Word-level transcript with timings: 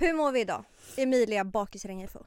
Hur 0.00 0.12
mår 0.14 0.32
vi 0.32 0.40
idag? 0.40 0.64
Emilia 0.96 1.44
Bakisrängefo. 1.44 2.18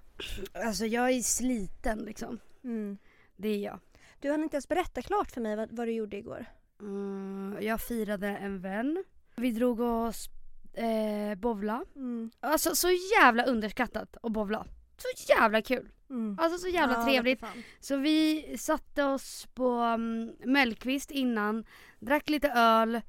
Alltså 0.53 0.85
jag 0.85 1.09
är 1.11 1.21
sliten 1.21 1.99
liksom. 1.99 2.39
Mm. 2.63 2.97
Det 3.35 3.47
är 3.49 3.57
jag. 3.57 3.79
Du 4.19 4.31
hann 4.31 4.43
inte 4.43 4.55
ens 4.55 4.67
berätta 4.67 5.01
klart 5.01 5.31
för 5.31 5.41
mig 5.41 5.55
vad, 5.55 5.71
vad 5.71 5.87
du 5.87 5.91
gjorde 5.91 6.17
igår. 6.17 6.45
Mm, 6.79 7.57
jag 7.61 7.81
firade 7.81 8.27
en 8.27 8.59
vän. 8.61 9.03
Vi 9.35 9.51
drog 9.51 9.79
oss 9.79 10.29
eh, 10.73 11.35
bovla. 11.35 11.83
Mm. 11.95 12.31
Alltså 12.39 12.75
så 12.75 12.87
jävla 12.91 13.45
underskattat 13.45 14.17
att 14.23 14.31
bovla. 14.31 14.65
Så 14.97 15.31
jävla 15.33 15.61
kul. 15.61 15.89
Mm. 16.09 16.37
Alltså 16.39 16.57
så 16.59 16.67
jävla 16.67 16.95
Ja, 16.95 17.03
trevligt. 17.05 17.43
Så 17.79 17.97
vi 17.97 18.45
satte 18.57 19.03
oss 19.03 19.47
på 19.53 19.69
um, 19.71 20.35
Mellqvist 20.45 21.11
innan, 21.11 21.65
drack 21.99 22.29
lite 22.29 22.49
öl. 22.49 23.01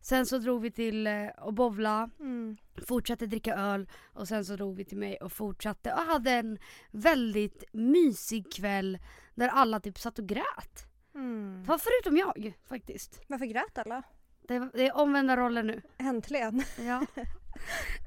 Sen 0.00 0.26
så 0.26 0.38
drog 0.38 0.62
vi 0.62 0.70
till 0.70 1.06
eh, 1.06 1.26
och 1.38 1.54
bovla, 1.54 2.10
Mm. 2.20 2.56
Fortsatte 2.88 3.26
dricka 3.26 3.54
öl 3.54 3.88
och 4.12 4.28
sen 4.28 4.44
så 4.44 4.56
drog 4.56 4.76
vi 4.76 4.84
till 4.84 4.98
mig 4.98 5.16
och 5.16 5.32
fortsatte 5.32 5.92
och 5.92 5.98
hade 5.98 6.30
en 6.30 6.58
väldigt 6.90 7.64
mysig 7.72 8.52
kväll 8.52 8.98
där 9.34 9.48
alla 9.48 9.80
typ 9.80 9.98
satt 9.98 10.18
och 10.18 10.26
grät. 10.28 10.86
Mm. 11.14 11.64
Ja, 11.68 11.78
förutom 11.78 12.16
jag 12.16 12.52
faktiskt. 12.68 13.20
Varför 13.28 13.46
grät 13.46 13.78
alla? 13.78 14.02
Det, 14.48 14.70
det 14.74 14.86
är 14.86 14.96
omvända 14.96 15.36
roller 15.36 15.62
nu. 15.62 15.82
Äntligen. 15.98 16.62
Ja. 16.80 17.06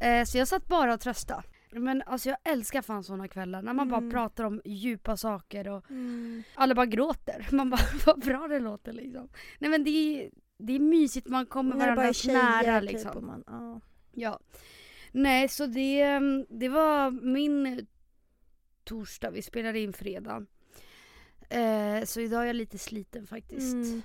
eh, 0.08 0.26
så 0.26 0.38
jag 0.38 0.48
satt 0.48 0.68
bara 0.68 0.94
och 0.94 1.00
trösta. 1.00 1.44
Men 1.72 2.02
alltså 2.06 2.30
jag 2.30 2.38
älskar 2.44 2.82
fan 2.82 3.04
såna 3.04 3.28
kvällar 3.28 3.62
när 3.62 3.74
man 3.74 3.88
Mm. 3.92 4.10
bara 4.10 4.12
pratar 4.12 4.44
om 4.44 4.62
djupa 4.66 5.18
saker 5.18 5.68
och 5.68 5.92
Mm. 5.92 6.44
alla 6.56 6.76
bara 6.76 6.86
gråter. 6.86 7.48
Man 7.52 7.70
bara, 7.70 7.82
vad 8.06 8.20
bra 8.20 8.48
det 8.48 8.60
låter 8.60 8.94
liksom. 8.94 9.30
Nej 9.60 9.70
men 9.70 9.84
det 9.84 9.90
är, 9.90 10.30
det 10.58 10.74
är 10.74 10.80
mysigt, 10.80 11.28
man 11.28 11.46
kommer 11.46 11.72
det 11.74 11.80
varandra 11.80 12.12
nära 12.26 12.82
typ 12.82 12.92
liksom. 12.92 13.12
och 13.12 13.24
man, 13.24 13.44
ja. 13.48 13.82
Ja. 14.12 14.40
Nej 15.12 15.48
så 15.50 15.66
det, 15.66 16.02
mm, 16.02 16.46
det 16.50 16.70
var 16.70 17.12
min 17.12 17.88
torsdag, 18.84 19.32
vi 19.32 19.42
spelade 19.42 19.80
in 19.80 19.94
fredag. 19.94 20.46
Eh, 21.50 22.04
så 22.06 22.22
idag 22.22 22.42
är 22.42 22.48
jag 22.48 22.56
lite 22.56 22.78
sliten 22.78 23.28
faktiskt. 23.28 23.74
Mm. 23.74 24.02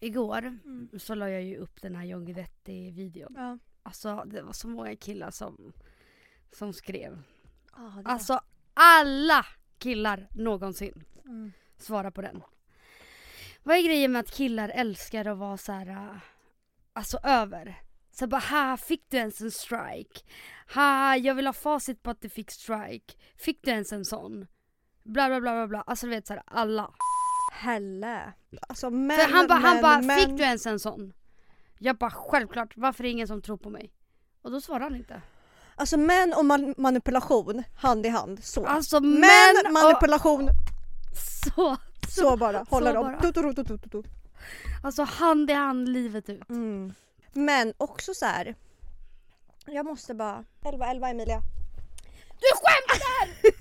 Igår 0.00 0.46
Mm. 0.64 0.88
så 0.98 1.14
la 1.14 1.30
jag 1.30 1.42
ju 1.42 1.56
upp 1.56 1.82
den 1.82 1.94
här 1.94 2.04
John 2.04 2.24
Guidetti-videon. 2.24 3.34
Ja. 3.36 3.58
Alltså 3.82 4.24
det 4.26 4.42
var 4.42 4.52
så 4.52 4.68
många 4.68 4.96
killar 4.96 5.30
som, 5.30 5.72
som 6.52 6.72
skrev. 6.72 7.22
Ah, 7.72 7.90
Alltså 8.04 8.40
alla 8.74 9.46
killar 9.78 10.28
någonsin 10.34 11.04
mm. 11.24 11.52
Svarar 11.82 12.10
på 12.10 12.22
den. 12.22 12.42
Vad 13.62 13.76
är 13.76 13.82
grejen 13.82 14.12
med 14.12 14.20
att 14.20 14.30
killar 14.30 14.68
älskar 14.68 15.24
att 15.24 15.38
vara 15.38 15.56
så 15.56 15.72
här, 15.72 15.86
äh, 15.88 16.16
alltså 16.92 17.18
över? 17.22 17.82
Så 18.12 18.26
bara 18.26 18.40
ha, 18.40 18.76
fick 18.76 19.04
du 19.10 19.16
ens 19.16 19.40
en 19.40 19.50
strike? 19.50 20.20
Ha, 20.74 21.16
jag 21.16 21.34
vill 21.34 21.46
ha 21.46 21.52
facit 21.52 22.02
på 22.02 22.10
att 22.10 22.20
du 22.22 22.28
fick 22.28 22.50
strike. 22.50 23.14
Fick 23.36 23.62
du 23.62 23.70
ens 23.70 23.92
en 23.92 24.04
sån? 24.04 24.46
Bla 25.02 25.28
bla 25.28 25.40
bla 25.40 25.52
bla 25.52 25.66
bla. 25.66 25.82
Alltså 25.86 26.06
du 26.06 26.10
vet 26.10 26.26
såhär 26.26 26.42
alla. 26.46 26.90
Helle. 27.52 28.32
Alltså 28.68 28.90
men, 28.90 29.18
För 29.18 29.32
han 29.32 29.46
bara, 29.46 29.58
han 29.58 29.82
bara 29.82 30.02
men. 30.02 30.18
fick 30.18 30.28
du 30.28 30.42
ens 30.42 30.66
en 30.66 30.78
sån? 30.80 31.12
Jag 31.78 31.96
bara 31.96 32.10
självklart, 32.10 32.76
varför 32.76 33.04
är 33.04 33.08
det 33.08 33.12
ingen 33.12 33.26
som 33.26 33.42
tror 33.42 33.56
på 33.56 33.70
mig? 33.70 33.92
Och 34.42 34.50
då 34.50 34.60
svarar 34.60 34.80
han 34.80 34.96
inte. 34.96 35.22
Alltså 35.74 35.96
män 35.96 36.34
och 36.36 36.44
man- 36.44 36.74
manipulation 36.78 37.62
hand 37.76 38.06
i 38.06 38.08
hand. 38.08 38.44
Så. 38.44 38.66
Alltså 38.66 39.00
män, 39.00 39.20
män 39.64 39.72
manipulation, 39.72 40.48
så, 41.44 41.76
så 42.08 42.36
bara. 42.36 42.66
Håller 42.70 42.94
bara. 42.94 43.10
dem. 43.10 43.32
Tu, 43.32 43.64
tu, 43.64 43.78
tu. 43.78 44.02
alltså 44.82 45.02
hand 45.02 45.50
i 45.50 45.54
hand 45.54 45.88
livet 45.88 46.28
ut. 46.28 46.50
Mm. 46.50 46.94
Men 47.32 47.74
också 47.76 48.14
så 48.14 48.26
här. 48.26 48.54
Jag 49.66 49.86
måste 49.86 50.14
bara... 50.14 50.44
11, 50.64 50.86
11 50.86 51.08
Emilia. 51.08 51.42
Du 52.40 52.46
skämtar! 52.54 53.52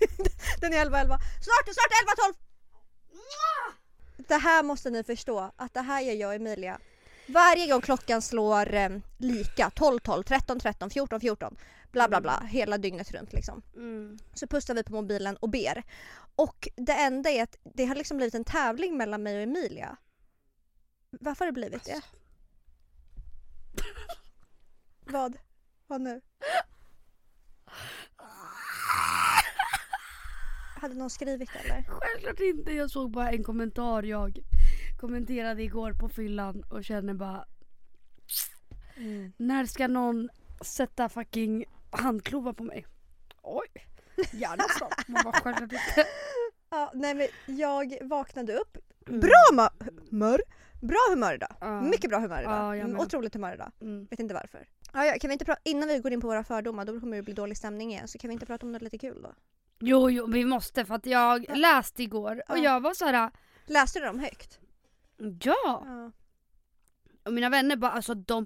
Den 0.62 0.74
är 0.74 0.82
11, 0.82 1.00
11. 1.00 1.18
Snart, 1.18 1.76
snart 1.76 1.92
11, 2.02 2.12
12! 2.26 2.34
Det 4.28 4.36
här 4.36 4.64
måste 4.64 4.90
ni 4.90 5.04
förstå 5.04 5.52
att 5.56 5.74
det 5.74 5.82
här 5.82 6.02
gör 6.02 6.14
jag 6.14 6.28
och 6.28 6.36
Emilia. 6.36 6.80
Varje 7.28 7.68
gång 7.68 7.82
klockan 7.82 8.22
slår 8.22 8.74
eh, 8.74 8.90
lika, 9.18 9.70
12, 9.70 10.00
12, 10.00 10.24
13, 10.24 10.60
13, 10.60 10.90
14, 10.90 11.20
14, 11.20 11.56
bla 11.92 12.08
bla 12.08 12.22
bla, 12.22 12.44
hela 12.50 12.78
dygnet 12.78 13.12
runt 13.12 13.34
liksom. 13.34 13.62
Mm. 13.76 14.20
Så 14.34 14.48
pustar 14.48 14.74
vi 14.74 14.84
på 14.84 14.94
mobilen 14.94 15.38
och 15.38 15.50
ber. 15.50 15.84
Och 16.40 16.68
det 16.76 16.94
enda 16.94 17.30
är 17.30 17.44
att 17.44 17.56
det 17.64 17.86
har 17.86 17.96
liksom 17.96 18.18
blivit 18.18 18.36
en 18.36 18.46
tävling 18.46 18.98
mellan 18.98 19.24
mig 19.24 19.36
och 19.36 19.42
Emilia. 19.42 19.98
Varför 21.10 21.46
har 21.46 21.52
det 21.52 21.60
blivit 21.60 21.84
det? 21.84 22.02
Vad? 25.12 25.38
Vad 25.88 26.02
nu? 26.02 26.22
Hade 30.82 30.96
någon 30.96 31.10
skrivit 31.10 31.50
eller? 31.56 31.84
Självklart 31.90 32.40
inte, 32.40 32.74
jag 32.74 32.92
såg 32.92 33.12
bara 33.12 33.32
en 33.32 33.44
kommentar 33.44 34.04
jag 34.04 34.40
kommenterade 35.00 35.64
igår 35.64 35.94
på 35.94 36.10
fyllan 36.10 36.64
och 36.64 36.84
känner 36.84 37.14
bara 37.14 37.46
När 39.38 39.66
ska 39.66 39.88
någon 39.88 40.30
sätta 40.62 41.10
fucking 41.10 41.66
handklovar 41.92 42.54
på 42.54 42.64
mig? 42.64 42.86
Oj, 43.42 43.89
gärna 44.32 44.64
snart. 44.78 45.08
Man 45.08 45.24
bara 45.24 45.34
självklart 45.34 45.72
inte. 45.72 46.06
Ja, 46.72 46.92
nej 46.94 47.14
men 47.16 47.28
jag 47.58 47.98
vaknade 48.02 48.54
upp. 48.58 48.78
Mm. 49.08 49.20
Bra 49.20 49.70
humör! 50.10 50.42
Bra 50.82 50.98
humör 51.10 51.34
idag. 51.34 51.56
Ja. 51.62 51.82
Mycket 51.82 52.10
bra 52.10 52.20
humör 52.20 52.42
idag. 52.42 52.78
Ja, 52.78 52.84
Mm. 52.86 53.00
Otroligt 53.00 53.34
humör 53.34 53.54
idag. 53.54 53.72
Mm. 53.82 54.06
Vet 54.06 54.20
inte 54.20 54.34
varför. 54.34 54.68
Ja, 54.94 55.06
ja, 55.06 55.14
kan 55.22 55.28
vi 55.30 55.34
inte 55.34 55.46
prata, 55.46 55.62
innan 55.66 55.90
vi 55.90 56.00
går 56.00 56.14
in 56.14 56.22
på 56.22 56.28
våra 56.28 56.44
fördomar, 56.44 56.86
då 56.86 57.00
kommer 57.00 57.18
det 57.18 57.24
bli 57.24 57.34
dålig 57.34 57.58
stämning 57.58 57.92
igen. 57.94 58.08
Så 58.08 58.18
kan 58.18 58.28
vi 58.28 58.34
inte 58.34 58.46
prata 58.46 58.66
om 58.66 58.72
något 58.72 58.82
lite 58.82 58.98
kul 58.98 59.22
då? 59.22 59.34
Jo, 59.80 60.10
jo, 60.10 60.26
vi 60.28 60.46
måste 60.46 60.86
för 60.86 60.96
att 60.96 61.06
jag 61.06 61.46
Ja. 61.50 61.56
läste 61.56 62.04
igår 62.04 62.42
och 62.50 62.58
Ja. 62.58 62.64
jag 62.64 62.82
var 62.82 62.94
så 62.94 63.06
här. 63.06 63.32
Läste 63.66 64.00
du 64.00 64.06
dem 64.06 64.20
högt? 64.20 64.60
ja! 65.44 65.56
Ja. 65.86 66.12
Och 67.26 67.34
mina 67.34 67.50
vänner 67.50 67.76
bara 67.76 67.92
alltså 67.92 68.14
de, 68.14 68.46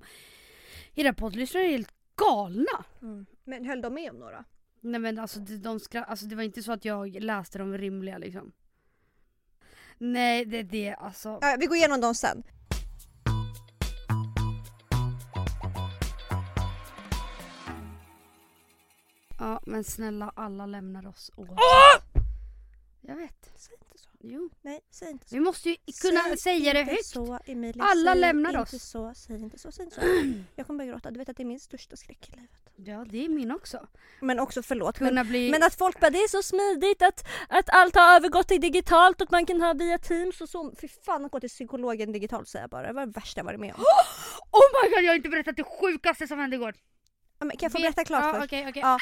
era 0.95 1.13
poddlyssnare 1.13 1.63
är 1.66 1.69
helt 1.69 1.94
galna. 2.16 2.85
Mm. 3.01 3.25
Men 3.44 3.66
höll 3.66 3.81
de 3.81 3.94
med 3.94 4.11
om 4.11 4.17
några? 4.19 4.44
Nej 4.85 4.99
men 4.99 5.19
alltså, 5.19 5.39
de, 5.39 5.57
de 5.57 5.77
skra- 5.77 6.03
alltså 6.05 6.25
det 6.25 6.35
var 6.35 6.44
inte 6.44 6.63
så 6.63 6.71
att 6.71 6.85
jag 6.85 7.16
läste 7.23 7.57
dem 7.57 7.77
rimliga 7.77 8.17
liksom. 8.17 8.51
Nej 9.97 10.45
det 10.45 10.57
är 10.57 10.63
det 10.63 10.94
alltså. 10.94 11.39
Ja, 11.41 11.57
vi 11.59 11.66
går 11.66 11.77
igenom 11.77 12.01
dem 12.01 12.16
sen. 12.16 12.44
Ja 19.39 19.59
men 19.66 19.83
snälla 19.83 20.31
alla 20.35 20.66
lämnar 20.66 21.07
oss 21.07 21.31
oavsett. 21.35 22.25
Jag 23.01 23.16
vet. 23.16 23.69
Säg. 24.23 24.31
Jo. 24.34 24.50
Nej, 24.61 24.81
säg 24.91 25.11
inte 25.11 25.29
så. 25.29 25.35
Vi 25.35 25.39
måste 25.39 25.69
ju 25.69 25.75
kunna 26.01 26.38
säga 26.38 26.73
det 26.73 26.84
högt. 26.84 27.06
så 27.06 27.39
Emilia. 27.45 27.84
Alla 27.84 28.11
säg 28.11 28.22
lämnar 28.22 28.50
inte 28.50 28.75
oss. 28.75 28.84
så, 28.84 29.13
säg 29.16 29.41
inte 29.41 29.59
så, 29.59 29.72
säg 29.72 29.85
inte 29.85 29.95
så. 29.95 30.01
Jag 30.56 30.67
kommer 30.67 30.78
börja 30.78 30.91
gråta. 30.91 31.11
Du 31.11 31.19
vet 31.19 31.29
att 31.29 31.38
det 31.38 31.44
är 31.44 31.45
min 31.45 31.59
största 31.59 31.95
skräck 31.95 32.29
i 32.29 32.31
livet. 32.31 32.50
Ja 32.75 33.06
det 33.09 33.25
är 33.25 33.29
min 33.29 33.51
också. 33.51 33.88
Men 34.19 34.39
också 34.39 34.63
förlåt. 34.63 35.00
Men, 35.00 35.09
Kunna 35.09 35.23
bli... 35.23 35.51
men 35.51 35.63
att 35.63 35.75
folk 35.75 36.00
bara 36.00 36.09
det 36.09 36.17
är 36.17 36.28
så 36.28 36.44
smidigt 36.44 37.01
att, 37.01 37.28
att 37.50 37.69
allt 37.69 37.95
har 37.95 38.16
övergått 38.16 38.47
till 38.47 38.61
digitalt 38.61 39.22
och 39.22 39.31
man 39.31 39.45
kan 39.45 39.61
ha 39.61 39.73
via 39.73 39.97
teams 39.97 40.41
och 40.41 40.50
så. 40.50 40.73
Fy 40.81 40.88
fan 40.88 41.25
att 41.25 41.31
gå 41.31 41.40
till 41.40 41.50
psykologen 41.50 42.11
digitalt 42.11 42.47
säger 42.47 42.63
jag 42.63 42.69
bara. 42.69 42.88
Det 42.88 42.94
var 42.94 43.05
det 43.05 43.11
värsta 43.11 43.40
jag 43.40 43.45
varit 43.45 43.59
med 43.59 43.73
om. 43.75 43.84
Oh 44.51 44.84
my 44.84 44.90
god 44.90 45.03
jag 45.03 45.11
har 45.11 45.16
inte 45.16 45.29
berättat 45.29 45.55
det 45.55 45.63
sjukaste 45.63 46.28
som 46.28 46.40
hände 46.40 46.55
igår. 46.55 46.75
Ja, 47.40 47.45
men 47.45 47.57
kan 47.57 47.66
jag 47.66 47.72
få 47.72 47.79
berätta 47.79 48.05
klart 48.05 48.23
ja, 48.23 48.34
först? 48.34 48.45
okej, 48.45 48.66
okej. 48.69 48.81
Ja. 48.81 48.97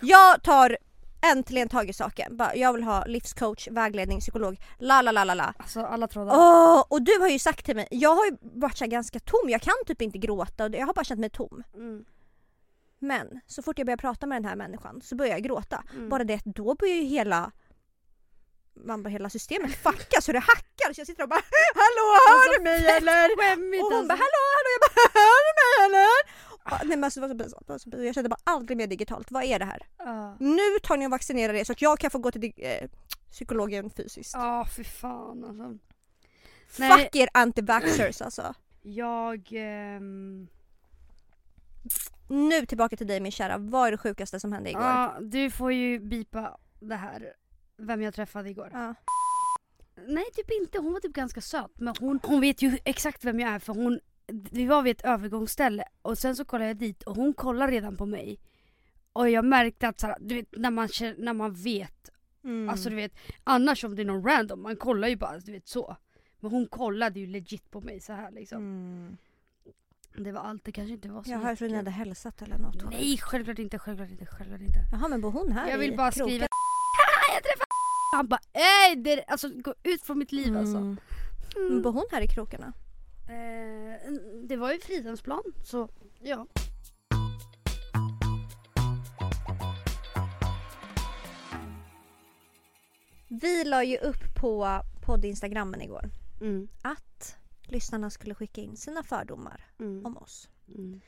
Jag 0.00 0.42
tar 0.42 0.76
äntligen 1.22 1.68
tag 1.68 1.88
i 1.88 1.92
saken. 1.92 2.36
Bara, 2.36 2.54
Jag 2.56 2.72
vill 2.72 2.82
ha 2.82 3.04
livscoach, 3.04 3.68
vägledning, 3.68 4.20
psykolog. 4.20 4.60
La 4.78 5.02
la 5.02 5.12
la 5.12 5.24
la 5.24 5.34
la. 5.34 5.54
Alltså 5.58 5.80
alla 5.80 6.08
trådar. 6.08 6.34
Åh, 6.36 6.84
och 6.88 7.02
du 7.02 7.18
har 7.20 7.28
ju 7.28 7.38
sagt 7.38 7.66
till 7.66 7.76
mig, 7.76 7.88
jag 7.90 8.14
har 8.14 8.24
ju 8.26 8.36
varit 8.40 8.78
så 8.78 8.86
ganska 8.86 9.20
tom, 9.20 9.48
jag 9.48 9.62
kan 9.62 9.74
typ 9.86 10.02
inte 10.02 10.18
gråta 10.18 10.64
och 10.64 10.74
jag 10.74 10.86
har 10.86 10.94
bara 10.94 11.04
känt 11.04 11.20
mig 11.20 11.30
tom. 11.30 11.62
Mm. 11.74 12.04
Men 12.98 13.40
så 13.46 13.62
fort 13.62 13.78
jag 13.78 13.86
börjar 13.86 13.96
prata 13.96 14.26
med 14.26 14.36
den 14.36 14.48
här 14.48 14.56
människan 14.56 15.00
så 15.02 15.16
börjar 15.16 15.32
jag 15.32 15.42
gråta. 15.42 15.84
Mm. 15.94 16.08
Bara 16.08 16.24
det 16.24 16.40
då 16.44 16.74
börjar 16.74 16.94
ju 16.94 17.02
hela 17.04 17.52
man 18.84 19.02
bara, 19.02 19.08
hela 19.08 19.30
systemet 19.30 19.74
fucka 19.74 20.20
så 20.20 20.32
det 20.32 20.38
hackar 20.38 20.92
så 20.94 21.00
jag 21.00 21.06
sitter 21.06 21.22
och 21.22 21.28
bara 21.28 21.42
Hallå 21.74 22.06
hör 22.28 22.58
du 22.58 22.64
mig 22.64 22.86
eller? 22.86 23.28
Och 23.84 23.92
hon 23.92 24.08
bara 24.08 24.14
alltså. 24.14 24.24
hallå 24.24 24.42
hallå 24.56 24.70
jag 24.76 24.80
bara 24.86 25.20
hör 25.20 25.40
du 25.46 25.52
mig 25.60 25.72
eller? 25.86 26.49
Nej 26.70 26.88
men 26.88 27.04
alltså, 27.04 27.20
det 27.20 27.26
var 27.26 27.34
så 27.34 27.38
pinsamt, 27.38 27.66
det 27.66 27.72
var 27.72 27.78
så 27.78 27.90
pinsamt. 27.90 28.06
jag 28.06 28.14
kände 28.14 28.28
bara 28.28 28.40
aldrig 28.44 28.76
mer 28.76 28.86
digitalt, 28.86 29.30
vad 29.30 29.44
är 29.44 29.58
det 29.58 29.64
här? 29.64 29.82
Ja. 29.98 30.36
Nu 30.40 30.78
tar 30.82 30.96
ni 30.96 31.06
och 31.06 31.10
vaccinerar 31.10 31.54
er 31.54 31.64
så 31.64 31.72
att 31.72 31.82
jag 31.82 31.98
kan 31.98 32.10
få 32.10 32.18
gå 32.18 32.30
till 32.30 32.52
eh, 32.56 32.88
psykologen 33.30 33.90
fysiskt. 33.90 34.34
Ja 34.34 34.66
fy 34.76 34.84
fan 34.84 35.44
alltså. 35.44 35.78
Nej. 36.78 36.90
Fuck 37.04 37.16
er 37.16 37.28
anti-vaxxers 37.34 38.22
alltså. 38.24 38.54
Jag... 38.82 39.48
ehm, 39.52 40.48
Nu 42.28 42.66
tillbaka 42.66 42.96
till 42.96 43.06
dig 43.06 43.20
min 43.20 43.32
kära, 43.32 43.58
vad 43.58 43.86
är 43.86 43.90
det 43.90 43.98
sjukaste 43.98 44.40
som 44.40 44.52
hände 44.52 44.70
igår? 44.70 44.82
Ja, 44.82 45.14
du 45.20 45.50
får 45.50 45.72
ju 45.72 45.98
bipa 45.98 46.58
det 46.80 46.96
här. 46.96 47.32
Vem 47.76 48.02
jag 48.02 48.14
träffade 48.14 48.50
igår. 48.50 48.70
Ja. 48.72 48.94
Nej 50.06 50.24
typ 50.34 50.50
inte, 50.50 50.78
hon 50.78 50.92
var 50.92 51.00
typ 51.00 51.12
ganska 51.12 51.40
söt. 51.40 51.70
Men 51.74 51.94
hon, 52.00 52.20
hon 52.22 52.40
vet 52.40 52.62
ju 52.62 52.78
exakt 52.84 53.24
vem 53.24 53.40
jag 53.40 53.50
är 53.50 53.58
för 53.58 53.72
hon, 53.74 54.00
vi 54.32 54.66
var 54.66 54.82
vid 54.82 54.96
ett 54.96 55.04
övergångsställe 55.04 55.84
och 56.02 56.18
sen 56.18 56.36
så 56.36 56.44
kollade 56.44 56.66
jag 56.70 56.76
dit 56.76 57.02
och 57.02 57.16
hon 57.16 57.34
kollar 57.34 57.68
redan 57.68 57.96
på 57.96 58.06
mig. 58.06 58.40
Och 59.12 59.30
jag 59.30 59.44
märkte 59.44 59.88
att 59.88 60.00
såhär, 60.00 60.16
du 60.20 60.34
vet 60.34 60.46
när 60.56 60.70
man, 60.70 60.88
känner, 60.88 61.14
när 61.18 61.32
man 61.32 61.54
vet, 61.54 62.10
Mm. 62.44 62.68
alltså 62.68 62.90
du 62.90 62.96
vet 62.96 63.12
annars 63.44 63.84
om 63.84 63.96
det 63.96 64.02
är 64.02 64.06
någon 64.06 64.24
random, 64.24 64.62
man 64.62 64.76
kollar 64.76 65.08
ju 65.08 65.16
bara 65.16 65.38
du 65.38 65.52
vet 65.52 65.68
så. 65.68 65.96
Men 66.40 66.50
hon 66.50 66.66
kollade 66.66 67.20
ju 67.20 67.26
legit 67.26 67.70
på 67.70 67.80
mig 67.80 68.00
så 68.00 68.12
här 68.12 68.30
liksom. 68.30 68.58
mm. 68.58 69.16
Det 70.24 70.32
var 70.32 70.40
allt, 70.40 70.64
det 70.64 70.72
kanske 70.72 70.94
inte 70.94 71.08
var 71.08 71.22
så 71.22 71.30
Jag 71.30 71.38
hörde 71.38 71.52
att 71.52 71.60
ni 71.60 71.74
hade 71.76 71.90
hälsat 71.90 72.42
eller 72.42 72.58
något. 72.58 72.90
Nej 72.90 73.18
självklart 73.18 73.58
inte, 73.58 73.78
självklart 73.78 74.10
inte, 74.10 74.26
självklart 74.26 74.60
inte. 74.60 74.78
Jaha 74.92 75.08
men 75.08 75.20
bor 75.20 75.30
hon 75.30 75.52
här 75.52 75.70
Jag 75.70 75.78
vill 75.78 75.96
bara 75.96 76.12
skriva 76.12 76.46
"Haha, 76.50 77.34
jag 77.34 77.42
träffade 77.42 77.66
Han 78.16 78.28
bara 78.28 78.40
ey, 78.52 78.94
det, 78.96 79.24
alltså 79.24 79.48
gå 79.48 79.74
ut 79.82 80.02
från 80.02 80.18
mitt 80.18 80.32
liv 80.32 80.56
alltså. 80.56 80.76
Mm. 80.76 80.96
Men 81.56 81.66
Mm. 81.66 81.82
bor 81.82 81.92
hon 81.92 82.04
här 82.10 82.20
i 82.22 82.26
krokarna? 82.28 82.72
Eh, 83.30 84.12
det 84.48 84.56
var 84.56 84.72
ju 84.72 84.78
Fridhemsplan 84.80 85.42
så 85.64 85.88
ja. 86.20 86.46
Vi 93.28 93.64
la 93.64 93.84
ju 93.84 93.96
upp 93.96 94.34
på 94.40 94.80
podd-instagrammen 95.06 95.80
igår 95.82 96.10
Mm. 96.40 96.68
att 96.82 97.36
lyssnarna 97.62 98.10
skulle 98.10 98.34
skicka 98.34 98.60
in 98.60 98.76
sina 98.76 99.02
fördomar 99.02 99.64
Mm. 99.80 100.06
om 100.06 100.16
oss. 100.18 100.48
Mm. 100.68 101.00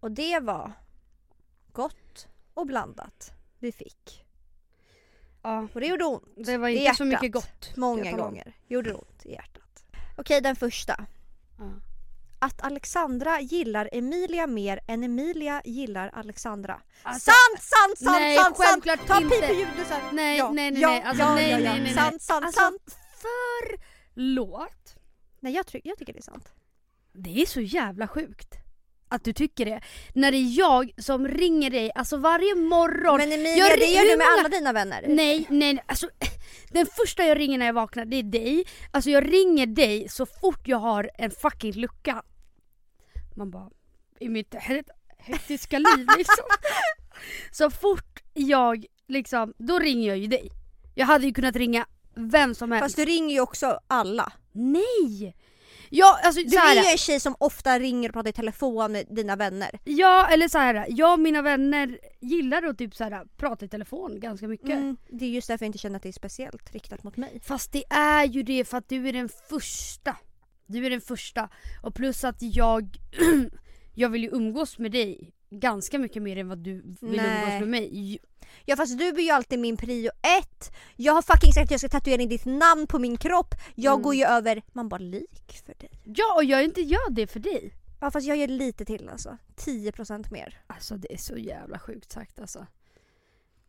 Och 0.00 0.10
det 0.10 0.40
var 0.40 0.72
gott 1.72 2.28
och 2.54 2.66
blandat 2.66 3.32
vi 3.58 3.72
fick. 3.72 4.24
Ja, 5.42 5.68
Och 5.74 5.80
det 5.80 5.86
gjorde 5.86 6.04
ont 6.04 6.24
det 6.36 6.58
var 6.58 6.68
inte 6.68 6.94
så 6.94 7.04
mycket 7.04 7.32
gott. 7.32 7.76
många 7.76 8.12
gånger. 8.16 8.52
Gjorde 8.68 8.94
ont 8.94 9.26
i 9.26 9.32
hjärtat. 9.32 9.62
Okej, 10.18 10.40
den 10.40 10.56
första. 10.56 11.06
Ja. 11.58 11.64
Att 12.38 12.62
Alexandra 12.62 13.40
gillar 13.40 13.88
Emilia 13.92 14.46
mer 14.46 14.80
än 14.86 15.04
Emilia 15.04 15.62
gillar 15.64 16.10
Alexandra. 16.14 16.80
Alltså, 17.02 17.30
sant, 17.30 17.62
sant, 17.62 17.98
sant, 17.98 18.16
nej, 18.20 18.36
sant, 18.36 18.56
sant! 18.56 18.84
Ta 19.06 19.14
här. 19.14 20.12
Nej, 20.12 20.38
ja, 20.38 20.50
nej, 20.52 20.70
nej, 20.70 20.82
ja, 20.82 20.88
nej. 20.88 21.02
Alltså, 21.02 21.22
ja, 21.24 21.34
nej, 21.34 21.50
ja, 21.50 21.56
nej, 21.58 21.66
nej, 21.68 21.80
nej. 21.80 21.94
Sant, 21.94 22.22
sant, 22.22 22.44
Alltså, 22.44 22.60
sant. 22.60 22.98
Förlåt. 23.16 24.96
Nej, 25.40 25.54
jag, 25.54 25.64
jag 25.84 25.98
tycker 25.98 26.12
det 26.12 26.18
är 26.18 26.22
sant. 26.22 26.52
Det 27.12 27.42
är 27.42 27.46
så 27.46 27.60
jävla 27.60 28.08
sjukt. 28.08 28.54
Att 29.08 29.24
du 29.24 29.32
tycker 29.32 29.64
det. 29.64 29.80
När 30.14 30.32
det 30.32 30.38
är 30.38 30.58
jag 30.58 30.90
som 30.98 31.28
ringer 31.28 31.70
dig, 31.70 31.90
alltså 31.94 32.16
varje 32.16 32.54
morgon. 32.54 33.16
Men 33.18 33.32
Emilia, 33.32 33.56
Jag 33.56 33.78
det 33.78 33.84
gör 33.86 34.02
du 34.02 34.08
med 34.08 34.18
många- 34.18 34.38
alla 34.40 34.48
dina 34.48 34.72
vänner. 34.72 35.04
Nej, 35.08 35.46
nej, 35.50 35.74
nej, 35.74 35.84
alltså 35.86 36.08
den 36.70 36.86
första 36.86 37.24
jag 37.24 37.38
ringer 37.38 37.58
när 37.58 37.66
jag 37.66 37.72
vaknar 37.72 38.04
det 38.04 38.16
är 38.16 38.22
dig. 38.22 38.64
Alltså 38.90 39.10
jag 39.10 39.32
ringer 39.32 39.66
dig 39.66 40.08
så 40.08 40.26
fort 40.26 40.68
jag 40.68 40.78
har 40.78 41.10
en 41.14 41.30
fucking 41.30 41.72
lucka. 41.72 42.22
Man 43.36 43.50
bara, 43.50 43.70
i 44.20 44.28
mitt 44.28 44.54
he- 44.54 44.84
hektiska 45.18 45.78
liv 45.78 46.06
liksom. 46.18 46.44
Så 47.50 47.70
fort 47.70 48.20
jag 48.34 48.84
liksom, 49.08 49.54
då 49.58 49.78
ringer 49.78 50.08
jag 50.08 50.18
ju 50.18 50.26
dig. 50.26 50.50
Jag 50.94 51.06
hade 51.06 51.26
ju 51.26 51.32
kunnat 51.34 51.56
ringa 51.56 51.86
vem 52.14 52.54
som 52.54 52.72
helst. 52.72 52.84
Fast 52.84 52.96
du 52.96 53.04
ringer 53.04 53.34
ju 53.34 53.40
också 53.40 53.80
alla. 53.86 54.32
Nej! 54.52 55.36
Ja, 55.90 56.20
alltså 56.24 56.42
Du 56.42 56.56
är 56.56 56.74
ju 56.74 56.90
en 56.90 56.98
tjej 56.98 57.20
som 57.20 57.36
ofta 57.40 57.78
ringer 57.78 58.08
och 58.08 58.12
pratar 58.12 58.30
i 58.30 58.32
telefon 58.32 58.92
med 58.92 59.06
dina 59.10 59.36
vänner. 59.36 59.78
Ja, 59.84 60.28
eller 60.32 60.48
så 60.48 60.58
här, 60.58 60.86
jag 60.88 61.12
och 61.12 61.20
mina 61.20 61.42
vänner 61.42 61.98
gillar 62.20 62.62
att 62.62 62.78
typ 62.78 62.94
så 62.94 63.04
här, 63.04 63.24
prata 63.36 63.64
i 63.64 63.68
telefon 63.68 64.20
ganska 64.20 64.48
mycket. 64.48 64.70
Mm, 64.70 64.96
det 65.10 65.24
är 65.24 65.28
just 65.28 65.48
därför 65.48 65.64
jag 65.64 65.68
inte 65.68 65.78
känner 65.78 65.96
att 65.96 66.02
det 66.02 66.08
är 66.08 66.12
speciellt 66.12 66.72
riktat 66.74 67.02
mot 67.02 67.16
mig. 67.16 67.40
Fast 67.44 67.72
det 67.72 67.84
är 67.90 68.24
ju 68.24 68.42
det 68.42 68.64
för 68.64 68.78
att 68.78 68.88
du 68.88 69.08
är 69.08 69.12
den 69.12 69.28
första. 69.48 70.16
Du 70.66 70.86
är 70.86 70.90
den 70.90 71.00
första. 71.00 71.48
Och 71.82 71.94
plus 71.94 72.24
att 72.24 72.36
jag, 72.42 72.96
jag 73.94 74.08
vill 74.08 74.22
ju 74.22 74.30
umgås 74.30 74.78
med 74.78 74.92
dig 74.92 75.32
ganska 75.50 75.98
mycket 75.98 76.22
mer 76.22 76.36
än 76.36 76.48
vad 76.48 76.58
du 76.58 76.82
vill 77.00 77.22
Nej. 77.22 77.44
umgås 77.44 77.60
med 77.60 77.68
mig. 77.68 78.18
Ja 78.64 78.76
fast 78.76 78.98
du 78.98 79.08
är 79.08 79.20
ju 79.20 79.30
alltid 79.30 79.58
min 79.58 79.76
prio 79.76 80.10
ett. 80.38 80.72
Jag 80.96 81.12
har 81.12 81.22
fucking 81.22 81.52
sagt 81.52 81.64
att 81.64 81.70
jag 81.70 81.80
ska 81.80 81.88
tatuera 81.88 82.22
in 82.22 82.28
ditt 82.28 82.44
namn 82.44 82.86
på 82.86 82.98
min 82.98 83.16
kropp. 83.16 83.54
Jag 83.74 83.92
Mm. 83.92 84.02
går 84.02 84.14
ju 84.14 84.24
över, 84.24 84.62
man 84.72 84.88
bara 84.88 84.98
lik 84.98 85.62
för 85.66 85.74
dig. 85.74 85.90
Ja, 86.04 86.34
och 86.36 86.44
jag 86.44 86.64
inte 86.64 86.80
gör 86.80 87.10
det 87.10 87.26
för 87.26 87.40
dig. 87.40 87.74
Ja 88.00 88.10
fast 88.10 88.26
jag 88.26 88.36
gör 88.36 88.48
lite 88.48 88.84
till 88.84 89.08
alltså. 89.08 89.36
10% 89.56 90.30
mer. 90.30 90.60
Alltså 90.66 90.96
det 90.96 91.12
är 91.12 91.18
så 91.18 91.36
jävla 91.36 91.78
sjukt 91.78 92.12
sagt 92.12 92.40
alltså. 92.40 92.66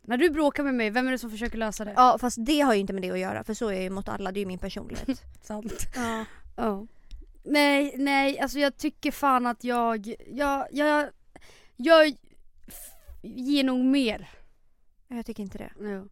När 0.01 0.17
du 0.17 0.29
bråkar 0.29 0.63
med 0.63 0.75
mig, 0.75 0.89
vem 0.89 1.07
är 1.07 1.11
det 1.11 1.17
som 1.19 1.31
försöker 1.31 1.57
lösa 1.57 1.85
det? 1.85 1.93
Ja 1.95 2.17
fast 2.21 2.37
det 2.45 2.59
har 2.61 2.73
ju 2.73 2.79
inte 2.79 2.93
med 2.93 3.01
det 3.01 3.11
att 3.11 3.19
göra 3.19 3.43
för 3.43 3.53
så 3.53 3.67
är 3.67 3.73
jag 3.73 3.83
ju 3.83 3.89
mot 3.89 4.09
alla, 4.09 4.31
det 4.31 4.37
är 4.39 4.41
ju 4.41 4.47
min 4.47 4.59
personlighet. 4.59 5.21
Sant. 5.41 5.73
ja. 5.95 6.25
Ja. 6.55 6.87
Nej, 7.43 7.93
nej, 7.97 8.39
alltså 8.39 8.59
jag 8.59 8.77
tycker 8.77 9.11
fan 9.11 9.45
att 9.47 9.63
jag, 9.63 10.13
jag, 10.31 10.67
jag, 10.71 11.09
jag 11.75 12.13
ger 13.21 13.63
nog 13.63 13.85
mer. 13.85 14.29
Jag 15.17 15.25
tycker 15.25 15.44
inte 15.44 15.57
det. 15.57 15.71
Ja. 15.89 16.06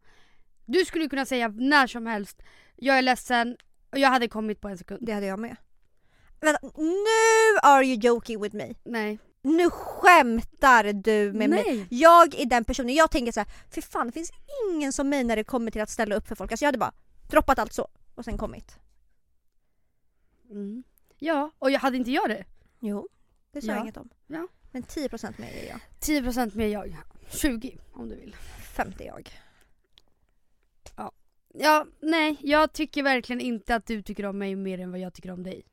Du 0.65 0.85
skulle 0.85 1.09
kunna 1.09 1.25
säga 1.25 1.47
när 1.47 1.88
som 1.88 2.05
helst, 2.05 2.41
jag 2.75 2.97
är 2.97 3.01
ledsen, 3.01 3.57
och 3.91 3.97
jag 3.99 4.09
hade 4.09 4.27
kommit 4.27 4.61
på 4.61 4.67
en 4.67 4.77
sekund. 4.77 5.05
Det 5.05 5.11
hade 5.13 5.25
jag 5.25 5.39
med. 5.39 5.55
Vänta, 6.41 6.59
nu 6.77 7.57
are 7.63 7.85
you 7.85 7.95
joking 7.95 8.41
with 8.41 8.55
me. 8.55 8.73
Nej. 8.83 9.19
Nu 9.41 9.69
skämtar 9.69 10.94
du 10.94 11.33
med 11.33 11.49
mig. 11.49 11.63
nej. 11.65 11.88
Jag 11.89 12.35
är 12.35 12.45
den 12.45 12.65
personen, 12.65 12.95
jag 12.95 13.11
tänker 13.11 13.31
så 13.31 13.39
här, 13.39 13.49
för 13.69 13.81
fan 13.81 14.07
det 14.07 14.13
finns 14.13 14.31
ingen 14.69 14.94
som 14.94 15.09
mig 15.09 15.23
när 15.23 15.35
det 15.35 15.43
kommer 15.43 15.71
till 15.71 15.81
att 15.81 15.89
ställa 15.89 16.15
upp 16.15 16.27
för 16.27 16.35
folk. 16.35 16.51
Alltså 16.51 16.63
jag 16.65 16.67
hade 16.67 16.77
bara 16.77 16.93
droppat 17.29 17.59
allt 17.59 17.73
så 17.73 17.88
och 18.15 18.25
sen 18.25 18.38
kommit. 18.38 18.79
Mm. 20.50 20.83
Ja, 21.19 21.51
och 21.59 21.71
jag 21.71 21.79
hade 21.79 21.97
inte 21.97 22.11
jag 22.11 22.29
det. 22.29 22.45
Jo, 22.79 23.07
det 23.51 23.61
sa 23.61 23.67
Ja. 23.67 23.73
jag 23.73 23.83
inget 23.83 23.97
om. 23.97 24.09
Ja. 24.27 24.47
Men 24.71 24.83
10% 24.83 25.33
mer 25.41 25.47
är 25.51 25.67
jag. 25.69 25.79
10% 26.00 26.55
mer 26.57 26.67
jag. 26.67 26.95
20 27.29 27.77
om 27.93 28.09
du 28.09 28.15
vill. 28.15 28.35
50 28.77 29.03
jag. 29.06 29.31
Ja, 31.59 31.85
nej, 32.00 32.38
jag 32.41 32.74
tycker 32.74 33.03
verkligen 33.03 33.41
inte 33.41 33.75
att 33.75 33.85
du 33.85 34.01
tycker 34.01 34.25
om 34.25 34.38
mig 34.38 34.56
mer 34.56 34.79
än 34.79 34.91
vad 34.91 35.00
jag 35.00 35.13
tycker 35.13 35.31
om 35.31 35.44
dig. 35.44 35.65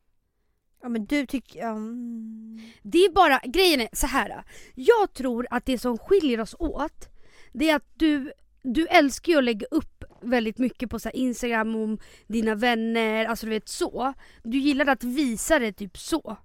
Ja 0.82 0.88
men 0.88 1.06
du 1.06 1.26
tycker... 1.26 1.68
Um... 1.68 2.72
Det 2.82 2.98
är 2.98 3.12
bara, 3.12 3.40
grejen 3.44 3.80
är 3.80 3.88
så 3.92 4.06
här. 4.06 4.44
Jag 4.74 5.12
tror 5.12 5.46
att 5.50 5.66
det 5.66 5.78
som 5.78 5.98
skiljer 5.98 6.40
oss 6.40 6.54
åt, 6.58 7.08
det 7.52 7.70
är 7.70 7.76
att 7.76 7.88
du, 7.94 8.32
du 8.62 8.86
älskar 8.86 9.32
ju 9.32 9.38
att 9.38 9.44
lägga 9.44 9.66
upp 9.70 10.04
väldigt 10.20 10.58
mycket 10.58 10.90
på 10.90 10.98
så 10.98 11.08
här 11.08 11.16
Instagram 11.16 11.74
om 11.74 11.98
dina 12.26 12.54
vänner, 12.54 13.26
alltså 13.26 13.46
du 13.46 13.50
vet 13.50 13.68
så. 13.68 14.14
Du 14.42 14.58
gillar 14.58 14.86
att 14.86 15.04
visa 15.04 15.58
det 15.58 15.72
typ 15.72 15.98
så. 15.98 16.36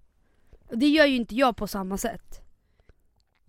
Det 0.72 0.88
gör 0.88 1.06
ju 1.06 1.16
inte 1.16 1.36
jag 1.36 1.58
på 1.58 1.68
samma 1.68 1.98
sätt. 1.98 2.42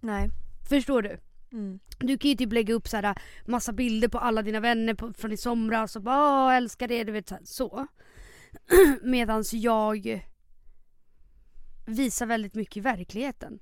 Nej. 0.00 0.28
Förstår 0.68 1.02
du? 1.02 1.18
Mm. 1.52 1.78
Du 1.98 2.18
kan 2.18 2.30
ju 2.30 2.36
typ 2.36 2.52
lägga 2.52 2.74
upp 2.74 2.88
så 2.88 2.96
här 2.96 3.14
massa 3.46 3.72
bilder 3.72 4.08
på 4.08 4.18
alla 4.18 4.42
dina 4.42 4.60
vänner 4.60 4.94
på, 4.94 5.12
från 5.12 5.32
i 5.32 5.36
somras 5.36 5.96
och 5.96 6.02
bara 6.02 6.56
älskar 6.56 6.88
det, 6.88 7.04
du 7.04 7.12
vet 7.12 7.28
så. 7.28 7.38
Så. 7.44 7.86
Medans 9.02 9.52
jag 9.52 10.26
visar 11.86 12.26
väldigt 12.26 12.54
mycket 12.54 12.76
i 12.76 12.80
verkligheten. 12.80 13.60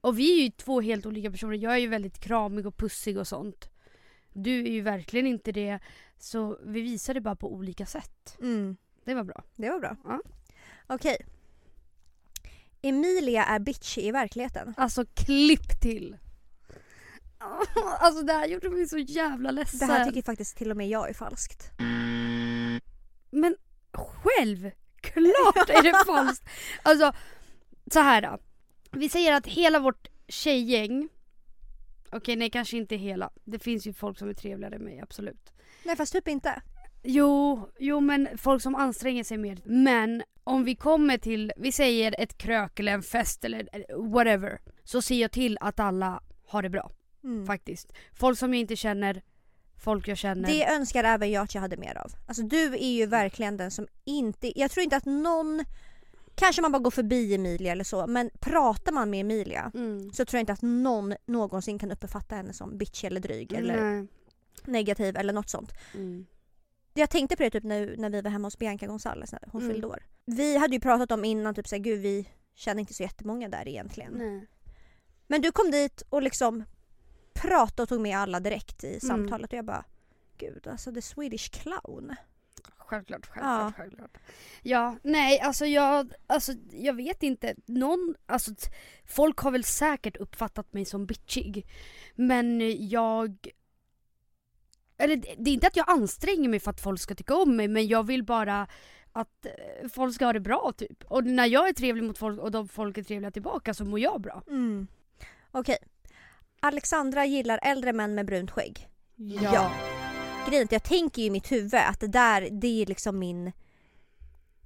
Och 0.00 0.18
vi 0.18 0.40
är 0.40 0.44
ju 0.44 0.50
två 0.50 0.80
helt 0.80 1.06
olika 1.06 1.30
personer. 1.30 1.56
Jag 1.56 1.72
är 1.72 1.78
ju 1.78 1.86
väldigt 1.86 2.20
kramig 2.20 2.66
och 2.66 2.76
pussig 2.76 3.18
och 3.18 3.28
sånt. 3.28 3.70
Du 4.32 4.60
är 4.60 4.70
ju 4.70 4.80
verkligen 4.80 5.26
inte 5.26 5.52
det. 5.52 5.78
Så 6.18 6.58
vi 6.64 6.80
visar 6.80 7.14
det 7.14 7.20
bara 7.20 7.36
på 7.36 7.54
olika 7.54 7.86
sätt. 7.86 8.36
Mm. 8.40 8.76
Det 9.04 9.14
var 9.14 9.24
bra. 9.24 9.42
Det 9.56 9.70
var 9.70 9.78
bra. 9.78 9.96
Ja. 10.04 10.20
Okej. 10.86 11.16
Emilia 12.82 13.44
är 13.44 13.58
bitchy 13.58 14.00
i 14.00 14.10
verkligheten. 14.10 14.74
Alltså 14.76 15.04
klipp 15.14 15.80
till. 15.82 16.16
Alltså 17.98 18.24
det 18.24 18.32
här 18.32 18.46
gjorde 18.46 18.70
mig 18.70 18.88
så 18.88 18.98
jävla 18.98 19.50
ledsen. 19.50 19.88
Det 19.88 19.94
här 19.94 20.04
tycker 20.04 20.22
faktiskt 20.22 20.56
till 20.56 20.70
och 20.70 20.76
med 20.76 20.88
jag 20.88 21.10
är 21.10 21.14
falskt. 21.14 21.70
Men 23.30 23.56
självklart 23.92 25.70
är 25.70 25.82
det 25.82 26.04
falskt. 26.06 26.48
Alltså 26.82 27.12
så 27.92 28.00
här 28.00 28.22
då. 28.22 28.38
Vi 28.90 29.08
säger 29.08 29.32
att 29.32 29.46
hela 29.46 29.78
vårt 29.78 30.08
tjejgäng 30.28 31.08
Okej 32.14 32.36
nej 32.36 32.50
kanske 32.50 32.76
inte 32.76 32.96
hela. 32.96 33.30
Det 33.44 33.58
finns 33.58 33.86
ju 33.86 33.92
folk 33.92 34.18
som 34.18 34.28
är 34.28 34.34
trevligare 34.34 34.74
än 34.74 34.84
mig 34.84 35.00
absolut. 35.00 35.52
Nej 35.84 35.96
fast 35.96 36.12
typ 36.12 36.28
inte. 36.28 36.62
Jo, 37.02 37.68
jo 37.78 38.00
men 38.00 38.28
folk 38.38 38.62
som 38.62 38.74
anstränger 38.74 39.24
sig 39.24 39.38
mer. 39.38 39.60
Men 39.64 40.22
om 40.44 40.64
vi 40.64 40.76
kommer 40.76 41.18
till, 41.18 41.52
vi 41.56 41.72
säger 41.72 42.14
ett 42.18 42.38
krök 42.38 42.80
eller 42.80 42.92
en 42.92 43.02
fest 43.02 43.44
eller 43.44 43.68
whatever. 44.12 44.60
Så 44.84 45.02
ser 45.02 45.20
jag 45.20 45.32
till 45.32 45.58
att 45.60 45.80
alla 45.80 46.22
har 46.46 46.62
det 46.62 46.70
bra 46.70 46.90
Mm. 47.24 47.46
faktiskt. 47.46 47.92
Folk 48.14 48.38
som 48.38 48.54
jag 48.54 48.60
inte 48.60 48.76
känner, 48.76 49.22
folk 49.84 50.08
jag 50.08 50.18
känner. 50.18 50.48
Det 50.48 50.66
önskar 50.66 51.04
även 51.04 51.30
jag 51.30 51.42
att 51.44 51.54
jag 51.54 51.62
hade 51.62 51.76
mer 51.76 51.98
av. 51.98 52.12
Alltså 52.26 52.42
du 52.42 52.62
är 52.74 52.92
ju 52.92 53.06
verkligen 53.06 53.56
den 53.56 53.70
som 53.70 53.86
inte, 54.04 54.60
jag 54.60 54.70
tror 54.70 54.84
inte 54.84 54.96
att 54.96 55.04
någon, 55.04 55.64
kanske 56.34 56.62
man 56.62 56.72
bara 56.72 56.78
går 56.78 56.90
förbi 56.90 57.34
Emilia 57.34 57.72
eller 57.72 57.84
så, 57.84 58.06
men 58.06 58.30
pratar 58.40 58.92
man 58.92 59.10
med 59.10 59.20
Emilia 59.20 59.70
Mm. 59.74 60.12
så 60.12 60.24
tror 60.24 60.38
jag 60.38 60.42
inte 60.42 60.52
att 60.52 60.62
någon 60.62 61.14
någonsin 61.26 61.78
kan 61.78 61.90
uppfatta 61.92 62.34
henne 62.36 62.52
som 62.52 62.78
bitchy 62.78 63.06
eller 63.06 63.20
dryg 63.20 63.52
eller 63.52 63.80
Nej. 63.90 64.06
negativ 64.64 65.16
eller 65.16 65.32
något 65.32 65.48
sånt. 65.50 65.72
Mm. 65.94 66.26
jag 66.94 67.10
tänkte 67.10 67.36
på 67.36 67.42
det 67.42 67.50
typ 67.50 67.64
när, 67.64 67.94
när 67.96 68.10
vi 68.10 68.20
var 68.20 68.30
hemma 68.30 68.46
hos 68.46 68.58
Bianca 68.58 68.86
Gonzales 68.86 69.32
när 69.32 69.40
hon 69.52 69.62
Mm. 69.62 69.72
fyllde 69.74 69.86
år. 69.86 70.02
Vi 70.26 70.56
hade 70.58 70.74
ju 70.74 70.80
pratat 70.80 71.10
om 71.10 71.24
innan 71.24 71.54
typ 71.54 71.68
såhär, 71.68 71.82
gud 71.82 72.00
vi 72.00 72.28
känner 72.54 72.80
inte 72.80 72.94
så 72.94 73.02
jättemånga 73.02 73.48
där 73.48 73.68
egentligen. 73.68 74.12
Nej. 74.12 74.46
Men 75.26 75.40
du 75.42 75.52
kom 75.52 75.70
dit 75.70 76.02
och 76.08 76.22
liksom 76.22 76.64
pratade 77.34 77.82
och 77.82 77.88
tog 77.88 78.00
med 78.00 78.18
alla 78.18 78.40
direkt 78.40 78.84
i 78.84 78.88
Mm. 78.88 79.00
samtalet 79.00 79.52
och 79.52 79.58
jag 79.58 79.64
bara 79.64 79.84
Gud 80.38 80.66
alltså 80.66 80.92
the 80.92 81.02
Swedish 81.02 81.50
clown. 81.50 82.14
Självklart, 82.78 83.26
självklart, 83.26 83.60
Ja. 83.60 83.72
självklart. 83.76 84.16
Ja, 84.62 84.96
nej 85.02 85.40
alltså 85.40 85.66
jag, 85.66 86.12
alltså 86.26 86.52
jag 86.72 86.94
vet 86.94 87.22
inte. 87.22 87.54
Någon, 87.66 88.14
alltså 88.26 88.50
folk 89.06 89.38
har 89.38 89.50
väl 89.50 89.64
säkert 89.64 90.16
uppfattat 90.16 90.72
mig 90.72 90.84
som 90.84 91.06
bitchig. 91.06 91.66
Men 92.14 92.60
jag... 92.88 93.48
Eller 94.98 95.16
det 95.16 95.50
är 95.50 95.54
inte 95.54 95.66
att 95.66 95.76
jag 95.76 95.90
anstränger 95.90 96.48
mig 96.48 96.60
för 96.60 96.70
att 96.70 96.80
folk 96.80 97.00
ska 97.00 97.14
tycka 97.14 97.34
om 97.36 97.56
mig 97.56 97.68
men 97.68 97.86
jag 97.86 98.06
vill 98.06 98.24
bara 98.24 98.66
att 99.12 99.46
eh, 99.46 99.88
folk 99.88 100.14
ska 100.14 100.24
ha 100.24 100.32
det 100.32 100.40
bra 100.40 100.72
typ. 100.76 101.04
Och 101.04 101.24
när 101.24 101.46
jag 101.46 101.68
är 101.68 101.72
trevlig 101.72 102.04
mot 102.04 102.18
folk 102.18 102.40
och 102.40 102.50
de 102.50 102.68
folk 102.68 102.98
är 102.98 103.02
trevliga 103.02 103.30
tillbaka 103.30 103.74
så 103.74 103.84
mår 103.84 103.98
jag 104.00 104.20
bra. 104.20 104.42
Mm. 104.48 104.86
Okej. 105.50 105.76
Alexandra 106.64 107.24
gillar 107.26 107.58
äldre 107.62 107.92
män 107.92 108.14
med 108.14 108.26
brunt 108.26 108.50
skägg. 108.50 108.88
Ja. 109.16 109.72
Grejen 110.48 110.60
är 110.62 110.64
att 110.64 110.72
jag 110.72 110.82
tänker 110.82 111.22
ju 111.22 111.26
i 111.28 111.30
mitt 111.30 111.52
huvud 111.52 111.74
att 111.74 112.00
det 112.00 112.06
där, 112.06 112.48
det 112.50 112.82
är 112.82 112.86
liksom 112.86 113.18
min... 113.18 113.52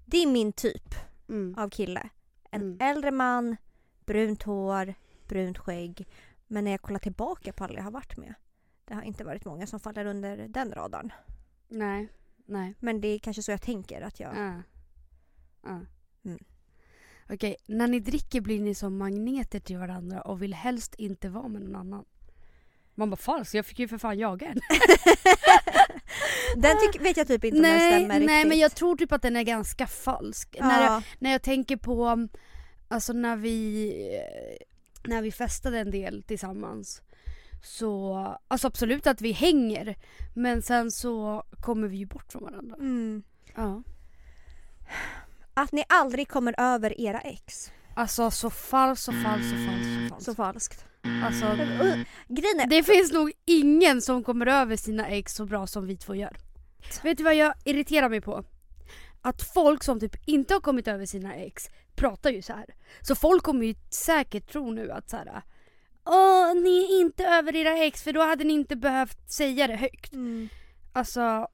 Det 0.07 0.17
är 0.23 0.27
min 0.27 0.53
typ 0.53 0.95
Mm. 1.29 1.55
av 1.59 1.69
kille. 1.71 2.09
En 2.51 2.63
Mm. 2.63 2.79
äldre 2.81 3.11
man, 3.11 3.57
brunt 4.07 4.43
hår, 4.43 4.95
brunt 5.29 5.59
skägg. 5.59 6.07
Men 6.47 6.65
när 6.65 6.71
jag 6.71 6.83
kollar 6.83 6.99
tillbaka 6.99 7.53
på 7.53 7.65
alla 7.65 7.75
jag 7.75 7.83
har 7.85 7.91
varit 7.91 8.17
med. 8.17 8.35
Det 8.85 8.95
har 8.95 9.03
inte 9.03 9.25
varit 9.25 9.45
många 9.45 9.67
som 9.67 9.81
faller 9.81 10.05
under 10.05 10.37
den 10.49 10.73
radarn. 10.73 11.13
Nej, 11.69 12.09
nej. 12.47 12.75
Men 12.81 13.01
det 13.01 13.09
är 13.09 13.19
kanske 13.19 13.43
så 13.43 13.51
jag 13.51 13.63
tänker 13.63 14.01
att 14.03 14.21
jag... 14.21 14.37
Ja. 14.37 14.63
Ja. 15.63 15.81
Okej, 17.31 17.57
när 17.67 17.89
ni 17.89 18.01
dricker 18.01 18.41
blir 18.41 18.61
ni 18.61 18.75
som 18.75 18.99
magneter 18.99 19.61
till 19.61 19.79
varandra 19.79 20.21
och 20.21 20.43
vill 20.43 20.55
helst 20.55 20.95
inte 20.95 21.29
vara 21.29 21.49
med 21.49 21.63
någon 21.63 21.77
annan. 21.77 22.05
Man 22.95 23.11
bara 23.11 23.17
falskt, 23.17 23.55
jag 23.55 23.67
fick 23.67 23.79
ju 23.79 23.89
för 23.89 23.99
fan 23.99 24.19
jaga 24.19 24.47
en. 24.47 24.61
Den 26.57 26.77
tyck, 26.81 27.01
vet 27.01 27.17
jag 27.17 27.27
typ 27.27 27.45
inte 27.45 27.57
om 27.57 27.63
den 27.63 27.73
nej, 27.73 27.93
stämmer 27.93 28.09
nej 28.09 28.21
riktigt. 28.21 28.49
men 28.49 28.59
jag 28.59 28.75
tror 28.75 28.97
typ 28.97 29.13
att 29.13 29.23
den 29.23 29.37
är 29.37 29.43
ganska 29.43 29.87
falsk. 29.87 30.57
När, 30.61 30.83
jag, 30.83 30.93
ja. 30.93 31.03
när 31.19 31.31
jag 31.31 31.43
tänker 31.43 31.77
på, 31.77 32.29
alltså 32.89 33.13
när 33.13 33.37
vi, 33.37 33.93
när 35.05 35.23
vi 35.23 35.33
festade 35.33 35.79
en 35.79 35.91
del 35.91 36.23
tillsammans. 36.23 37.03
Så, 37.63 38.17
alltså 38.49 38.67
absolut 38.67 39.07
att 39.07 39.21
vi 39.21 39.33
hänger. 39.33 39.97
Men 40.35 40.63
sen 40.63 40.91
så 40.91 41.45
kommer 41.61 41.89
vi 41.89 41.97
ju 41.97 42.07
bort 42.07 42.33
från 42.33 42.43
varandra. 42.43 42.77
mm. 42.77 43.23
Ja. 43.55 43.83
Att 45.59 45.73
ni 45.73 45.85
aldrig 45.89 46.29
kommer 46.29 46.55
över 46.59 47.01
era 47.01 47.21
ex. 47.21 47.73
Alltså 47.95 48.31
så 48.31 48.51
falskt, 48.51 49.05
så 49.05 49.13
falskt, 49.13 49.51
så 49.51 49.57
falskt, 49.57 49.85
så 49.89 50.09
falskt. 50.09 50.25
Så 50.25 50.35
falskt. 50.35 50.85
Alltså, 51.25 51.47
Grejen 52.29 52.61
är, 52.61 52.67
Det 52.67 52.83
finns 52.83 53.13
nog 53.13 53.33
ingen 53.45 54.03
som 54.03 54.25
kommer 54.25 54.47
över 54.47 54.77
sina 54.77 55.09
ex 55.09 55.35
så 55.35 55.47
bra 55.47 55.67
som 55.67 55.87
vi 55.87 55.97
två 55.97 56.15
gör. 56.15 56.37
Vet 57.03 57.19
du 57.19 57.25
vad 57.25 57.35
jag 57.35 57.55
irriterar 57.65 58.09
mig 58.09 58.21
på? 58.21 58.45
Att 59.23 59.43
folk 59.55 59.83
som 59.83 60.01
typ 60.01 60.29
inte 60.29 60.55
har 60.55 60.61
kommit 60.61 60.89
över 60.89 61.07
sina 61.07 61.35
ex 61.35 61.69
pratar 61.95 62.31
ju 62.31 62.43
så 62.43 62.53
här. 62.53 62.75
Så 63.01 63.15
folk 63.15 63.43
kommer 63.43 63.67
ju 63.67 63.75
säkert 63.91 64.53
tro 64.53 64.71
nu 64.71 64.91
att 64.91 65.11
så 65.11 65.17
här. 65.17 65.43
Åh, 66.05 66.55
ni 66.55 66.79
är 66.85 67.01
inte 67.01 67.27
över 67.27 67.57
era 67.57 67.79
ex 67.79 68.03
för 68.03 68.13
då 68.13 68.21
hade 68.23 68.45
ni 68.45 68.53
inte 68.53 68.77
behövt 68.77 69.31
säga 69.31 69.67
det 69.67 69.77
högt. 69.77 70.13
mm. 70.13 70.49
Alltså, 70.93 71.49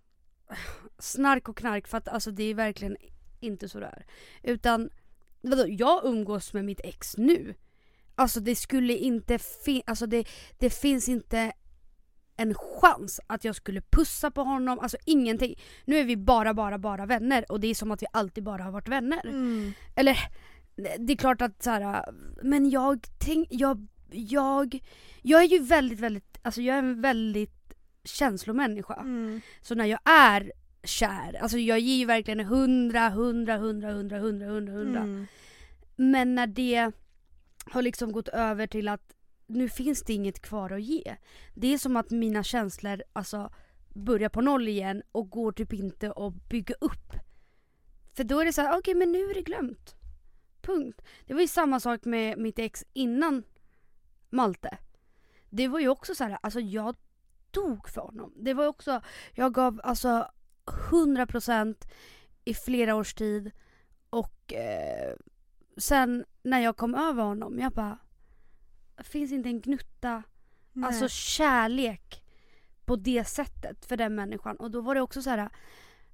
snark 0.98 1.48
och 1.48 1.56
knark 1.56 1.88
för 1.88 1.98
att 1.98 2.08
alltså 2.08 2.30
det 2.30 2.44
är 2.44 2.54
verkligen 2.54 2.96
inte 3.44 3.68
så 3.68 3.80
där. 3.80 4.06
Utan, 4.42 4.90
vadå, 5.40 5.64
jag 5.68 6.04
umgås 6.04 6.52
med 6.52 6.64
mitt 6.64 6.80
ex 6.84 7.16
nu. 7.16 7.54
Alltså 8.14 8.40
det 8.40 8.56
skulle 8.56 8.96
inte 8.96 9.38
finnas, 9.38 9.84
alltså 9.86 10.06
det, 10.06 10.28
det 10.58 10.70
finns 10.70 11.08
inte 11.08 11.52
en 12.36 12.54
chans 12.54 13.20
att 13.26 13.44
jag 13.44 13.56
skulle 13.56 13.80
pussa 13.80 14.30
på 14.30 14.42
honom, 14.42 14.78
alltså 14.80 14.96
ingenting. 15.06 15.54
Nu 15.84 15.96
är 15.96 16.04
vi 16.04 16.16
bara, 16.16 16.54
bara, 16.54 16.78
bara 16.78 17.06
vänner 17.06 17.44
och 17.52 17.60
det 17.60 17.66
är 17.66 17.74
som 17.74 17.90
att 17.90 18.02
vi 18.02 18.06
alltid 18.12 18.44
bara 18.44 18.62
har 18.62 18.72
varit 18.72 18.88
vänner. 18.88 19.26
Mm. 19.26 19.72
Eller, 19.96 20.18
det 20.98 21.12
är 21.12 21.16
klart 21.16 21.42
att 21.42 21.62
så 21.62 21.70
här, 21.70 22.04
men 22.42 22.70
jag 22.70 23.06
tänk, 23.18 23.48
jag, 23.50 23.86
jag, 24.10 24.80
jag 25.22 25.42
är 25.42 25.48
ju 25.48 25.58
väldigt, 25.58 26.00
väldigt, 26.00 26.38
alltså 26.42 26.62
jag 26.62 26.74
är 26.76 26.78
en 26.78 27.00
väldigt 27.00 27.74
känslomänniska. 28.04 28.94
Mm. 28.94 29.40
Så 29.60 29.74
när 29.74 29.84
jag 29.84 30.00
är 30.04 30.52
kär, 30.84 31.36
alltså 31.42 31.58
jag 31.58 31.78
ger 31.78 31.96
ju 31.96 32.04
verkligen 32.04 32.40
100, 32.40 33.06
100, 33.06 33.54
100, 33.54 33.88
100, 33.88 34.16
100, 34.16 34.46
100, 34.46 34.72
100. 34.72 35.00
Mm. 35.00 35.26
Men 35.96 36.34
när 36.34 36.46
det 36.46 36.92
har 37.66 37.82
liksom 37.82 38.12
gått 38.12 38.28
över 38.28 38.66
till 38.66 38.88
att 38.88 39.14
nu 39.46 39.68
finns 39.68 40.02
det 40.02 40.12
inget 40.12 40.40
kvar 40.40 40.70
att 40.70 40.82
ge. 40.82 41.16
Det 41.54 41.74
är 41.74 41.78
som 41.78 41.96
att 41.96 42.10
mina 42.10 42.42
känslor 42.42 43.02
alltså 43.12 43.52
börjar 43.94 44.28
på 44.28 44.40
noll 44.40 44.68
igen 44.68 45.02
och 45.12 45.30
går 45.30 45.52
typ 45.52 45.72
inte 45.72 46.12
att 46.12 46.48
bygga 46.48 46.74
upp. 46.80 47.12
För 48.14 48.24
då 48.24 48.40
är 48.40 48.44
det 48.44 48.52
så 48.52 48.62
här, 48.62 48.78
okej 48.78 48.94
men 48.94 49.12
nu 49.12 49.30
är 49.30 49.34
det 49.34 49.42
glömt. 49.42 49.94
Punkt. 50.62 51.02
Det 51.26 51.34
var 51.34 51.40
ju 51.40 51.48
samma 51.48 51.80
sak 51.80 52.04
med 52.04 52.38
mitt 52.38 52.58
ex 52.58 52.84
innan 52.92 53.42
Malte. 54.30 54.78
Det 55.50 55.68
var 55.68 55.80
ju 55.80 55.88
också 55.88 56.14
så 56.14 56.24
här, 56.24 56.38
alltså 56.42 56.60
jag 56.60 56.96
dog 57.50 57.88
för 57.88 58.00
honom. 58.00 58.32
Det 58.36 58.54
var 58.54 58.66
också, 58.66 59.00
jag 59.32 59.54
gav 59.54 59.80
alltså 59.84 60.30
100% 60.66 61.76
i 62.44 62.54
flera 62.54 62.94
års 62.94 63.14
tid 63.14 63.50
och 64.10 64.52
eh, 64.52 65.14
sen 65.76 66.24
när 66.42 66.60
jag 66.60 66.76
kom 66.76 66.94
över 66.94 67.22
honom, 67.22 67.58
jag 67.58 67.72
bara 67.72 67.98
finns 68.98 69.32
inte 69.32 69.48
en 69.48 69.60
gnutta 69.60 70.22
Nej. 70.72 70.86
alltså 70.86 71.08
kärlek 71.08 72.24
på 72.84 72.96
det 72.96 73.24
sättet 73.24 73.84
för 73.84 73.96
den 73.96 74.14
människan. 74.14 74.56
Och 74.56 74.70
då 74.70 74.80
var 74.80 74.94
det 74.94 75.00
också 75.00 75.22
så 75.22 75.30
här. 75.30 75.48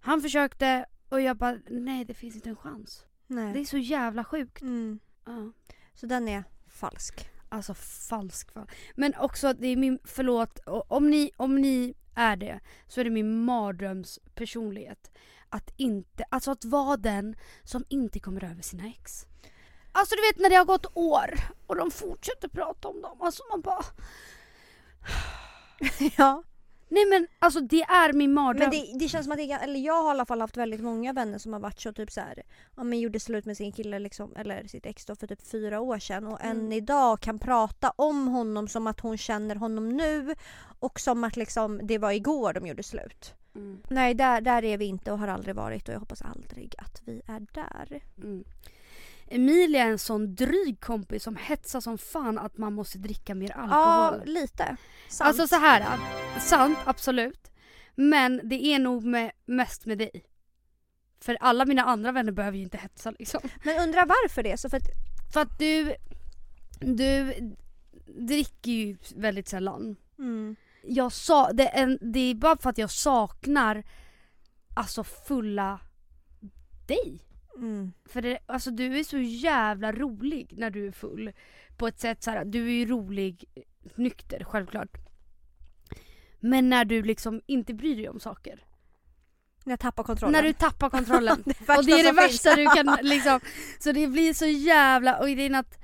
Han 0.01 0.23
försökte 0.23 0.87
och 1.09 1.21
jag 1.21 1.37
bara 1.37 1.59
nej 1.69 2.05
det 2.05 2.15
finns 2.15 2.35
inte 2.35 2.49
en 2.49 2.57
chans. 2.57 3.07
Nej. 3.27 3.53
Det 3.53 3.61
är 3.61 3.65
så 3.65 3.79
jävla 3.79 4.25
sjukt. 4.25 4.63
Mm. 4.63 5.01
Ja. 5.25 5.53
Så 5.95 6.07
den 6.07 6.29
är 6.29 6.45
falsk. 6.67 7.31
Alltså 7.49 7.75
falsk 7.75 8.53
fall. 8.53 8.71
Men 8.95 9.15
också 9.15 9.53
det 9.53 9.67
är 9.67 9.77
min, 9.77 9.99
förlåt, 10.05 10.59
om 10.67 11.11
ni, 11.11 11.31
om 11.37 11.55
ni 11.55 11.95
är 12.15 12.37
det 12.37 12.61
så 12.87 13.01
är 13.01 13.05
det 13.05 13.11
min 13.11 13.45
mardrömspersonlighet. 13.45 15.11
Att 15.49 15.71
inte, 15.77 16.25
alltså 16.29 16.51
att 16.51 16.65
vara 16.65 16.97
den 16.97 17.37
som 17.65 17.85
inte 17.89 18.21
kommer 18.21 18.45
över 18.45 18.63
sina 18.63 18.87
ex. 18.87 19.27
Alltså 19.93 20.15
du 20.15 20.23
vet 20.23 20.39
när 20.39 20.51
det 20.51 20.57
har 20.57 20.65
gått 20.65 20.87
år 20.95 21.35
och 21.67 21.77
de 21.77 21.91
fortsätter 21.91 22.49
prata 22.49 22.89
om 22.89 23.03
dem. 23.03 23.21
Alltså 23.21 23.43
man 23.51 23.61
bara, 23.61 23.85
ja 26.17 26.43
nej 26.91 27.07
men 27.07 27.27
alltså 27.39 27.61
det 27.61 27.83
är 27.83 28.13
min 28.13 28.33
mardröm. 28.33 28.71
Men 28.71 28.81
det, 28.81 28.99
det 28.99 29.09
känns 29.09 29.25
som 29.25 29.33
att 29.33 29.39
det, 29.39 29.53
eller 29.53 29.81
jag 29.81 30.03
har 30.03 30.09
i 30.09 30.11
alla 30.11 30.27
fall 30.27 30.41
haft 30.41 30.57
väldigt 30.57 30.81
många 30.81 31.13
vänner 31.13 31.39
som 31.39 31.53
har 31.53 31.61
varit 31.61 31.81
så 31.81 31.93
typ 31.93 32.11
så 32.11 32.21
här, 32.21 32.43
ja 32.77 32.85
men 32.85 33.01
gjorde 33.01 33.21
slut 33.21 33.45
med 33.45 33.57
sin 33.57 33.73
kille 33.73 33.99
liksom, 33.99 34.37
eller 34.37 34.67
sitt 34.67 34.87
ex 34.87 35.07
då 35.07 35.17
för 35.17 35.27
typ 35.27 35.47
fyra 35.47 35.81
år 35.81 35.99
sedan 35.99 36.27
och 36.27 36.41
än 36.41 36.51
Mm. 36.61 36.73
idag 36.73 37.21
kan 37.21 37.39
prata 37.39 37.93
om 37.97 38.29
honom 38.29 38.69
som 38.69 38.87
att 38.87 39.01
hon 39.01 39.19
känner 39.19 39.57
honom 39.57 39.89
nu 39.89 40.35
och 40.79 41.01
som 41.01 41.25
att 41.25 41.37
liksom 41.37 41.81
det 41.83 41.99
var 41.99 42.13
igår 42.13 42.53
de 42.53 42.67
gjorde 42.67 42.83
slut. 42.83 43.35
Mm. 43.55 43.83
Nej 43.91 44.15
där, 44.15 44.41
där 44.41 44.65
är 44.65 44.79
vi 44.79 44.85
inte 44.85 45.13
och 45.13 45.19
har 45.19 45.29
aldrig 45.29 45.57
varit 45.57 45.89
och 45.89 45.95
jag 45.95 46.01
hoppas 46.01 46.23
aldrig 46.23 46.75
att 46.79 47.03
vi 47.05 47.23
är 47.27 47.47
där. 47.53 48.03
Mm. 48.23 48.45
Emilia 49.31 49.83
är 49.85 49.91
en 49.91 49.99
sån 49.99 50.35
dryg 50.35 50.81
kompis 50.81 51.23
som 51.23 51.37
hetsar 51.37 51.81
som 51.81 51.99
fan 51.99 52.39
att 52.39 52.59
man 52.59 52.73
måste 52.73 52.99
dricka 52.99 53.35
mer 53.35 53.53
Ja, 53.57 53.63
alkohol. 53.75 54.35
lite. 54.35 54.77
Sant. 55.09 55.29
Alltså 55.29 55.47
så 55.49 55.57
här, 55.57 55.99
sant 56.41 56.79
absolut. 56.85 57.51
Men 57.95 58.41
det 58.45 58.65
är 58.65 58.79
nog 58.79 59.05
med, 59.05 59.31
mest 59.47 59.87
med 59.87 59.99
dig. 59.99 60.25
För 61.21 61.37
alla 61.41 61.65
mina 61.67 61.83
andra 61.83 62.13
vänner 62.13 62.33
behöver 62.33 62.57
ju 62.59 62.63
inte 62.65 62.77
hetsa 62.79 63.11
liksom. 63.11 63.41
Men 63.65 63.83
undrar 63.83 64.07
varför 64.07 64.43
det? 64.43 64.57
Så 64.57 64.71
för 64.71 64.77
att, 64.77 64.89
För 65.33 65.41
att 65.41 65.59
du, 65.59 65.95
du 66.81 67.35
dricker 68.07 68.71
ju 68.71 68.97
väldigt 69.17 69.49
sällan. 69.49 69.97
mm, 70.19 70.57
Jag 70.83 71.13
sa, 71.13 71.53
det 71.53 71.69
är, 71.69 71.83
en, 71.83 71.99
det 72.13 72.19
är 72.21 72.35
bara 72.35 72.57
för 72.57 72.71
att 72.71 72.79
jag 72.79 72.91
saknar 72.91 73.83
alltså 74.77 75.05
fulla 75.05 75.81
dig. 76.87 77.21
Mm, 77.61 77.93
För 78.05 78.23
det, 78.23 78.39
alltså 78.47 78.71
du 78.71 78.99
är 78.99 79.05
så 79.05 79.19
jävla 79.19 79.93
rolig 79.93 80.55
när 80.57 80.71
du 80.71 80.87
är 80.87 80.93
full. 80.93 81.33
På 81.77 81.87
ett 81.87 82.01
sätt 82.01 82.23
så 82.23 82.31
här, 82.31 82.45
du 82.45 82.67
är 82.67 82.73
ju 82.73 82.87
rolig 82.87 83.45
nykter 83.95 84.45
självklart. 84.45 84.97
Men 86.41 86.71
när 86.71 86.85
du 86.85 87.03
liksom 87.03 87.41
inte 87.47 87.75
bryr 87.75 87.97
dig 87.97 88.09
om 88.09 88.21
saker. 88.21 88.65
när 89.65 89.73
jag 89.73 89.81
tappar 89.81 90.05
kontrollen. 90.05 90.33
När 90.33 90.43
du 90.43 90.53
tappar 90.53 90.91
kontrollen. 90.91 91.43
det 91.67 91.77
och 91.77 91.85
det 91.85 91.93
är 91.93 92.05
det 92.05 92.13
värsta 92.13 92.55
finns. 92.55 92.75
du 92.75 92.83
kan 92.83 92.99
liksom. 93.03 93.41
Så 93.79 93.93
det 93.93 94.07
blir 94.07 94.35
så 94.35 94.47
jävla, 94.47 95.19
och 95.19 95.29
grejen 95.29 95.55
att 95.55 95.81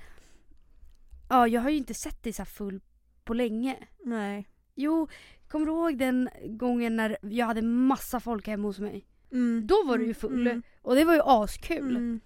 Ja 1.29 1.49
jag 1.49 1.61
har 1.61 1.71
ju 1.71 1.77
inte 1.77 1.95
sett 1.95 2.23
dig 2.23 2.33
så 2.33 2.45
full 2.45 2.81
på 3.25 3.35
länge. 3.35 3.77
Nej. 4.05 4.49
Jo, 4.75 5.09
kommer 5.49 5.67
du 5.67 5.73
ihåg 5.73 5.99
den 5.99 6.29
gången 6.45 6.97
när 6.97 7.17
jag 7.23 7.47
hade 7.47 7.63
massa 7.63 8.21
folk 8.21 8.47
hemma 8.47 8.69
hos 8.69 8.79
mig? 8.79 9.07
Mm. 9.33 9.67
Då 9.67 9.85
var 9.87 9.99
du 9.99 10.07
ju 10.07 10.15
full. 10.15 10.47
Mm. 10.47 10.63
Och 10.83 10.95
det 10.95 11.05
var 11.05 11.15
ju 11.15 11.21
askul. 11.25 11.97
Mm. 11.97 12.21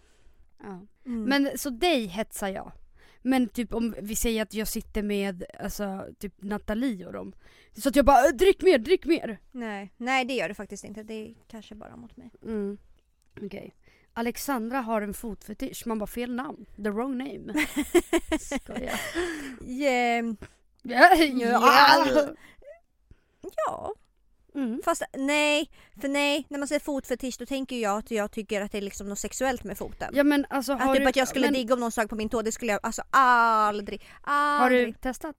Ja. 0.63 0.87
Mm. 1.07 1.23
Men 1.25 1.59
så 1.59 1.71
dig 1.71 2.07
hetsar 2.07 2.49
jag. 2.49 2.73
Men 3.23 3.49
typ 3.49 3.75
om 3.75 3.95
vi 4.03 4.17
säger 4.17 4.43
att 4.43 4.55
jag 4.55 4.69
sitter 4.69 5.03
med 5.03 5.45
alltså, 5.59 6.07
typ 6.19 6.43
Nathalie 6.43 7.07
och 7.07 7.13
dem. 7.13 7.33
Så 7.77 7.89
att 7.89 7.97
jag 7.97 8.05
bara 8.05 8.27
"Äh, 8.27 8.33
drick 8.37 8.63
mer, 8.63 8.79
drick 8.79 9.05
mer. 9.07 9.39
Nej. 9.53 9.93
Nej 9.97 10.25
det 10.25 10.35
gör 10.35 10.49
det 10.49 10.55
faktiskt 10.55 10.85
inte. 10.85 11.03
Det 11.03 11.15
är 11.15 11.35
kanske 11.49 11.75
bara 11.75 11.97
mot 11.97 12.17
mig. 12.17 12.31
Mm. 12.43 12.79
Okej. 13.43 13.75
Alexandra 14.13 14.79
har 14.81 15.03
en 15.03 15.15
fotfetisch. 15.15 15.87
Man 15.87 15.99
bara 15.99 16.07
fel 16.07 16.35
namn. 16.35 16.67
The 16.77 16.91
wrong 16.91 17.19
name. 17.19 17.55
Skojar. 18.41 19.01
Yeah. 19.67 20.35
Ja. 20.83 21.17
Ja. 21.17 22.29
Ja, 23.67 23.95
Mm. 24.65 24.81
fast 24.85 25.03
nej. 25.17 25.71
För 26.01 26.09
nej, 26.09 26.47
när 26.49 26.59
man 26.59 26.69
säger 26.69 26.81
fotfetisch 26.81 27.37
då 27.39 27.47
tänker 27.47 27.77
jag 27.77 27.99
att 27.99 28.11
jag 28.11 28.31
tycker 28.31 28.61
att 28.61 28.73
det 28.73 28.79
är 28.79 28.83
liksom 28.83 29.09
något 29.09 29.19
sexuellt 29.19 29.65
med 29.65 29.79
foten. 29.79 30.11
Ja 30.13 30.25
men 30.25 30.47
alltså 30.51 30.73
har 30.73 30.91
att 30.91 30.95
typ 30.97 31.03
du, 31.05 31.09
att 31.09 31.17
jag 31.17 31.29
skulle 31.29 31.47
men, 31.47 31.55
digga 31.55 31.75
om 31.75 31.81
någon 31.81 31.93
sög 31.93 32.09
på 32.09 32.17
min 32.17 32.29
tå, 32.29 32.43
det 32.43 32.53
skulle 32.53 32.73
jag 32.73 32.81
alltså 32.83 33.03
aldrig, 33.11 34.03
Har 34.23 34.65
aldrig. 34.65 34.87
du 34.87 34.93
testat? 34.93 35.37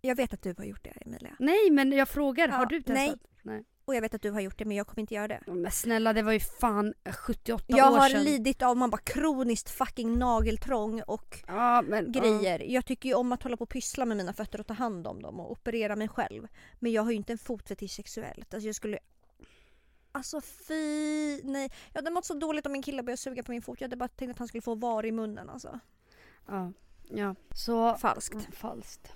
Jag 0.00 0.16
vet 0.16 0.34
att 0.34 0.42
du 0.42 0.54
har 0.58 0.64
gjort 0.64 0.84
det 0.84 0.90
Emilia. 0.90 1.36
Nej 1.38 1.70
men 1.70 1.92
jag 1.92 2.08
frågar, 2.08 2.48
Ja, 2.48 2.54
har 2.54 2.66
du 2.66 2.82
nej. 2.86 3.06
testat? 3.08 3.20
Nej. 3.42 3.64
Och 3.86 3.94
jag 3.94 4.00
vet 4.00 4.14
att 4.14 4.22
du 4.22 4.30
har 4.30 4.40
gjort 4.40 4.58
det 4.58 4.64
men 4.64 4.76
jag 4.76 4.86
kommer 4.86 5.00
inte 5.00 5.14
göra 5.14 5.28
det. 5.28 5.40
Men 5.46 5.70
snälla 5.70 6.12
det 6.12 6.22
var 6.22 6.32
ju 6.32 6.40
fan 6.40 6.94
78 7.26 7.64
Jag 7.66 7.92
år 7.92 7.98
har 7.98 8.08
sedan. 8.08 8.24
lidit 8.24 8.62
av 8.62 8.76
man 8.76 8.90
bara 8.90 9.00
kroniskt 9.00 9.70
fucking 9.70 10.18
nageltrång 10.18 11.02
och 11.02 11.42
ja, 11.46 11.82
men, 11.82 12.12
grejer. 12.12 12.58
Jag 12.58 12.86
tycker 12.86 13.08
ju 13.08 13.14
om 13.14 13.32
att 13.32 13.42
hålla 13.42 13.56
på 13.56 13.62
och 13.62 13.68
pyssla 13.68 14.04
med 14.04 14.16
mina 14.16 14.32
fötter 14.32 14.60
och 14.60 14.66
ta 14.66 14.74
hand 14.74 15.06
om 15.06 15.22
dem 15.22 15.40
och 15.40 15.50
operera 15.50 15.96
mig 15.96 16.08
själv. 16.08 16.48
Men 16.78 16.92
jag 16.92 17.02
har 17.02 17.10
ju 17.10 17.16
inte 17.16 17.32
en 17.32 17.38
fotfetisch 17.38 17.90
sexuellt. 17.90 18.54
Alltså 18.54 18.66
jag 18.66 18.74
skulle... 18.74 18.98
Alltså 20.12 20.40
fy... 20.40 21.40
Nej. 21.42 21.70
Jag 21.92 21.98
hade 21.98 22.10
mått 22.10 22.24
så 22.24 22.34
dåligt 22.34 22.66
om 22.66 22.72
min 22.72 22.82
kille 22.82 23.02
började 23.02 23.20
suga 23.20 23.42
på 23.42 23.50
min 23.50 23.62
fot. 23.62 23.80
Jag 23.80 23.84
hade 23.88 23.96
bara 23.96 24.08
tänkt 24.08 24.30
att 24.30 24.38
han 24.38 24.48
skulle 24.48 24.62
få 24.62 24.74
var 24.74 25.06
i 25.06 25.12
munnen 25.12 25.50
alltså. 25.50 25.80
Ja. 26.48 26.72
ja. 27.08 27.34
Så 27.54 27.94
Falskt. 27.94 28.34
Mm, 28.34 28.52
falskt. 28.52 29.12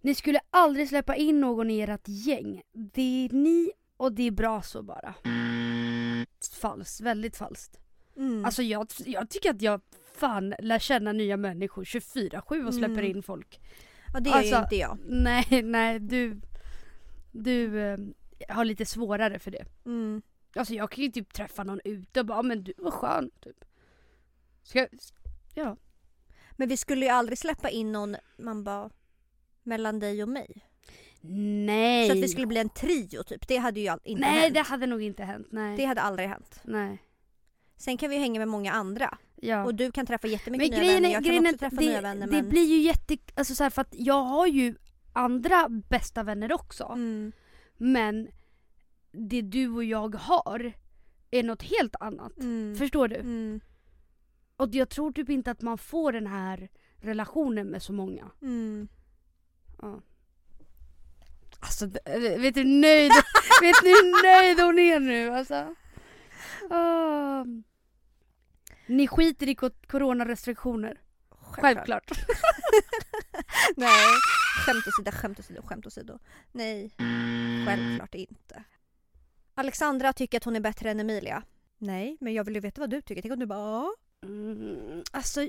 Ni 0.00 0.14
skulle 0.14 0.40
aldrig 0.50 0.88
släppa 0.88 1.16
in 1.16 1.40
någon 1.40 1.70
i 1.70 1.80
ert 1.80 2.08
gäng. 2.08 2.62
Det 2.72 3.24
är 3.24 3.34
ni 3.34 3.70
och 3.96 4.12
det 4.12 4.22
är 4.22 4.30
bra 4.30 4.62
så 4.62 4.82
bara. 4.82 5.14
Falskt, 6.60 7.00
väldigt 7.00 7.36
falskt. 7.36 7.80
Mm. 8.16 8.44
Alltså 8.44 8.62
jag, 8.62 8.86
jag 9.06 9.30
tycker 9.30 9.50
att 9.50 9.62
jag 9.62 9.80
fan 10.14 10.54
lär 10.58 10.78
känna 10.78 11.12
nya 11.12 11.36
människor 11.36 11.84
24-7 11.84 12.66
och 12.66 12.74
släpper 12.74 12.92
Mm. 13.02 13.04
in 13.16 13.22
folk. 13.22 13.60
ja, 14.14 14.20
det 14.20 14.30
gör 14.30 14.36
alltså- 14.36 14.56
ju 14.56 14.62
inte 14.62 14.76
jag. 14.76 14.98
Nej, 15.06 15.62
nej 15.62 15.98
du, 16.00 16.40
du 17.32 17.80
eh, 17.80 17.98
har 18.48 18.64
lite 18.64 18.86
svårare 18.86 19.38
för 19.38 19.50
det. 19.50 19.64
Mm. 19.86 20.22
Alltså 20.56 20.74
jag 20.74 20.90
kan 20.90 21.04
ju 21.04 21.10
typ 21.10 21.32
träffa 21.32 21.64
någon 21.64 21.80
ute 21.84 22.20
och 22.20 22.26
bara 22.26 22.38
"Ah, 22.38 22.42
men 22.42 22.64
du 22.64 22.72
var 22.78 22.90
skön 22.90 23.30
typ. 23.40 23.64
Ska 24.62 24.86
ja. 25.54 25.76
Men 26.52 26.68
vi 26.68 26.76
skulle 26.76 27.06
ju 27.06 27.10
aldrig 27.12 27.38
släppa 27.38 27.70
in 27.70 27.92
någon 27.92 28.16
man 28.38 28.64
bara 28.64 28.90
mellan 29.68 29.98
dig 29.98 30.22
och 30.22 30.28
mig. 30.28 30.64
Nej. 31.66 32.06
Så 32.06 32.12
att 32.12 32.18
vi 32.18 32.28
skulle 32.28 32.46
bli 32.46 32.60
en 32.60 32.68
trio 32.68 33.22
typ. 33.22 33.48
Det 33.48 33.56
hade 33.56 33.80
ju 33.80 33.96
inte 34.04 34.20
Nej 34.20 34.40
hänt. 34.40 34.54
det 34.54 34.60
hade 34.60 34.86
nog 34.86 35.02
inte 35.02 35.24
hänt. 35.24 35.46
Nej. 35.50 35.76
Det 35.76 35.84
hade 35.84 36.00
aldrig 36.00 36.28
hänt. 36.28 36.60
Nej. 36.64 37.02
Sen 37.76 37.96
kan 37.96 38.10
vi 38.10 38.16
ju 38.16 38.22
hänga 38.22 38.38
med 38.38 38.48
många 38.48 38.72
andra. 38.72 39.18
Ja. 39.36 39.64
Och 39.64 39.74
du 39.74 39.92
kan 39.92 40.06
träffa 40.06 40.26
jättemycket 40.26 40.70
men 40.70 40.70
nya 40.70 40.78
grejen 40.78 41.02
vänner. 41.02 41.14
Jag 41.14 41.24
kan 41.24 41.28
grejen 41.28 41.46
är 41.46 41.50
också 41.50 41.58
träffa 41.58 41.76
det, 41.76 41.86
nya 41.86 42.00
vänner. 42.00 42.26
det 42.26 42.42
men... 42.42 42.48
blir 42.48 42.64
ju 42.64 42.78
jätte, 42.78 43.16
alltså 43.34 43.54
så 43.54 43.62
här, 43.62 43.70
för 43.70 43.82
att 43.82 43.94
jag 43.98 44.22
har 44.22 44.46
ju 44.46 44.74
andra 45.12 45.68
bästa 45.68 46.22
vänner 46.22 46.52
också. 46.52 46.84
Mm. 46.84 47.32
Men 47.76 48.28
det 49.12 49.42
du 49.42 49.68
och 49.68 49.84
jag 49.84 50.14
har 50.14 50.72
är 51.30 51.42
något 51.42 51.62
helt 51.62 51.96
annat. 52.00 52.38
Mm. 52.38 52.76
Förstår 52.76 53.08
du? 53.08 53.16
Mm. 53.16 53.60
Och 54.56 54.68
jag 54.74 54.88
tror 54.88 55.12
typ 55.12 55.30
inte 55.30 55.50
att 55.50 55.62
man 55.62 55.78
får 55.78 56.12
den 56.12 56.26
här 56.26 56.68
relationen 56.96 57.66
med 57.66 57.82
så 57.82 57.92
många. 57.92 58.30
Mm. 58.42 58.88
Ja. 59.82 60.00
Alltså 61.60 61.86
vet 61.86 62.54
du 62.54 62.60
hur 62.60 62.80
nöjd, 62.80 63.12
vet 63.62 63.76
du 63.82 63.88
hur 63.88 64.22
nöjd 64.22 64.60
hon 64.60 64.78
är 64.78 65.00
nu 65.00 65.30
alltså? 65.30 65.74
Ah. 66.70 67.44
Ni 68.86 69.08
skiter 69.08 69.48
i 69.48 69.54
coronarestriktioner? 69.86 71.00
Självklart. 71.30 72.10
Nej, 73.76 74.06
skämt 74.66 74.86
åsido, 74.86 75.10
skämt 75.12 75.38
åsido, 75.38 75.62
skämt 75.62 75.86
åsido. 75.86 76.18
Nej, 76.52 76.90
självklart 77.66 78.14
inte. 78.14 78.64
Alexandra 79.54 80.12
tycker 80.12 80.36
att 80.36 80.44
hon 80.44 80.56
är 80.56 80.60
bättre 80.60 80.90
än 80.90 81.00
Emilia. 81.00 81.42
Nej, 81.78 82.16
men 82.20 82.34
jag 82.34 82.44
vill 82.44 82.54
ju 82.54 82.60
veta 82.60 82.80
vad 82.80 82.90
du 82.90 83.02
tycker. 83.02 83.22
Tänk 83.22 83.32
om 83.32 83.38
du 83.38 83.46
bara 83.46 83.58
"Ja." 83.58 83.94
Mm, 84.22 85.02
alltså, 85.10 85.48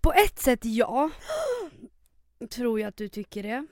på 0.00 0.12
ett 0.12 0.38
sätt 0.38 0.64
ja. 0.64 1.10
Tror 2.50 2.80
jag 2.80 2.88
att 2.88 2.96
du 2.96 3.08
tycker 3.08 3.42
det. 3.42 3.66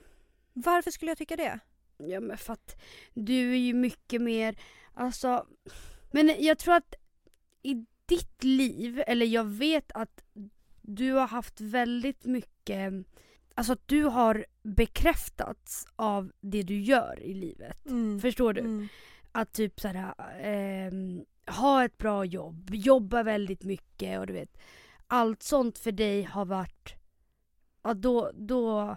Varför 0.53 0.91
skulle 0.91 1.11
jag 1.11 1.17
tycka 1.17 1.35
det? 1.35 1.59
Ja 1.97 2.19
men 2.19 2.37
för 2.37 2.53
att 2.53 2.81
du 3.13 3.51
är 3.51 3.57
ju 3.57 3.73
mycket 3.73 4.21
mer, 4.21 4.55
alltså. 4.93 5.47
Men 6.11 6.35
jag 6.39 6.57
tror 6.57 6.75
att 6.75 6.95
i 7.61 7.85
ditt 8.05 8.43
liv, 8.43 9.03
eller 9.07 9.25
jag 9.25 9.43
vet 9.43 9.91
att 9.91 10.23
du 10.81 11.11
har 11.11 11.27
haft 11.27 11.61
väldigt 11.61 12.25
mycket, 12.25 12.93
alltså 13.55 13.73
att 13.73 13.87
du 13.87 14.03
har 14.03 14.45
bekräftats 14.63 15.87
av 15.95 16.31
det 16.41 16.63
du 16.63 16.79
gör 16.79 17.19
i 17.23 17.33
livet. 17.33 17.85
Mm. 17.85 18.19
Förstår 18.19 18.53
du? 18.53 18.61
Mm. 18.61 18.87
Att 19.31 19.53
typ 19.53 19.79
såhär, 19.79 20.13
ehm, 20.41 21.25
ha 21.47 21.85
ett 21.85 21.97
bra 21.97 22.25
jobb, 22.25 22.69
jobba 22.73 23.23
väldigt 23.23 23.63
mycket 23.63 24.19
och 24.19 24.27
du 24.27 24.33
vet. 24.33 24.57
Allt 25.07 25.43
sånt 25.43 25.77
för 25.77 25.91
dig 25.91 26.23
har 26.23 26.45
varit, 26.45 26.93
ja 27.85 27.93
då, 27.93 28.31
då, 28.33 28.95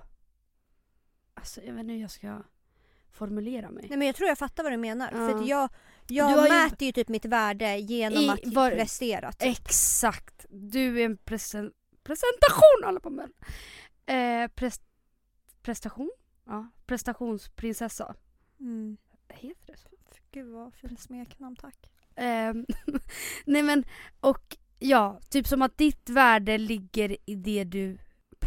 alltså 1.35 1.63
jag 1.63 1.73
vet 1.73 1.81
inte 1.81 1.93
hur 1.93 2.01
jag 2.01 2.11
ska 2.11 2.43
formulera 3.11 3.71
mig. 3.71 3.87
Nej 3.89 3.99
men 3.99 4.07
jag 4.07 4.17
tror 4.17 4.29
jag 4.29 4.39
fattar 4.39 4.63
vad 4.63 4.73
du 4.73 4.77
menar. 4.77 5.11
Ja. 5.13 5.19
För 5.39 5.49
jag, 5.49 5.69
jag 6.07 6.25
har 6.25 6.47
ju- 6.47 6.53
mäter 6.53 6.87
ju 6.87 6.93
typ 6.93 7.09
mitt 7.09 7.25
värde 7.25 7.77
genom 7.79 8.23
I 8.23 8.29
att 8.29 8.47
var- 8.47 8.71
prestera. 8.71 9.33
typ. 9.33 9.49
Exakt! 9.59 10.47
Du 10.51 11.01
är 11.01 11.05
en 11.05 11.19
presen- 11.19 11.73
presentation 12.03 12.85
alla 12.85 13.01
på 13.01 13.11
män. 13.11 13.33
Eh, 14.07 14.49
pres- 14.57 14.83
prestation? 15.63 16.11
Ja, 16.47 16.69
prestationsprinsessa. 16.87 18.15
Mm. 18.61 18.97
Heter 19.29 19.67
det 19.67 19.77
så? 19.79 19.89
Gud 20.31 20.47
vad 20.53 20.75
fint 20.75 21.01
smeknamn, 21.01 21.57
tack. 21.57 21.91
Ehm, 22.17 22.67
nej 23.45 23.63
men, 23.63 23.85
och 24.21 24.57
ja, 24.79 25.21
typ 25.31 25.47
som 25.47 25.63
att 25.63 25.79
ditt 25.79 26.11
värde 26.11 26.59
ligger 26.59 27.17
i 27.31 27.35
det 27.35 27.65
du 27.65 27.99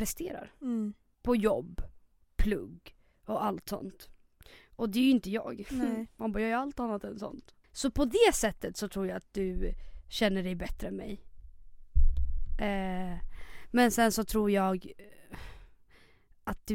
presterar. 0.02 0.52
Mm. 0.62 0.94
På 1.22 1.36
jobb, 1.36 1.82
plugg 2.36 2.96
och 3.26 3.46
allt 3.46 3.70
sånt. 3.70 4.10
Och 4.76 4.90
det 4.90 5.00
är 5.00 5.04
ju 5.04 5.10
inte 5.10 5.30
jag. 5.30 5.68
Nej. 5.72 6.08
Man 6.16 6.32
bara, 6.32 6.42
jag 6.42 6.50
gör 6.50 6.58
allt 6.58 6.80
annat 6.80 7.04
än 7.04 7.20
sånt. 7.20 7.56
Så 7.72 7.92
på 7.92 8.06
det 8.06 8.34
sättet 8.34 8.78
så 8.78 8.88
tror 8.88 9.08
jag 9.08 9.18
att 9.18 9.34
du 9.34 9.74
känner 10.10 10.44
dig 10.44 10.56
bättre 10.56 10.88
än 10.88 10.96
mig. 10.96 11.22
Eh, 12.60 13.18
men 13.72 13.92
sen 13.92 14.12
så 14.12 14.24
tror 14.24 14.52
jag 14.52 14.92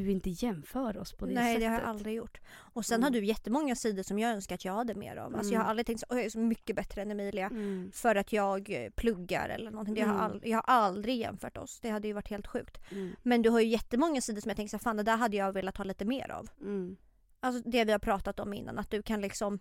du 0.00 0.10
inte 0.10 0.30
jämför 0.30 0.96
oss 0.98 1.12
på 1.12 1.26
det 1.26 1.34
Nej 1.34 1.54
sättet. 1.54 1.60
det 1.60 1.66
har 1.66 1.80
jag 1.80 1.88
aldrig 1.88 2.14
gjort. 2.14 2.40
Och 2.56 2.86
sen 2.86 2.94
Mm. 2.94 3.02
har 3.04 3.10
du 3.10 3.24
jättemånga 3.26 3.76
sidor 3.76 4.02
som 4.02 4.18
jag 4.18 4.30
önskar 4.32 4.54
att 4.54 4.64
jag 4.64 4.72
hade 4.72 4.94
mer 4.94 5.16
av. 5.16 5.36
Alltså 5.36 5.52
jag 5.52 5.60
har 5.60 5.64
Mm. 5.64 5.70
aldrig 5.70 5.86
tänkt 5.86 6.04
"Oj, 6.08 6.16
jag 6.16 6.24
är 6.26 6.30
så 6.30 6.38
mycket 6.38 6.76
bättre 6.76 7.02
än 7.02 7.10
Emilia. 7.10 7.46
Mm. 7.46 7.90
För 7.94 8.16
att 8.16 8.32
jag 8.32 8.70
eh, 8.70 8.90
pluggar 8.90 9.48
eller 9.48 9.70
någonting. 9.70 9.94
Det 9.94 10.02
har 10.02 10.08
Mm. 10.14 10.20
all, 10.24 10.40
jag 10.44 10.56
har 10.58 10.64
aldrig 10.74 11.16
jämfört 11.18 11.56
oss. 11.56 11.80
Det 11.80 11.90
hade 11.90 12.08
ju 12.08 12.14
varit 12.14 12.28
helt 12.30 12.46
sjukt. 12.46 12.78
Mm. 12.90 13.16
Men 13.22 13.42
du 13.42 13.50
har 13.50 13.60
ju 13.60 13.66
jättemånga 13.68 14.20
sidor 14.20 14.40
som 14.40 14.48
jag 14.48 14.56
tänker 14.56 14.78
så 14.78 14.82
fan 14.82 14.96
det 14.96 15.02
där 15.02 15.16
hade 15.16 15.36
jag 15.36 15.52
velat 15.52 15.76
ha 15.76 15.84
lite 15.84 16.04
mer 16.04 16.30
av. 16.30 16.48
Mm. 16.60 16.96
Alltså 17.40 17.62
det 17.70 17.84
vi 17.84 17.92
har 17.92 17.98
pratat 17.98 18.40
om 18.40 18.52
innan. 18.54 18.78
Att 18.78 18.90
du 18.90 19.02
kan 19.02 19.20
liksom 19.20 19.58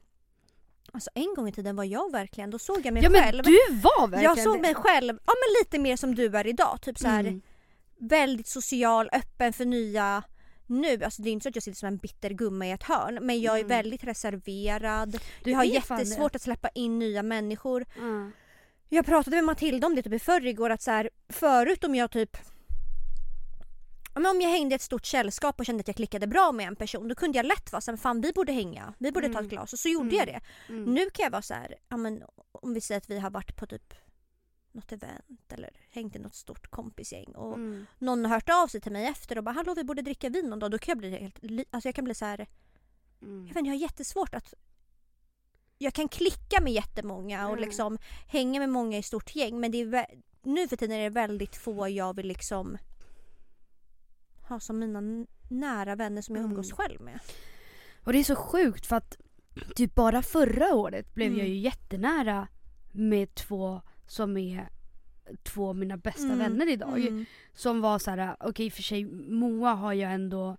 Alltså 0.94 1.10
en 1.14 1.34
gång 1.36 1.48
i 1.48 1.52
tiden 1.52 1.76
var 1.76 1.84
jag 1.84 2.12
verkligen, 2.12 2.50
då 2.52 2.60
såg 2.60 2.86
jag 2.86 2.94
mig 2.94 3.04
Ja 3.04 3.10
men 3.10 3.22
själv. 3.22 3.44
du 3.44 3.58
var 3.84 4.08
verkligen 4.08 4.24
jag 4.36 4.40
såg 4.44 4.62
mig 4.62 4.76
själv, 4.76 5.20
ja 5.26 5.34
men 5.34 5.54
lite 5.64 5.80
mer 5.80 5.98
som 5.98 6.16
du 6.16 6.26
är 6.38 6.48
idag. 6.48 6.78
Typ 6.82 6.98
så 7.00 7.08
här 7.08 7.20
Mm. 7.20 7.42
Väldigt 8.00 8.48
social, 8.48 9.10
öppen 9.14 9.54
för 9.54 9.66
nya 9.66 10.24
nu, 10.68 11.04
alltså 11.04 11.22
det 11.22 11.30
är 11.30 11.32
inte 11.32 11.44
så 11.44 11.50
att 11.50 11.56
jag 11.56 11.64
sitter 11.64 11.78
som 11.78 11.88
en 11.88 11.98
bitter 11.98 12.30
gumma 12.30 12.68
i 12.68 12.72
ett 12.72 12.84
hörn 12.84 13.20
men 13.22 13.42
jag 13.42 13.56
är 13.56 13.60
Mm. 13.64 13.68
väldigt 13.70 14.04
reserverad. 14.04 15.20
Du 15.44 15.50
jag 15.52 15.58
har 15.58 15.64
jättesvårt 15.64 16.36
att 16.36 16.42
släppa 16.42 16.70
in 16.70 17.00
nya 17.00 17.24
människor. 17.24 17.86
Ja. 17.98 18.32
Jag 18.90 19.06
pratade 19.06 19.36
med 19.36 19.44
Matilda 19.46 19.88
om 19.88 19.96
det 19.96 20.04
typ 20.04 20.14
i 20.14 20.20
förrgår 20.20 20.70
att 20.70 20.82
så 20.82 20.92
här, 20.92 21.10
förut 21.30 21.84
om 21.84 21.96
jag 21.96 22.12
typ 22.12 22.38
men 24.14 24.26
om 24.26 24.42
jag 24.42 24.50
hängde 24.50 24.74
i 24.74 24.76
ett 24.76 24.82
stort 24.82 25.06
sällskap 25.06 25.60
och 25.60 25.66
kände 25.66 25.82
att 25.82 25.88
jag 25.88 25.96
klickade 25.96 26.28
bra 26.28 26.52
med 26.52 26.68
en 26.68 26.76
person 26.76 27.08
då 27.08 27.16
kunde 27.16 27.38
jag 27.38 27.46
lätt 27.46 27.72
vara 27.72 27.82
såhär, 27.82 27.98
fan 27.98 28.22
vi 28.22 28.32
borde 28.34 28.52
hänga, 28.52 28.94
vi 29.00 29.12
borde 29.12 29.28
ta 29.28 29.32
Mm. 29.34 29.46
ett 29.46 29.52
glas 29.52 29.74
och 29.74 29.80
så 29.80 29.90
gjorde 29.90 30.16
Mm. 30.16 30.18
jag 30.18 30.28
det. 30.28 30.42
Mm. 30.74 30.94
Nu 30.94 31.10
kan 31.10 31.24
jag 31.24 31.32
vara 31.32 31.42
så 31.42 31.54
här, 31.54 31.76
ja 31.90 31.98
men 31.98 32.24
om 32.52 32.74
vi 32.74 32.82
säger 32.82 32.98
att 33.02 33.10
vi 33.10 33.20
har 33.20 33.30
varit 33.30 33.56
på 33.56 33.66
typ 33.66 33.94
något 34.76 34.92
event 34.92 35.52
eller 35.54 35.70
hängt 35.90 36.16
i 36.16 36.20
något 36.20 36.36
stort 36.36 36.68
kompisgäng 36.68 37.36
och 37.36 37.54
Mm. 37.54 37.86
någon 38.00 38.26
har 38.26 38.32
hört 38.36 38.50
av 38.50 38.68
sig 38.68 38.82
till 38.82 38.92
mig 38.92 39.06
efter 39.08 39.38
och 39.38 39.44
bara 39.44 39.52
hallå 39.52 39.74
vi 39.74 39.84
borde 39.84 40.02
dricka 40.02 40.30
vin 40.30 40.50
någon 40.50 40.60
dag. 40.60 40.72
Då 40.72 40.78
kan 40.78 40.92
jag 40.92 40.98
bli 40.98 41.10
helt, 41.18 41.40
alltså 41.70 41.88
jag 41.88 41.96
kan 41.96 42.04
bli 42.06 42.16
så 42.16 42.26
här 42.26 42.48
Mm. 43.22 43.38
jag, 43.40 43.48
vet, 43.48 43.58
inte, 43.58 43.70
jag 43.70 43.76
har 43.76 43.82
jättesvårt 43.82 44.36
att 44.36 44.54
jag 45.78 45.94
kan 45.94 46.08
klicka 46.10 46.62
med 46.62 46.74
jättemånga 46.74 47.48
och 47.48 47.54
Mm. 47.54 47.66
liksom 47.66 47.98
hänga 48.28 48.60
med 48.60 48.70
många 48.70 48.98
i 48.98 49.04
stort 49.04 49.36
gäng 49.36 49.60
men 49.60 49.72
det 49.72 49.78
är 49.82 50.06
nu 50.44 50.68
för 50.68 50.76
tiden 50.76 50.98
är 50.98 51.04
det 51.04 51.10
väldigt 51.10 51.56
få 51.56 51.90
jag 51.90 52.16
vill 52.16 52.28
liksom 52.28 52.78
ha 54.48 54.60
som 54.60 54.80
mina 54.80 55.26
nära 55.50 55.96
vänner 55.96 56.22
som 56.22 56.36
jag 56.36 56.42
Mm. 56.44 56.52
umgås 56.52 56.72
själv 56.72 57.02
med. 57.02 57.20
Och 58.04 58.14
det 58.14 58.20
är 58.20 58.24
så 58.24 58.36
sjukt 58.36 58.86
för 58.86 58.96
att 58.96 59.18
typ 59.76 59.96
bara 59.96 60.22
förra 60.22 60.76
året 60.76 61.14
blev 61.14 61.28
Mm. 61.28 61.40
jag 61.40 61.48
ju 61.48 61.56
jättenära 61.58 62.48
med 62.92 63.36
två 63.36 63.82
som 64.08 64.38
är 64.38 64.70
två 65.44 65.70
av 65.70 65.76
mina 65.76 65.98
bästa 65.98 66.24
Mm. 66.34 66.38
vänner 66.40 66.70
idag. 66.72 67.00
Mm. 67.00 67.26
Som 67.54 67.82
var 67.82 68.00
så 68.00 68.12
här, 68.12 68.36
okej 68.40 68.70
för 68.70 68.82
sig 68.84 69.06
Moa 69.30 69.74
har 69.74 69.94
jag 69.94 70.14
ändå 70.14 70.58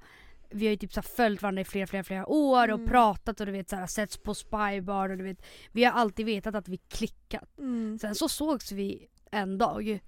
vi 0.50 0.66
har 0.66 0.70
ju 0.70 0.76
typ 0.76 0.92
så 0.92 1.02
följt 1.02 1.42
varandra 1.42 1.61
i 1.62 1.64
flera, 1.64 1.87
flera, 1.87 2.04
flera 2.04 2.26
år 2.26 2.64
Mm. 2.68 2.80
och 2.80 2.88
pratat 2.88 3.40
och 3.40 3.46
du 3.46 3.52
vet 3.52 3.68
så 3.68 3.76
här, 3.76 3.87
setts 3.87 4.16
på 4.16 4.35
spybar 4.35 5.09
och 5.11 5.16
du 5.18 5.24
vet 5.24 5.42
Vi 5.72 5.85
har 5.85 5.92
alltid 5.92 6.26
vetat 6.26 6.54
att 6.54 6.68
vi 6.68 6.76
klickat. 6.76 7.59
Mm. 7.59 7.98
Sen 7.98 8.14
så 8.14 8.28
sågs 8.28 8.72
vi 8.72 9.06
en 9.30 9.59
dag. 9.59 9.98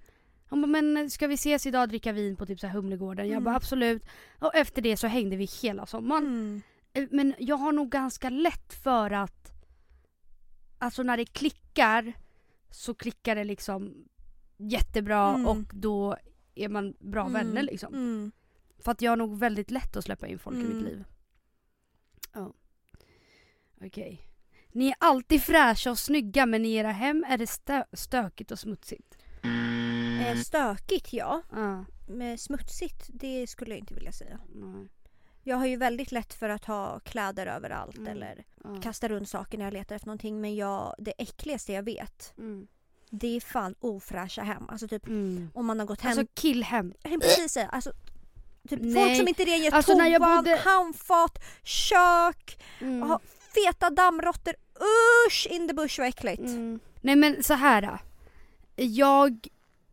Han 0.45 0.61
bara, 0.61 0.67
men 0.67 1.09
ska 1.09 1.27
vi 1.27 1.33
ses 1.33 1.65
idag 1.65 1.81
och 1.81 1.87
dricka 1.87 2.11
vin 2.11 2.35
på 2.35 2.45
typ 2.45 2.59
så 2.59 2.67
här 2.67 2.73
Humlegården? 2.73 3.25
Jag 3.25 3.31
Mm. 3.31 3.43
bara 3.43 3.55
absolut. 3.55 4.03
Och 4.39 4.55
efter 4.55 4.81
det 4.81 4.97
så 4.97 5.07
hängde 5.07 5.35
vi 5.35 5.45
hela 5.61 5.85
sommaren. 5.85 6.25
Mm. 6.25 6.61
Eh, 6.93 7.07
Men 7.11 7.33
jag 7.39 7.55
har 7.57 7.71
nog 7.71 7.89
ganska 7.91 8.29
lätt 8.29 8.73
för 8.73 9.11
att 9.11 9.51
Alltså 10.77 11.03
när 11.03 11.17
det 11.17 11.25
klickar 11.25 12.13
så 12.69 12.93
klickar 12.93 13.35
det 13.35 13.43
liksom 13.43 14.05
jättebra 14.57 15.29
Mm. 15.29 15.45
och 15.47 15.57
då 15.73 16.17
är 16.55 16.69
man 16.69 16.93
bra 16.99 17.21
Mm. 17.21 17.33
vänner 17.33 17.63
liksom. 17.63 17.93
Mm. 17.93 18.31
För 18.77 18.91
att 18.91 19.01
jag 19.01 19.11
har 19.11 19.17
nog 19.17 19.37
väldigt 19.39 19.71
lätt 19.71 19.95
att 19.97 20.03
släppa 20.05 20.27
in 20.27 20.39
folk 20.39 20.57
i 20.57 20.61
Mm. 20.61 20.77
mitt 20.77 20.85
liv. 20.85 21.03
Ja. 22.33 22.53
Okej. 23.81 24.25
Ni 24.71 24.87
är 24.87 24.95
alltid 24.99 25.41
fräscha 25.41 25.91
och 25.91 25.99
snygga 25.99 26.45
men 26.45 26.65
i 26.65 26.73
era 26.75 26.91
hem 26.91 27.25
är 27.29 27.37
det 27.37 27.45
stö- 27.45 27.85
stökigt 27.93 28.51
och 28.51 28.59
smutsigt. 28.59 29.17
Eh, 30.21 30.35
stökigt 30.37 31.13
ja, 31.13 31.41
Ja. 31.51 31.85
men 32.09 32.37
smutsigt 32.37 33.09
det 33.13 33.47
skulle 33.47 33.71
jag 33.71 33.79
inte 33.79 33.93
vilja 33.93 34.11
säga. 34.11 34.39
nej, 34.55 34.87
Jag 35.43 35.57
har 35.57 35.65
ju 35.65 35.75
väldigt 35.77 36.11
lätt 36.11 36.33
för 36.33 36.49
att 36.49 36.65
ha 36.65 36.99
kläder 36.99 37.47
överallt 37.47 37.97
Mm. 37.97 38.11
eller 38.11 38.43
ja. 38.63 38.81
kasta 38.83 39.07
runt 39.07 39.29
saker 39.29 39.57
när 39.57 39.65
jag 39.65 39.73
letar 39.73 39.95
efter 39.95 40.07
någonting 40.07 40.41
men 40.41 40.55
jag, 40.55 40.95
det 40.97 41.13
äckligaste 41.17 41.73
jag 41.73 41.83
vet 41.83 42.33
Mm. 42.37 42.67
det 43.09 43.27
är 43.35 43.39
fan 43.41 43.75
ofräscha 43.79 44.41
hem. 44.43 44.69
Alltså 44.69 44.87
typ 44.87 45.07
Mm. 45.07 45.49
om 45.53 45.65
man 45.65 45.79
har 45.79 45.85
gått 45.85 46.01
hem 46.01 46.09
Alltså 46.19 46.33
killhem. 46.33 46.93
Precis 47.21 47.57
alltså, 47.57 47.91
typ 48.69 48.79
Nej. 48.81 48.93
folk 49.05 49.17
som 49.17 49.27
inte 49.27 49.45
rengör 49.45 49.71
Alltså, 49.71 49.91
toan, 49.93 50.37
bodde- 50.37 50.59
handfat, 50.65 51.43
kök, 51.63 52.63
Mm. 52.81 53.01
ha 53.09 53.19
feta 53.55 53.89
dammråttor. 53.89 54.53
Usch 55.27 55.47
in 55.49 55.67
the 55.67 55.73
bush 55.73 55.99
vad 55.99 56.07
äckligt. 56.07 56.39
Mm. 56.41 56.79
Nej 57.01 57.15
men 57.15 57.43
så 57.43 57.53
här. 57.53 57.81
då. 57.81 57.97
Jag 58.83 59.47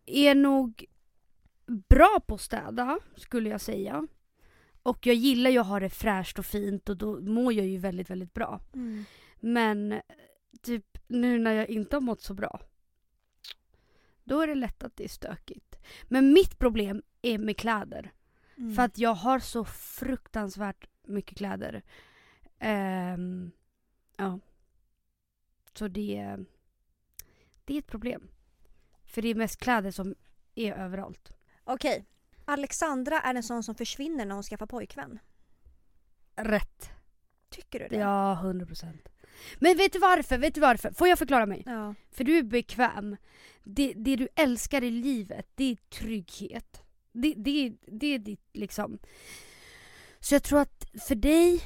är 0.07 0.35
nog 0.35 0.85
bra 1.89 2.21
på 2.27 2.35
att 2.35 2.41
städa 2.41 2.99
skulle 3.17 3.49
jag 3.49 3.61
säga. 3.61 4.07
Och 4.87 5.07
jag 5.07 5.17
gillar 5.17 5.51
ju 5.51 5.59
att 5.59 5.67
ha 5.67 5.81
det 5.81 5.91
fräscht 5.91 6.39
och 6.39 6.47
fint 6.47 6.89
och 6.89 6.97
då 6.97 7.21
mår 7.21 7.53
jag 7.53 7.67
ju 7.67 7.79
väldigt 7.79 8.11
väldigt 8.11 8.35
bra. 8.35 8.61
Mm. 8.75 9.05
Men 9.41 10.01
typ 10.63 10.99
nu 11.07 11.39
när 11.39 11.53
jag 11.53 11.69
inte 11.69 11.97
har 11.97 12.01
mått 12.01 12.21
så 12.21 12.35
bra. 12.35 12.61
Då 14.25 14.41
är 14.41 14.47
det 14.47 14.55
lätt 14.55 14.83
att 14.83 14.97
det 14.97 15.05
är 15.05 15.09
stökigt. 15.09 15.77
Men 16.05 16.33
mitt 16.33 16.59
problem 16.59 17.03
är 17.23 17.39
med 17.39 17.57
kläder. 17.57 18.13
Mm. 18.57 18.75
För 18.75 18.83
att 18.83 18.99
jag 18.99 19.15
har 19.15 19.39
så 19.39 19.65
fruktansvärt 19.65 20.89
mycket 21.03 21.39
kläder. 21.39 21.83
Ehm, 22.59 23.51
ja. 24.17 24.41
Så 25.75 25.89
det, 25.89 26.37
det 27.65 27.75
är 27.75 27.79
ett 27.79 27.87
problem. 27.87 28.29
För 29.05 29.23
det 29.23 29.29
är 29.29 29.35
mest 29.35 29.61
kläder 29.61 29.91
som 29.91 30.15
är 30.55 30.73
överallt. 30.73 31.33
Okej, 31.65 32.05
Alexandra 32.49 33.21
är 33.21 33.35
en 33.35 33.43
sån 33.43 33.63
som 33.63 33.75
försvinner 33.75 34.25
när 34.25 34.35
hon 34.35 34.43
skaffar 34.43 34.67
pojkvän. 34.67 35.19
Rätt. 36.37 36.91
Tycker 37.51 37.79
du 37.79 37.89
det? 37.89 37.97
Ja, 37.97 38.33
100 38.33 38.67
procent. 38.67 39.09
Men 39.59 39.77
vet 39.77 39.93
du 39.93 39.99
varför? 39.99 40.39
Vet 40.39 40.55
du 40.55 40.61
varför? 40.61 40.91
Får 40.91 41.09
jag 41.09 41.19
förklara 41.19 41.47
mig? 41.47 41.63
Ja. 41.67 41.95
För 42.11 42.25
du 42.25 42.39
är 42.39 42.43
bekväm. 42.43 43.17
Det, 43.65 43.93
det 43.97 44.17
du 44.17 44.29
älskar 44.35 44.85
i 44.85 44.91
livet, 44.91 45.49
det 45.55 45.65
är 45.65 45.77
trygghet. 45.77 46.83
Det, 47.13 47.35
det, 47.37 47.73
det 47.87 48.15
är 48.15 48.19
ditt 48.19 48.51
liksom. 48.53 48.99
Så 50.21 50.35
jag 50.35 50.43
tror 50.43 50.61
att 50.61 50.85
för 51.09 51.15
dig 51.15 51.61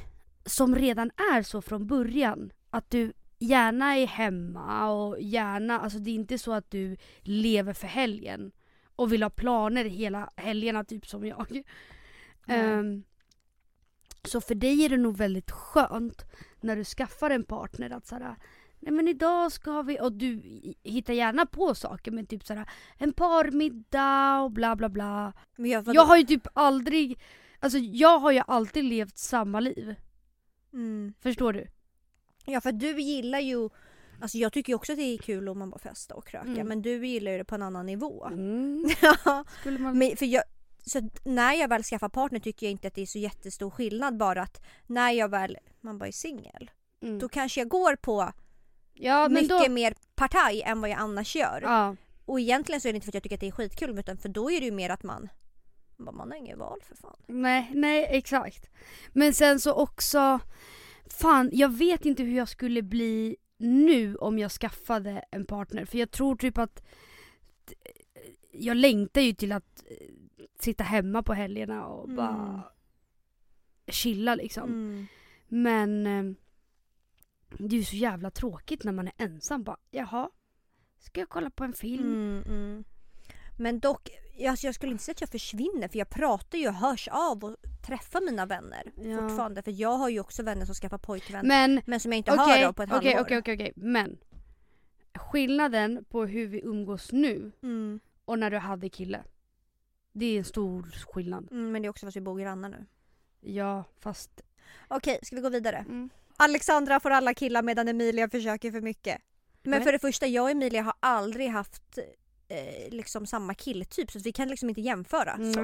som 0.45 0.77
redan 0.77 1.11
är 1.11 1.43
så 1.43 1.63
från 1.63 1.87
början, 1.87 2.53
att 2.71 2.91
du 2.91 3.13
gärna 3.39 3.97
är 3.97 4.07
hemma 4.07 4.91
och 4.91 5.21
gärna, 5.21 5.81
alltså 5.81 5.99
det 5.99 6.11
är 6.11 6.15
inte 6.15 6.39
så 6.39 6.53
att 6.53 6.71
du 6.71 6.97
lever 7.21 7.73
för 7.73 7.87
helgen 7.87 8.53
och 9.01 9.13
vill 9.13 9.23
ha 9.23 9.31
planer 9.31 9.85
hela 9.85 10.31
helgerna 10.37 10.85
typ 10.85 11.07
som 11.07 11.27
jag. 11.27 11.63
Nej. 12.47 12.61
Ehm, 12.61 13.05
så 14.25 14.41
för 14.41 14.55
dig 14.55 14.85
är 14.85 14.89
det 14.89 14.97
nog 14.97 15.17
väldigt 15.17 15.51
skönt 15.51 16.25
när 16.61 16.77
du 16.77 16.85
skaffar 16.85 17.31
en 17.31 17.45
partner 17.45 17.91
att 17.91 18.07
såhär, 18.07 18.37
nej 18.79 18.93
men 18.93 19.09
idag 19.09 19.53
ska 19.53 19.83
vi, 19.83 20.01
och 20.01 20.13
du 20.13 20.43
hittar 20.83 21.15
gärna 21.15 21.47
på 21.47 21.75
saker 21.75 22.11
men 22.11 22.27
typ 22.27 22.47
såhär 22.47 22.71
en 22.97 23.13
parmiddag 23.13 24.41
och 24.41 24.51
bla 24.51 24.77
bla 24.77 24.89
bla. 24.89 25.33
Jag? 25.57 25.95
Jag 25.95 26.05
har 26.05 26.17
ju 26.17 26.25
typ 26.25 26.47
aldrig, 26.53 27.21
alltså 27.61 27.79
jag 27.79 28.19
har 28.19 28.33
ju 28.33 28.43
alltid 28.47 28.85
levt 28.85 29.19
samma 29.19 29.61
liv. 29.61 29.95
mm. 30.73 31.15
Förstår 31.21 31.53
du? 31.53 31.67
ja 32.45 32.61
för 32.61 32.73
du 32.73 33.01
gillar 33.01 33.41
ju 33.41 33.69
Alltså 34.23 34.39
jag 34.39 34.53
tycker 34.53 34.75
också 34.75 34.93
att 34.93 34.99
det 34.99 35.05
är 35.05 35.19
kul 35.19 35.49
om 35.49 35.59
man 35.59 35.71
bara 35.71 35.79
festar 35.79 36.17
och 36.17 36.27
kröka 36.27 36.49
Mm. 36.49 36.69
men 36.69 36.83
du 36.83 37.07
gillar 37.07 37.33
ju 37.33 37.39
det 37.39 37.45
på 37.45 37.55
en 37.55 37.63
annan 37.63 37.87
nivå. 37.87 38.27
Mm. 38.27 38.89
Ja, 39.03 39.45
man... 39.65 39.99
men 39.99 40.17
för 40.17 40.27
jag, 40.27 40.43
så 40.87 41.09
när 41.25 41.55
jag 41.55 41.69
väl 41.69 41.83
skaffar 41.83 42.09
partner 42.09 42.41
tycker 42.41 42.67
jag 42.67 42.71
inte 42.71 42.89
att 42.89 42.95
det 42.95 43.03
är 43.03 43.07
så 43.07 43.19
jättestor 43.19 43.71
skillnad 43.71 44.17
bara 44.17 44.43
att 44.43 44.63
när 44.87 45.11
jag 45.11 45.29
väl, 45.29 45.57
man 45.81 45.99
bara 45.99 46.07
är 46.09 46.13
singel, 46.13 46.71
mm. 47.03 47.19
då 47.19 47.29
kanske 47.29 47.61
jag 47.61 47.69
går 47.69 47.97
på 47.97 48.33
Ja 48.95 49.29
mycket 49.29 49.49
då... 49.49 49.69
mer 49.69 49.95
partaj 50.15 50.63
än 50.63 50.81
vad 50.81 50.91
jag 50.91 50.99
annars 50.99 51.37
gör. 51.37 51.61
Ja. 51.63 51.97
Och 52.25 52.41
egentligen 52.41 52.81
så 52.81 52.89
är 52.89 52.93
det 52.93 52.97
inte 52.97 53.05
för 53.05 53.11
att 53.11 53.15
jag 53.15 53.23
tycker 53.23 53.37
att 53.37 53.41
det 53.41 53.49
är 53.49 53.53
skitkul 53.53 53.99
utan 53.99 54.19
för 54.19 54.29
då 54.29 54.51
är 54.51 54.61
det 54.61 54.67
ju 54.67 54.73
mer 54.73 54.91
att 54.91 55.03
man 55.03 55.29
man 55.99 56.31
har 56.31 56.37
inget 56.37 56.59
val 56.59 56.81
för 56.83 56.97
fan. 56.97 57.17
Nej, 57.27 57.71
nej 57.75 58.07
exakt. 58.11 58.71
Men 59.13 59.35
sen 59.35 59.61
så 59.61 59.73
också, 59.75 60.41
fan 61.07 61.51
jag 61.53 61.69
vet 61.69 62.07
inte 62.07 62.23
hur 62.23 62.37
jag 62.37 62.49
skulle 62.49 62.83
bli 62.83 63.37
nu 63.61 64.17
om 64.17 64.39
jag 64.39 64.51
skaffade 64.51 65.25
en 65.31 65.47
partner. 65.47 65.85
För 65.85 65.99
jag 65.99 66.11
tror 66.11 66.37
typ 66.37 66.59
att 66.59 66.83
jag 68.53 68.77
längtar 68.77 69.21
ju 69.21 69.33
till 69.33 69.53
att 69.53 69.85
eh, 69.91 70.07
sitta 70.59 70.85
hemma 70.85 71.23
på 71.23 71.35
helgerna 71.35 71.87
och 71.87 72.05
Mm. 72.05 72.17
bara 72.17 72.63
chilla 73.89 74.35
liksom. 74.35 74.71
Mm. 74.71 75.07
Men 75.49 76.07
eh, 76.07 76.35
det 77.59 77.77
är 77.77 77.79
ju 77.79 77.85
så 77.85 77.97
jävla 77.97 78.31
tråkigt 78.31 78.85
när 78.85 78.93
man 78.93 79.07
är 79.09 79.15
ensam. 79.17 79.63
Bara, 79.63 79.77
Jaha, 79.91 80.31
ska 80.99 81.21
jag 81.21 81.29
kolla 81.29 81.51
på 81.51 81.65
en 81.65 81.73
film? 81.73 82.15
Mm, 82.15 82.43
mm. 82.47 82.85
Men 83.61 83.81
dock, 83.81 84.09
alltså 84.49 84.67
jag 84.67 84.75
skulle 84.75 84.93
inte 84.93 85.05
säga 85.05 85.13
att 85.13 85.21
jag 85.21 85.31
försvinner 85.31 85.89
för 85.89 85.99
jag 85.99 86.11
pratar 86.11 86.59
ju 86.59 86.69
och 86.69 86.75
hörs 86.75 87.09
av 87.09 87.45
och 87.45 87.57
träffar 87.87 88.21
mina 88.21 88.47
vänner 88.47 88.93
Ja. 88.97 89.17
fortfarande. 89.21 89.63
För 89.63 89.71
jag 89.71 89.97
har 89.97 90.09
ju 90.09 90.21
också 90.21 90.43
vänner 90.43 90.67
som 90.67 90.75
skaffar 90.75 90.99
pojkvän 90.99 91.47
men, 91.47 91.81
Men 91.87 92.01
som 92.01 92.13
jag 92.13 92.17
inte 92.17 92.33
okej, 92.33 92.61
hör 92.61 92.69
av 92.69 92.73
på 92.73 92.83
ett 92.83 92.93
okej, 92.93 93.09
halvår. 93.15 93.25
okej, 93.25 93.39
okej, 93.39 93.55
okej. 93.55 93.73
Men 93.77 94.19
skillnaden 95.15 96.05
på 96.09 96.25
hur 96.27 96.47
vi 96.47 96.61
umgås 96.61 97.13
nu 97.13 97.53
Mm, 97.63 98.01
och 98.25 98.39
när 98.39 98.51
du 98.51 98.59
hade 98.59 98.89
kille. 98.89 99.23
Det 100.13 100.25
är 100.27 100.39
en 100.39 100.45
stor 100.45 100.83
skillnad. 101.13 101.49
mm, 101.51 101.73
men 101.73 101.83
det 101.83 101.87
är 101.87 101.91
också 101.91 102.01
för 102.07 102.09
att 102.09 102.17
vi 102.17 102.21
bor 102.21 102.41
grannar 102.41 102.69
nu. 102.69 102.87
Ja, 103.41 103.85
fast... 104.01 104.41
Okej, 104.89 105.19
ska 105.23 105.37
vi 105.37 105.43
gå 105.43 105.49
vidare? 105.49 105.77
Mm. 105.79 106.11
Alexandra 106.37 107.01
får 107.01 107.11
alla 107.11 107.35
killar 107.35 107.63
medan 107.63 107.89
Emilia 107.89 108.29
försöker 108.31 108.71
för 108.73 108.81
mycket. 108.81 109.23
Men 109.63 109.83
för 109.83 109.93
det 109.93 109.99
första, 109.99 110.27
jag 110.27 110.43
och 110.45 110.51
Emilia 110.51 110.83
har 110.83 110.95
aldrig 111.01 111.49
haft 111.51 111.99
eh, 112.51 112.91
liksom 112.91 113.27
samma 113.27 113.55
killtyp 113.55 114.11
så 114.11 114.19
vi 114.19 114.33
kan 114.33 114.49
liksom 114.49 114.69
inte 114.69 114.81
jämföra. 114.81 115.33
Mm. 115.33 115.55
Så. 115.55 115.61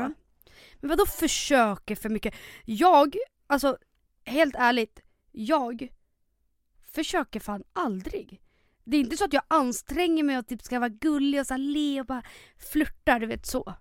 Men 0.75 0.91
vadå 0.91 1.07
försöker 1.07 1.97
för 1.97 2.09
mycket? 2.09 2.35
Jag, 2.65 3.17
alltså 3.47 3.79
helt 4.25 4.55
ärligt, 4.59 5.01
jag 5.33 5.89
försöker 6.93 7.41
fan 7.41 7.65
aldrig. 7.73 8.43
Det 8.85 8.97
är 8.97 9.01
inte 9.01 9.17
så 9.17 9.25
att 9.25 9.33
jag 9.33 9.43
anstränger 9.49 10.25
mig 10.25 10.39
och 10.39 10.47
typ 10.47 10.63
ska 10.63 10.79
vara 10.79 10.89
gullig 10.89 11.41
och 11.41 11.47
så 11.47 11.55
här 11.55 11.59
le 11.59 12.01
och 12.01 12.07
bara 12.07 12.23
flörta, 12.57 13.19
du 13.19 13.27
vet 13.27 13.47
så. 13.47 13.75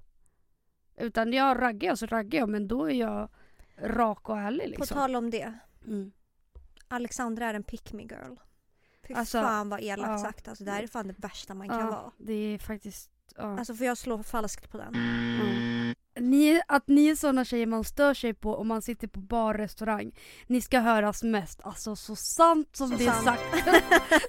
Utan 0.98 1.34
jag 1.34 1.62
raggar 1.62 1.90
jag 1.90 1.98
så 1.98 2.06
raggar 2.06 2.40
jag 2.40 2.50
men 2.50 2.68
då 2.68 2.90
är 2.90 2.96
jag 2.96 3.30
rak 3.78 4.30
och 4.30 4.38
ärlig 4.38 4.64
På 4.64 4.70
liksom. 4.70 4.98
tal 4.98 5.16
om 5.16 5.30
det, 5.30 5.54
Mm. 5.88 6.12
Alexandra 6.88 7.46
är 7.46 7.54
en 7.54 7.64
pick 7.64 7.94
me 7.94 8.04
girl. 8.04 8.36
Fy 9.08 9.14
Alltså, 9.14 9.38
fan 9.42 9.70
vad 9.70 9.80
elakt 9.82 10.10
ja. 10.10 10.18
sagt. 10.18 10.48
Alltså, 10.48 10.64
det 10.64 10.72
här 10.72 10.84
är 10.84 10.88
fan 10.88 11.08
det 11.08 11.16
värsta 11.18 11.54
man 11.54 11.70
kan 11.70 11.80
Ja, 11.80 11.86
vara. 11.86 12.12
det 12.18 12.34
är 12.34 12.58
faktiskt... 12.58 13.10
Ja. 13.38 13.58
Alltså 13.60 13.76
får 13.76 13.88
jag 13.88 13.98
slå 13.98 14.24
falskt 14.24 14.72
på 14.72 14.78
den? 14.78 14.96
Mm. 14.96 15.96
Ni, 16.20 16.62
att 16.68 16.88
ni 16.88 17.08
är 17.08 17.16
såna 17.16 17.46
tjejer 17.46 17.66
man 17.66 17.84
stör 17.84 18.14
sig 18.14 18.34
på 18.34 18.56
om 18.56 18.68
man 18.68 18.82
sitter 18.82 19.08
på 19.08 19.20
bar 19.20 19.54
restaurang. 19.54 20.12
Ni 20.48 20.62
ska 20.62 20.80
höras 20.80 21.24
mest. 21.24 21.60
Alltså 21.64 21.96
så 21.96 22.16
sant 22.16 22.76
som 22.76 22.90
Så 22.90 22.98
det 22.98 23.06
är 23.06 23.12
sant. 23.12 23.26
sagt. 23.26 23.42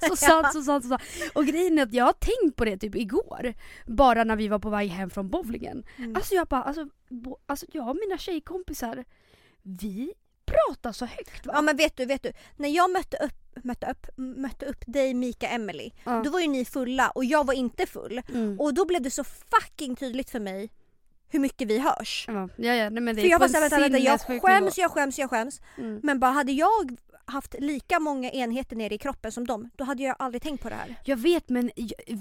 så 0.08 0.16
sant, 0.16 0.52
så 0.52 0.62
sant, 0.62 0.84
så 0.84 0.88
sant. 0.88 1.02
Och 1.34 1.46
grejen 1.46 1.78
är 1.78 1.82
att 1.82 1.92
jag 1.92 2.04
har 2.04 2.12
tänkt 2.12 2.56
på 2.56 2.64
det 2.64 2.76
typ 2.78 2.94
igår. 2.94 3.54
Bara 3.86 4.24
när 4.24 4.36
vi 4.36 4.48
var 4.48 4.58
på 4.58 4.70
väg 4.70 4.88
hem 4.88 5.10
från 5.10 5.28
bowlingen. 5.30 5.84
Mm. 5.96 6.16
Alltså 6.16 6.34
jag 6.34 6.46
bara, 6.46 6.62
alltså, 6.62 6.88
bo, 7.08 7.38
alltså 7.46 7.66
jag 7.72 7.88
och 7.88 7.96
mina 7.96 8.18
tjejkompisar, 8.18 9.04
vi 9.62 10.12
pratar 10.56 10.92
så 10.92 11.06
högt 11.06 11.46
va? 11.46 11.52
Ja 11.56 11.62
men 11.62 11.76
vet 11.76 11.96
du, 11.96 12.04
vet 12.04 12.22
du. 12.22 12.32
När 12.56 12.68
jag 12.68 12.90
mötte 12.90 13.16
upp, 13.16 13.64
mötte 13.64 13.86
upp, 13.90 14.06
mötte 14.16 14.66
upp 14.66 14.84
dig, 14.86 15.14
Mika, 15.14 15.48
Emily 15.48 15.90
Ja. 16.04 16.22
Då 16.24 16.30
var 16.30 16.40
ju 16.40 16.46
ni 16.46 16.64
fulla 16.64 17.10
och 17.10 17.24
jag 17.24 17.46
var 17.46 17.54
inte 17.54 17.86
full. 17.86 18.22
Mm. 18.28 18.60
Och 18.60 18.74
då 18.74 18.84
blev 18.84 19.02
det 19.02 19.10
så 19.10 19.24
fucking 19.24 19.96
tydligt 19.96 20.30
för 20.30 20.40
mig 20.40 20.70
hur 21.28 21.40
mycket 21.40 21.68
vi 21.68 21.78
hörs. 21.78 22.24
Ja, 22.28 22.48
ja, 22.56 22.74
ja 22.74 22.90
nej, 22.90 23.02
men 23.02 23.16
det 23.16 23.22
För 23.22 23.28
jag 23.28 23.40
bara 23.40 23.48
såhär, 23.48 23.60
vänta, 23.60 23.78
vänta, 23.78 23.98
jag 23.98 24.42
skäms, 24.42 24.78
jag 24.78 24.90
skäms, 24.90 25.18
jag 25.18 25.30
skäms. 25.30 25.60
Mm. 25.78 26.00
Men 26.02 26.20
bara 26.20 26.30
hade 26.30 26.52
jag 26.52 26.96
haft 27.26 27.54
lika 27.58 28.00
många 28.00 28.30
enheter 28.30 28.76
nere 28.76 28.94
i 28.94 28.98
kroppen 28.98 29.32
som 29.32 29.46
dem, 29.46 29.70
då 29.76 29.84
hade 29.84 30.02
jag 30.02 30.16
aldrig 30.18 30.42
tänkt 30.42 30.62
på 30.62 30.68
det 30.68 30.74
här. 30.74 30.94
Jag 31.04 31.16
vet 31.16 31.48
men 31.48 31.70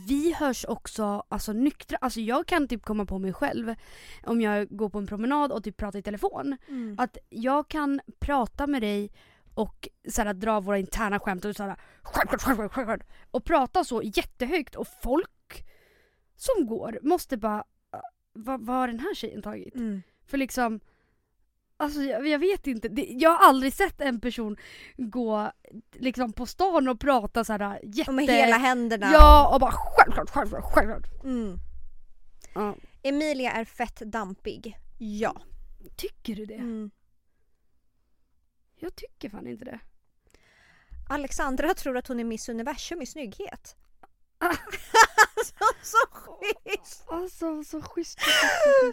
vi 0.08 0.34
hörs 0.34 0.66
också 0.66 1.24
alltså, 1.30 1.54
nyktra. 1.54 1.98
Alltså, 2.02 2.20
jag 2.20 2.48
kan 2.48 2.68
typ 2.68 2.84
komma 2.86 3.06
på 3.06 3.20
mig 3.20 3.34
själv 3.34 3.76
om 4.24 4.42
jag 4.42 4.68
går 4.78 4.90
på 4.90 4.98
en 4.98 5.08
promenad 5.08 5.52
och 5.52 5.64
typ 5.64 5.78
pratar 5.78 6.00
i 6.00 6.02
telefon. 6.02 6.58
Att 6.98 7.18
jag 7.30 7.68
kan 7.68 8.02
prata 8.20 8.68
med 8.68 8.82
dig 8.82 9.12
och 9.54 9.88
såhär, 10.10 10.34
dra 10.34 10.60
våra 10.60 10.78
interna 10.78 11.20
skämt 11.20 11.46
och 11.46 11.56
såhär, 11.56 11.76
skämt, 12.02 12.42
skämt, 12.42 12.58
skämt, 12.74 12.88
skämt, 12.88 13.04
och 13.32 13.44
prata 13.44 13.84
så 13.84 14.02
jättehögt 14.04 14.76
och 14.76 14.88
folk 15.04 15.66
som 16.36 16.68
går 16.68 17.00
måste 17.02 17.38
bara 17.38 17.64
"Ah, 17.92 18.02
vad, 18.34 18.62
vad 18.66 18.76
har 18.76 18.88
den 18.88 19.00
här 19.00 19.16
tjejen 19.16 19.42
tagit? 19.42 19.76
Mm. 19.76 20.02
För 20.26 20.38
liksom 20.38 20.80
Alltså 21.78 22.02
jag, 22.02 22.28
jag 22.28 22.40
vet 22.40 22.68
inte, 22.68 22.90
det, 22.90 23.06
jag 23.10 23.30
har 23.30 23.48
aldrig 23.48 23.74
sett 23.74 24.02
en 24.02 24.22
person 24.22 24.58
gå 24.98 25.52
liksom 25.92 26.34
på 26.34 26.46
stan 26.46 26.88
och 26.88 27.00
prata 27.00 27.44
såhär 27.44 27.80
jätte... 27.84 28.12
Och 28.12 28.16
med 28.16 28.26
hela 28.26 28.58
händerna. 28.58 29.10
Ja 29.14 29.54
och 29.54 29.60
bara 29.60 29.72
självklart, 29.72 30.30
självklart, 30.30 30.64
självklart. 30.74 31.24
Mm. 31.24 31.58
Ja. 32.54 32.76
Emilia 33.04 33.52
är 33.52 33.66
fett 33.66 34.00
dampig. 34.00 34.78
Ja. 34.98 35.36
Tycker 35.96 36.36
du 36.36 36.46
det? 36.46 36.54
Mm. 36.54 36.92
Jag 38.76 38.96
tycker 38.96 39.30
fan 39.30 39.48
inte 39.48 39.66
det. 39.66 39.80
Alexandra 41.10 41.74
tror 41.74 41.98
att 41.98 42.08
hon 42.08 42.20
är 42.20 42.24
Miss 42.24 42.50
Universum 42.50 43.02
i 43.02 43.06
snygghet. 43.06 43.76
Ah. 44.38 44.48
alltså, 45.38 45.54
så 45.82 45.98
schysst! 46.12 47.04
Alltså 47.08 47.64
så 47.64 47.82
schysst. 47.82 48.20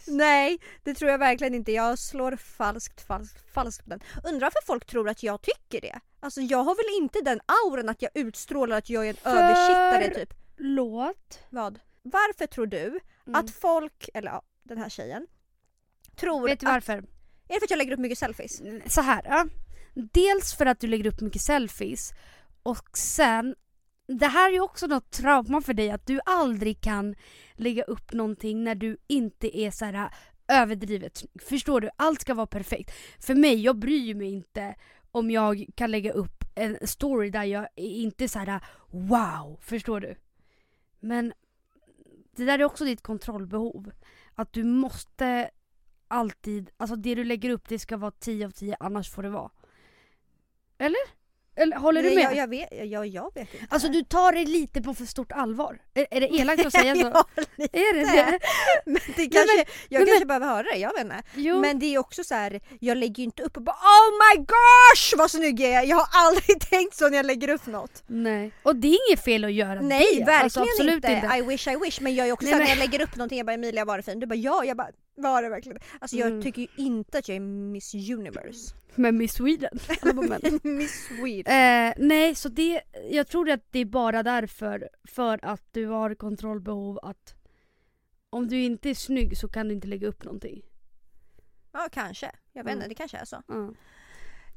Nej, 0.06 0.58
det 0.82 0.94
tror 0.94 1.10
jag 1.10 1.18
verkligen 1.18 1.54
inte. 1.54 1.72
Jag 1.72 1.98
slår 1.98 2.36
falskt, 2.36 3.06
falskt, 3.06 3.52
falskt 3.54 3.84
på 3.84 3.90
den. 3.90 4.00
Undrar 4.24 4.46
varför 4.46 4.66
folk 4.66 4.86
tror 4.86 5.08
att 5.08 5.22
jag 5.22 5.42
tycker 5.42 5.80
det? 5.80 6.00
Alltså 6.20 6.40
jag 6.40 6.58
har 6.64 6.74
väl 6.74 7.02
inte 7.02 7.20
den 7.20 7.40
auran 7.64 7.88
att 7.88 8.02
jag 8.02 8.10
utstrålar 8.14 8.78
att 8.78 8.90
jag 8.90 9.04
är 9.06 9.10
en 9.10 9.16
För- 9.16 9.30
översittare 9.30 10.14
typ. 10.14 10.34
Låt. 10.56 11.38
Vad? 11.50 11.78
Varför 12.02 12.46
tror 12.46 12.66
du 12.66 13.00
Mm. 13.26 13.40
att 13.40 13.50
folk, 13.50 14.08
eller 14.14 14.30
ja, 14.30 14.42
den 14.62 14.78
här 14.78 14.88
tjejen, 14.88 15.26
tror 16.16 16.48
Vet 16.48 16.60
du 16.60 16.66
att... 16.66 16.72
varför? 16.72 16.92
Är 16.92 17.02
det 17.48 17.58
för 17.60 17.64
att 17.66 17.70
jag 17.70 17.76
lägger 17.76 17.92
upp 17.92 17.98
mycket 17.98 18.18
selfies? 18.18 18.62
Så 18.86 19.00
här. 19.00 19.22
Ja. 19.24 19.46
Dels 19.94 20.54
för 20.54 20.66
att 20.66 20.80
du 20.80 20.86
lägger 20.86 21.06
upp 21.06 21.20
mycket 21.20 21.42
selfies 21.42 22.12
och 22.62 22.98
sen 22.98 23.54
det 24.06 24.26
här 24.26 24.48
är 24.48 24.52
ju 24.52 24.60
också 24.60 24.86
något 24.86 25.10
trauma 25.10 25.60
för 25.60 25.74
dig 25.74 25.90
att 25.90 26.06
du 26.06 26.20
aldrig 26.24 26.80
kan 26.80 27.14
lägga 27.54 27.82
upp 27.82 28.12
någonting 28.12 28.64
när 28.64 28.74
du 28.74 28.96
inte 29.06 29.58
är 29.58 29.70
så 29.70 29.84
här 29.84 29.94
äh, 29.94 30.62
överdrivet 30.62 31.16
snygg. 31.16 31.42
Förstår 31.42 31.80
du? 31.80 31.90
Allt 31.96 32.20
ska 32.20 32.34
vara 32.34 32.46
perfekt. 32.46 32.90
För 33.18 33.34
mig, 33.34 33.60
jag 33.60 33.78
bryr 33.78 34.14
mig 34.14 34.32
inte 34.32 34.74
om 35.10 35.30
jag 35.30 35.66
kan 35.74 35.90
lägga 35.90 36.12
upp 36.12 36.44
en 36.54 36.78
story 36.86 37.30
där 37.30 37.44
jag 37.44 37.62
är 37.76 37.88
inte 37.88 38.28
så 38.28 38.38
här 38.38 38.48
äh, 38.48 38.62
wow, 38.90 39.60
förstår 39.62 40.00
du? 40.00 40.14
Men 41.00 41.32
det 42.36 42.44
där 42.44 42.58
är 42.58 42.64
också 42.64 42.84
ditt 42.84 43.02
kontrollbehov. 43.02 43.92
Att 44.34 44.52
du 44.52 44.64
måste 44.64 45.50
alltid, 46.08 46.70
alltså 46.76 46.96
det 46.96 47.14
du 47.14 47.24
lägger 47.24 47.50
upp 47.50 47.68
det 47.68 47.78
ska 47.78 47.96
vara 47.96 48.10
10 48.10 48.46
av 48.46 48.50
10 48.50 48.76
annars 48.80 49.10
får 49.10 49.22
det 49.22 49.30
vara. 49.30 49.50
Eller? 50.78 51.21
Eller 51.56 51.76
håller 51.76 52.02
du 52.02 52.08
Nej, 52.08 52.16
med? 52.16 52.24
Jag, 52.24 52.36
jag, 52.36 52.48
vet, 52.48 52.68
jag, 52.90 53.06
jag 53.06 53.34
vet 53.34 53.54
inte. 53.54 53.66
Alltså 53.70 53.88
du 53.88 54.02
tar 54.04 54.32
det 54.32 54.44
lite 54.44 54.82
på 54.82 54.94
för 54.94 55.04
stort 55.04 55.32
allvar. 55.32 55.78
Är, 55.94 56.06
är 56.10 56.20
det 56.20 56.26
elakt 56.34 56.66
att 56.66 56.72
säga 56.72 56.94
så? 56.94 57.00
ja, 57.14 57.24
lite. 57.56 57.78
Är 57.78 57.94
det 57.94 58.00
det? 58.00 58.38
Men 58.86 59.00
det 59.16 59.26
kanske, 59.26 59.64
jag 59.88 60.00
men- 60.00 60.06
kanske 60.08 60.26
behöver 60.26 60.46
höra 60.46 60.62
det, 60.62 60.78
jag 60.78 60.92
vet 60.92 61.00
inte. 61.04 61.22
Jo. 61.34 61.60
Men 61.60 61.78
det 61.78 61.94
är 61.94 61.98
också 61.98 62.24
så 62.24 62.34
här, 62.34 62.60
jag 62.80 62.96
lägger 62.98 63.18
ju 63.18 63.24
inte 63.24 63.42
upp 63.42 63.56
och 63.56 63.62
bara 63.62 63.76
Oh 63.76 64.36
my 64.36 64.44
gosh 64.44 65.18
vad 65.18 65.30
snygg 65.30 65.60
jag 65.60 65.70
är! 65.70 65.82
Jag 65.82 65.96
har 65.96 66.08
aldrig 66.26 66.60
tänkt 66.70 66.94
så 66.96 67.08
när 67.08 67.16
jag 67.16 67.26
lägger 67.26 67.48
upp 67.50 67.66
något. 67.66 68.02
Nej. 68.06 68.52
Och 68.62 68.76
det 68.76 68.88
är 68.88 68.98
inget 69.10 69.24
fel 69.24 69.44
att 69.44 69.52
göra 69.52 69.80
Nej 69.80 69.98
det. 69.98 70.24
verkligen 70.24 70.42
alltså, 70.42 70.60
absolut 70.60 70.94
inte. 70.94 71.12
inte. 71.12 71.36
I 71.36 71.42
wish 71.42 71.68
I 71.68 71.76
wish. 71.76 72.00
Men 72.00 72.14
jag 72.14 72.28
är 72.28 72.32
också 72.32 72.44
Nej, 72.44 72.52
såhär, 72.52 72.64
men- 72.66 72.68
när 72.78 72.82
jag 72.84 72.90
lägger 72.90 73.04
upp 73.04 73.16
någonting, 73.16 73.38
jag 73.38 73.46
bara 73.46 73.52
Emilia 73.54 73.84
var 73.84 73.96
det 73.96 74.02
fin? 74.02 74.20
Du 74.20 74.26
bara 74.26 74.34
ja, 74.34 74.64
jag 74.64 74.76
bara 74.76 74.88
var 75.14 75.42
det 75.42 75.48
verkligen? 75.48 75.78
Alltså 76.00 76.16
jag 76.16 76.28
Mm. 76.28 76.42
tycker 76.42 76.62
ju 76.62 76.68
inte 76.76 77.18
att 77.18 77.28
jag 77.28 77.36
är 77.36 77.40
Miss 77.40 77.94
Universe. 77.94 78.74
Men 78.94 79.16
Miss 79.16 79.32
Sweden. 79.34 79.78
Alla. 80.02 80.38
Miss 80.62 81.06
Sweden. 81.08 81.52
Eh, 81.88 81.94
nej, 81.98 82.34
så 82.34 82.48
det, 82.48 82.82
jag 83.10 83.28
tror 83.28 83.50
att 83.50 83.66
det 83.70 83.78
är 83.78 83.84
bara 83.84 84.22
därför, 84.22 84.88
för 85.04 85.44
att 85.44 85.62
du 85.72 85.86
har 85.86 86.14
kontrollbehov 86.14 86.98
att 87.02 87.34
om 88.30 88.48
du 88.48 88.62
inte 88.62 88.90
är 88.90 88.94
snygg 88.94 89.38
så 89.38 89.48
kan 89.48 89.68
du 89.68 89.74
inte 89.74 89.88
lägga 89.88 90.08
upp 90.08 90.24
någonting. 90.24 90.62
Ja 91.72 91.88
kanske, 91.92 92.32
jag 92.52 92.64
vet 92.64 92.72
inte, 92.72 92.84
Mm. 92.84 92.88
det 92.88 92.94
kanske 92.94 93.16
är 93.16 93.24
så. 93.24 93.42
Ja. 93.48 93.74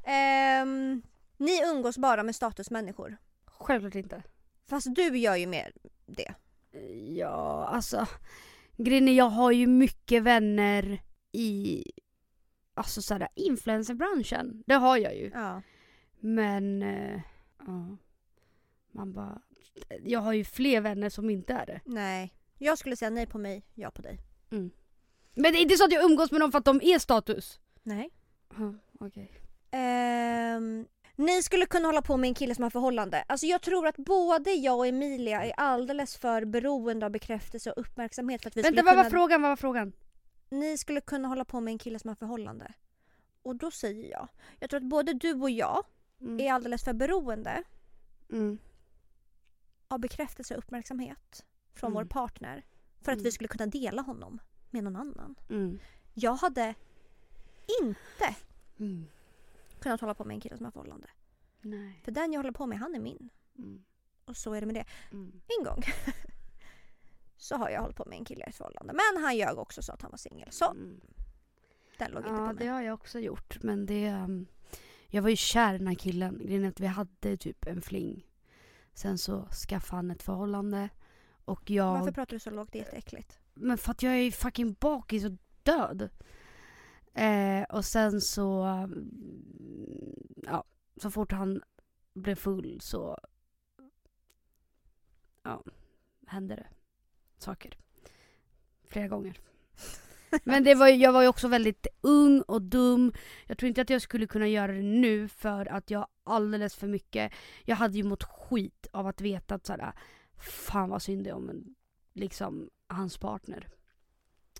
Ehm, 0.04 1.02
ni 1.36 1.60
umgås 1.72 1.98
bara 1.98 2.22
med 2.22 2.34
statusmänniskor. 2.36 3.16
Självklart 3.46 3.94
inte. 3.94 4.22
Fast 4.68 4.94
du 4.94 5.18
gör 5.18 5.36
ju 5.36 5.46
mer 5.46 5.72
det. 6.06 6.34
Ja, 7.16 7.68
alltså 7.72 8.06
grejen 8.76 9.08
är 9.08 9.12
jag 9.12 9.30
har 9.30 9.52
ju 9.52 9.66
mycket 9.66 10.22
vänner 10.22 11.02
i 11.32 11.84
alltså 12.74 13.02
sådär 13.02 13.28
influencerbranschen. 13.34 14.62
Det 14.66 14.74
har 14.74 14.96
jag 14.96 15.16
ju. 15.16 15.30
Ja. 15.34 15.62
Men 16.20 16.82
eh, 16.82 17.20
ja, 17.66 17.96
man 18.92 19.12
bara 19.12 19.40
jag 20.04 20.20
har 20.20 20.32
ju 20.32 20.44
fler 20.44 20.80
vänner 20.80 21.08
som 21.08 21.30
inte 21.30 21.52
är 21.52 21.66
det. 21.66 21.80
Nej. 21.84 22.34
Jag 22.58 22.78
skulle 22.78 22.96
säga 22.96 23.10
nej 23.10 23.26
på 23.26 23.38
mig, 23.38 23.62
ja 23.74 23.90
på 23.90 24.02
dig. 24.02 24.18
Men 25.34 25.52
det 25.52 25.58
är 25.58 25.62
inte 25.62 25.76
så 25.76 25.84
att 25.84 25.92
jag 25.92 26.04
umgås 26.04 26.32
med 26.32 26.40
dem 26.40 26.52
för 26.52 26.58
att 26.58 26.64
de 26.64 26.80
är 26.82 26.98
status. 26.98 27.60
Nej. 27.82 28.10
Ja, 28.56 28.74
okej. 29.00 29.30
Ehm, 29.70 30.86
ni 31.16 31.42
skulle 31.42 31.66
kunna 31.66 31.88
hålla 31.88 32.02
på 32.02 32.16
med 32.16 32.28
en 32.28 32.34
kille 32.34 32.54
som 32.54 32.62
har 32.62 32.70
förhållande. 32.70 33.24
Alltså 33.28 33.46
jag 33.46 33.62
tror 33.62 33.86
att 33.86 33.96
både 33.96 34.50
jag 34.50 34.78
och 34.78 34.86
Emilia 34.86 35.44
är 35.44 35.52
alldeles 35.56 36.16
för 36.16 36.44
beroende 36.44 37.06
av 37.06 37.12
bekräftelse 37.12 37.70
och 37.72 37.80
uppmärksamhet 37.80 38.42
för 38.42 38.50
att 38.50 38.56
vi 38.56 38.62
Vänta, 38.62 38.68
skulle 38.76 38.82
vad 38.82 38.92
kunna... 38.94 39.02
var 39.02 39.10
frågan? 39.10 39.42
Vad 39.42 39.50
var 39.50 39.56
frågan? 39.56 39.92
Ni 40.48 40.78
skulle 40.78 41.00
kunna 41.00 41.28
hålla 41.28 41.44
på 41.44 41.60
med 41.60 41.72
en 41.72 41.78
kille 41.78 41.98
som 41.98 42.08
har 42.08 42.14
förhållande. 42.14 42.72
Och 43.42 43.56
då 43.56 43.70
säger 43.70 44.10
jag, 44.10 44.28
jag 44.60 44.70
tror 44.70 44.78
att 44.80 44.88
både 44.88 45.12
du 45.12 45.32
och 45.34 45.50
jag 45.50 45.84
Mm. 46.20 46.40
är 46.40 46.52
alldeles 46.52 46.84
för 46.84 46.92
beroende 46.92 47.62
Mm. 48.32 48.58
av 49.88 49.98
bekräftelse 49.98 50.54
och 50.54 50.58
uppmärksamhet 50.58 51.44
från 51.74 51.90
Mm. 51.90 51.94
vår 51.94 52.04
partner 52.08 52.64
för 53.02 53.12
att 53.12 53.16
Mm. 53.16 53.24
vi 53.24 53.32
skulle 53.32 53.48
kunna 53.48 53.66
dela 53.66 54.02
honom 54.02 54.38
med 54.70 54.84
någon 54.84 54.96
annan. 54.96 55.34
Mm. 55.50 55.78
Jag 56.14 56.34
hade 56.34 56.74
inte 57.82 58.34
Mm. 58.78 59.06
Kunnat 59.86 60.00
hålla 60.00 60.14
på 60.14 60.24
med 60.24 60.34
en 60.34 60.40
kille 60.40 60.56
som 60.56 60.64
har 60.64 60.70
förhållande. 60.72 61.08
Nej. 61.60 62.00
För 62.04 62.12
den 62.12 62.32
jag 62.32 62.38
håller 62.38 62.52
på 62.52 62.66
med, 62.66 62.78
han 62.78 62.94
är 62.94 63.00
min. 63.00 63.28
Mm. 63.58 63.84
Och 64.24 64.36
så 64.36 64.52
är 64.54 64.60
det 64.60 64.66
med 64.66 64.74
det. 64.74 64.84
Mm. 65.12 65.40
En 65.58 65.64
gång 65.64 65.82
så 67.36 67.56
har 67.56 67.70
jag 67.70 67.80
hållit 67.80 67.96
på 67.96 68.04
med 68.04 68.18
en 68.18 68.24
kille 68.24 68.44
i 68.46 68.48
ett 68.48 68.56
förhållande. 68.56 68.92
Men 68.92 69.22
han 69.24 69.36
ljög 69.36 69.58
också 69.58 69.82
så 69.82 69.92
att 69.92 70.02
han 70.02 70.10
var 70.10 70.18
singel. 70.18 70.48
Så 70.52 70.70
Mm. 70.70 71.00
den 71.98 72.10
låg 72.10 72.22
inte 72.22 72.30
Ja, 72.34 72.46
på 72.46 72.52
det 72.52 72.58
mig. 72.58 72.66
har 72.68 72.82
jag 72.82 72.94
också 72.94 73.18
gjort. 73.20 73.62
Men 73.62 73.86
det... 73.86 74.10
Um, 74.12 74.46
jag 75.08 75.22
var 75.22 75.30
ju 75.30 75.36
kär 75.36 75.74
i 75.74 75.78
den 75.78 75.86
här 75.86 75.94
killen. 75.94 76.38
Grejen 76.44 76.64
är 76.64 76.68
att 76.68 76.80
vi 76.80 76.86
hade 76.86 77.36
typ 77.36 77.66
en 77.66 77.82
fling. 77.82 78.26
Sen 78.94 79.18
så 79.18 79.46
skaffade 79.48 79.96
han 79.98 80.10
ett 80.10 80.22
förhållande. 80.22 80.88
Och 81.44 81.70
jag... 81.70 81.92
Varför 81.98 82.12
pratar 82.12 82.36
du 82.36 82.40
så 82.40 82.50
lågt? 82.50 82.68
Det 82.72 82.78
är 82.78 82.84
jätteäckligt. 82.84 83.38
Men 83.54 83.78
för 83.78 83.90
att 83.90 84.02
jag 84.02 84.16
är 84.16 84.30
fucking 84.30 84.72
bakis 84.80 85.24
och 85.24 85.32
död. 85.62 86.10
Eh, 87.16 87.62
och 87.62 87.84
sen 87.84 88.20
så... 88.20 88.66
Ja, 90.36 90.64
så 90.96 91.10
fort 91.10 91.32
han 91.32 91.62
blev 92.14 92.34
full 92.34 92.80
så... 92.80 93.18
Ja, 95.42 95.64
hände 96.26 96.56
det 96.56 96.66
saker. 97.38 97.76
Flera 98.88 99.08
gånger. 99.08 99.40
Men 100.44 100.64
det 100.64 100.74
var, 100.74 100.88
jag 100.88 101.12
var 101.12 101.22
ju 101.22 101.28
också 101.28 101.48
väldigt 101.48 101.86
ung 102.00 102.40
och 102.40 102.62
dum. 102.62 103.12
Jag 103.46 103.58
tror 103.58 103.68
inte 103.68 103.80
att 103.82 103.90
jag 103.90 104.02
skulle 104.02 104.26
kunna 104.26 104.48
göra 104.48 104.72
det 104.72 104.82
nu 104.82 105.28
för 105.28 105.66
att 105.66 105.90
jag 105.90 106.06
alldeles 106.24 106.74
för 106.74 106.86
mycket... 106.86 107.32
Jag 107.64 107.76
hade 107.76 107.96
ju 107.96 108.04
mått 108.04 108.24
skit 108.24 108.86
av 108.92 109.06
att 109.06 109.20
veta 109.20 109.54
att 109.54 109.66
såhär, 109.66 109.92
fan 110.36 110.90
vad 110.90 111.02
synd 111.02 111.24
det 111.24 111.30
är 111.30 111.34
om 111.34 111.50
en, 111.50 111.74
liksom, 112.12 112.70
hans 112.88 113.18
partner. 113.18 113.68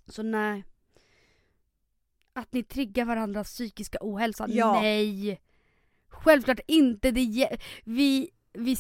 Så 0.07 0.23
nej 0.23 0.65
att 2.37 2.53
ni 2.53 2.63
triggar 2.63 3.05
varandras 3.05 3.49
psykiska 3.49 3.99
ohälsa? 4.01 4.47
Ja. 4.49 4.81
Nej! 4.81 5.41
Självklart 6.09 6.61
inte. 6.67 7.11
Det 7.11 7.49
vi, 7.85 8.31
vi, 8.53 8.77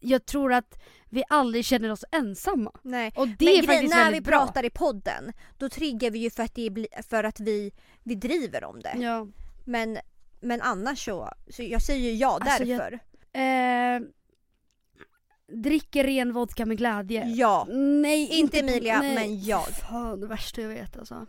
jag 0.00 0.26
tror 0.26 0.52
att 0.52 0.82
vi 1.10 1.22
aldrig 1.28 1.64
känner 1.64 1.90
oss 1.92 2.04
ensamma. 2.12 2.72
Nej. 2.82 3.12
Och 3.16 3.28
det 3.28 3.44
Men 3.44 3.54
är 3.54 3.62
faktiskt 3.62 3.94
när 3.94 4.12
vi 4.12 4.20
bra. 4.20 4.38
pratar 4.38 4.64
i 4.64 4.70
podden, 4.70 5.32
då 5.58 5.68
triggar 5.68 6.10
vi 6.10 6.18
ju 6.18 6.30
för 6.30 6.42
att, 6.42 6.54
det 6.54 6.70
blir, 6.70 7.02
för 7.08 7.24
att 7.24 7.40
vi, 7.40 7.72
vi 8.02 8.14
driver 8.14 8.64
om 8.64 8.80
det. 8.80 8.94
Ja. 8.98 9.26
Men, 9.64 9.98
men 10.40 10.60
annars 10.60 11.04
så, 11.04 11.30
så 11.50 11.62
jag 11.62 11.82
säger 11.82 12.10
ju 12.10 12.16
ja 12.16 12.38
Alltså, 12.42 12.64
jag- 12.64 12.78
därför. 12.80 12.98
Eh, 13.34 14.00
dricker 15.62 16.04
ren 16.04 16.32
vodka 16.32 16.66
med 16.66 16.78
glädje. 16.78 17.24
Ja. 17.28 17.66
Nej, 18.02 18.28
Inte 18.38 18.58
Emilia, 18.60 19.00
nej. 19.00 19.14
men 19.14 19.40
jag. 19.44 19.66
Fan, 19.66 20.20
det 20.20 20.26
värsta 20.26 20.60
jag 20.60 20.68
vet 20.68 20.96
alltså. 20.98 21.26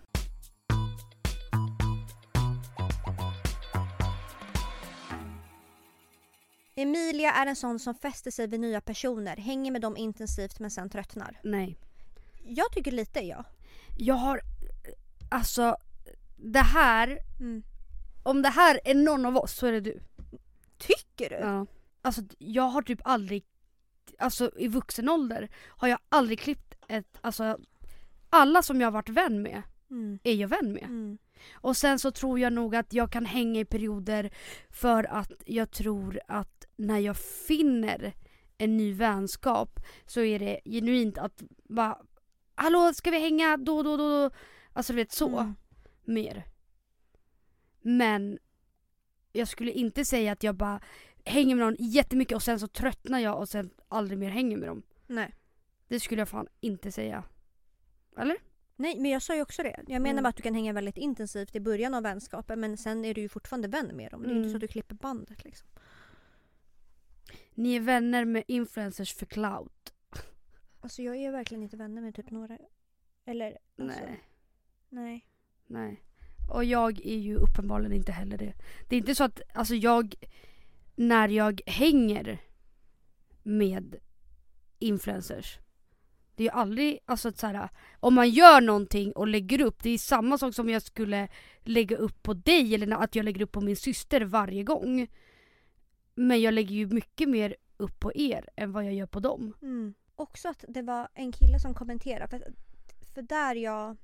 Emilia 6.76 7.32
är 7.34 7.46
en 7.46 7.56
sån 7.56 7.80
som 7.80 7.96
fäster 7.96 8.32
sig 8.32 8.48
vid 8.48 8.60
nya 8.60 8.82
personer, 8.82 9.38
hänger 9.38 9.72
med 9.72 9.82
dem 9.82 9.98
intensivt 9.98 10.60
men 10.60 10.72
sen 10.72 10.90
tröttnar. 10.90 11.40
Nej. 11.44 11.78
Jag 12.44 12.72
tycker 12.72 12.92
lite 12.92 13.20
ja. 13.20 13.44
Jag 13.98 14.16
har, 14.16 14.42
alltså 15.32 15.76
det 16.36 16.60
här, 16.60 17.20
Mm. 17.40 17.64
om 18.24 18.42
det 18.42 18.50
här 18.50 18.80
är 18.86 18.96
någon 18.96 19.26
av 19.26 19.38
oss 19.38 19.54
så 19.54 19.68
är 19.68 19.72
det 19.72 19.82
du. 19.82 20.00
Tycker 20.78 21.30
du? 21.30 21.36
Ja. 21.36 21.66
Alltså 22.02 22.22
jag 22.38 22.64
har 22.64 22.82
typ 22.82 23.00
aldrig, 23.04 23.44
alltså 24.20 24.52
i 24.58 24.68
vuxen 24.68 25.10
ålder 25.10 25.50
har 25.68 25.88
jag 25.88 26.00
aldrig 26.10 26.40
klippt 26.40 26.74
ett, 26.88 27.18
alltså 27.22 27.58
alla 28.30 28.62
som 28.62 28.82
jag 28.82 28.88
har 28.88 28.92
varit 28.92 29.10
vän 29.10 29.42
med 29.42 29.62
Mm. 29.90 30.20
är 30.24 30.34
jag 30.34 30.48
vän 30.48 30.74
med. 30.74 30.84
Mm. 30.84 31.18
Och 31.54 31.78
sen 31.78 32.00
så 32.00 32.12
tror 32.12 32.40
jag 32.40 32.54
nog 32.54 32.76
att 32.76 32.94
jag 32.94 33.12
kan 33.12 33.26
hänga 33.26 33.60
i 33.60 33.66
perioder 33.66 34.32
för 34.70 35.04
att 35.04 35.32
jag 35.46 35.72
tror 35.72 36.20
att 36.28 36.63
när 36.76 37.00
jag 37.00 37.18
finner 37.18 38.14
en 38.58 38.78
ny 38.78 38.94
vänskap 38.94 39.80
så 40.06 40.22
är 40.22 40.40
det 40.40 40.60
genuint 40.66 41.18
att 41.18 41.44
bara 41.64 41.98
Hallå 42.56 42.94
ska 42.94 43.12
vi 43.12 43.20
hänga 43.20 43.58
då 43.58 43.84
då 43.84 43.98
då? 43.98 44.10
då? 44.10 44.36
Alltså 44.74 44.94
du 44.94 44.98
vet 44.98 45.12
så. 45.12 45.40
Mm. 45.40 45.56
Mer. 46.06 46.44
Men 47.82 48.40
jag 49.32 49.48
skulle 49.48 49.72
inte 49.72 50.06
säga 50.06 50.32
att 50.32 50.44
jag 50.44 50.56
bara 50.56 50.82
hänger 51.26 51.56
med 51.56 51.66
någon 51.66 51.76
jättemycket 51.80 52.36
och 52.36 52.44
sen 52.44 52.60
så 52.60 52.68
tröttnar 52.68 53.20
jag 53.20 53.40
och 53.40 53.50
sen 53.50 53.70
aldrig 53.88 54.20
mer 54.20 54.30
hänger 54.30 54.58
med 54.58 54.68
dem. 54.70 54.84
Nej. 55.08 55.36
Det 55.88 56.00
skulle 56.00 56.22
jag 56.22 56.30
fan 56.30 56.48
inte 56.60 56.92
säga. 56.92 57.24
Eller? 58.18 58.38
Nej 58.76 59.00
men 59.00 59.12
jag 59.12 59.22
sa 59.22 59.36
ju 59.36 59.42
också 59.42 59.64
det. 59.64 59.84
Jag 59.88 60.02
menar 60.02 60.12
Mm. 60.12 60.24
bara 60.24 60.30
att 60.30 60.36
du 60.36 60.44
kan 60.44 60.54
hänga 60.56 60.74
väldigt 60.74 60.98
intensivt 60.98 61.56
i 61.56 61.60
början 61.60 61.94
av 61.94 62.04
vänskapen 62.04 62.60
men 62.60 62.78
sen 62.78 63.06
är 63.06 63.14
du 63.14 63.22
ju 63.22 63.30
fortfarande 63.30 63.68
vän 63.68 63.92
med 63.98 64.12
dem. 64.12 64.24
Det 64.24 64.28
är 64.30 64.32
ju 64.32 64.36
inte 64.38 64.48
Mm. 64.48 64.52
så 64.52 64.58
att 64.58 64.62
du 64.62 64.68
klipper 64.68 64.96
bandet 64.96 65.44
liksom. 65.44 65.68
Ni 67.56 67.76
är 67.76 67.80
vänner 67.80 68.26
med 68.26 68.44
influencers 68.48 69.14
för 69.14 69.26
clout. 69.26 69.94
Alltså 70.82 71.02
jag 71.02 71.16
är 71.16 71.32
verkligen 71.32 71.64
inte 71.64 71.78
vänner 71.78 72.02
med 72.02 72.16
typ 72.16 72.32
några. 72.32 72.58
Eller 73.26 73.58
alltså, 73.78 74.00
Nej. 74.06 74.24
nej. 74.90 75.26
Nej. 75.68 76.04
Och 76.50 76.66
jag 76.66 77.06
är 77.06 77.18
ju 77.18 77.36
uppenbarligen 77.36 77.94
inte 77.94 78.12
heller 78.12 78.38
det. 78.38 78.54
Det 78.90 78.96
är 78.96 79.00
inte 79.00 79.16
så 79.16 79.24
att, 79.24 79.42
alltså 79.54 79.76
jag, 79.76 80.16
när 80.96 81.30
jag 81.30 81.62
hänger 81.66 82.42
med 83.44 83.96
influencers. 84.80 85.58
Det 86.36 86.44
är 86.44 86.46
ju 86.46 86.52
aldrig, 86.52 87.00
alltså 87.06 87.30
att 87.30 87.38
så 87.38 87.48
här, 87.48 87.70
om 88.00 88.14
man 88.14 88.30
gör 88.30 88.62
någonting 88.62 89.12
och 89.12 89.28
lägger 89.28 89.62
upp, 89.62 89.84
det 89.84 89.90
är 89.90 89.98
samma 89.98 90.38
sak 90.38 90.56
som 90.56 90.70
jag 90.70 90.82
skulle 90.82 91.28
lägga 91.62 91.98
upp 91.98 92.24
på 92.24 92.34
dig 92.34 92.76
eller 92.76 92.98
att 92.98 93.16
jag 93.16 93.26
lägger 93.26 93.42
upp 93.42 93.52
på 93.52 93.62
min 93.62 93.76
syster 93.76 94.22
varje 94.22 94.64
gång. 94.64 95.08
Men 96.16 96.42
jag 96.42 96.54
lägger 96.54 96.76
ju 96.76 96.88
mycket 96.88 97.30
mer 97.30 97.56
upp 97.78 98.00
på 98.00 98.12
er 98.16 98.50
än 98.56 98.72
vad 98.72 98.86
jag 98.86 98.94
gör 98.94 99.06
på 99.06 99.20
dem. 99.20 99.54
Mm. 99.62 99.94
Också 100.16 100.48
att 100.50 100.66
det 100.68 100.82
var 100.82 101.08
en 101.14 101.32
kille 101.32 101.60
som 101.60 101.74
kommenterade. 101.74 102.28
För, 102.28 102.54
för 103.14 103.22
där 103.22 103.56
jag... 103.56 103.98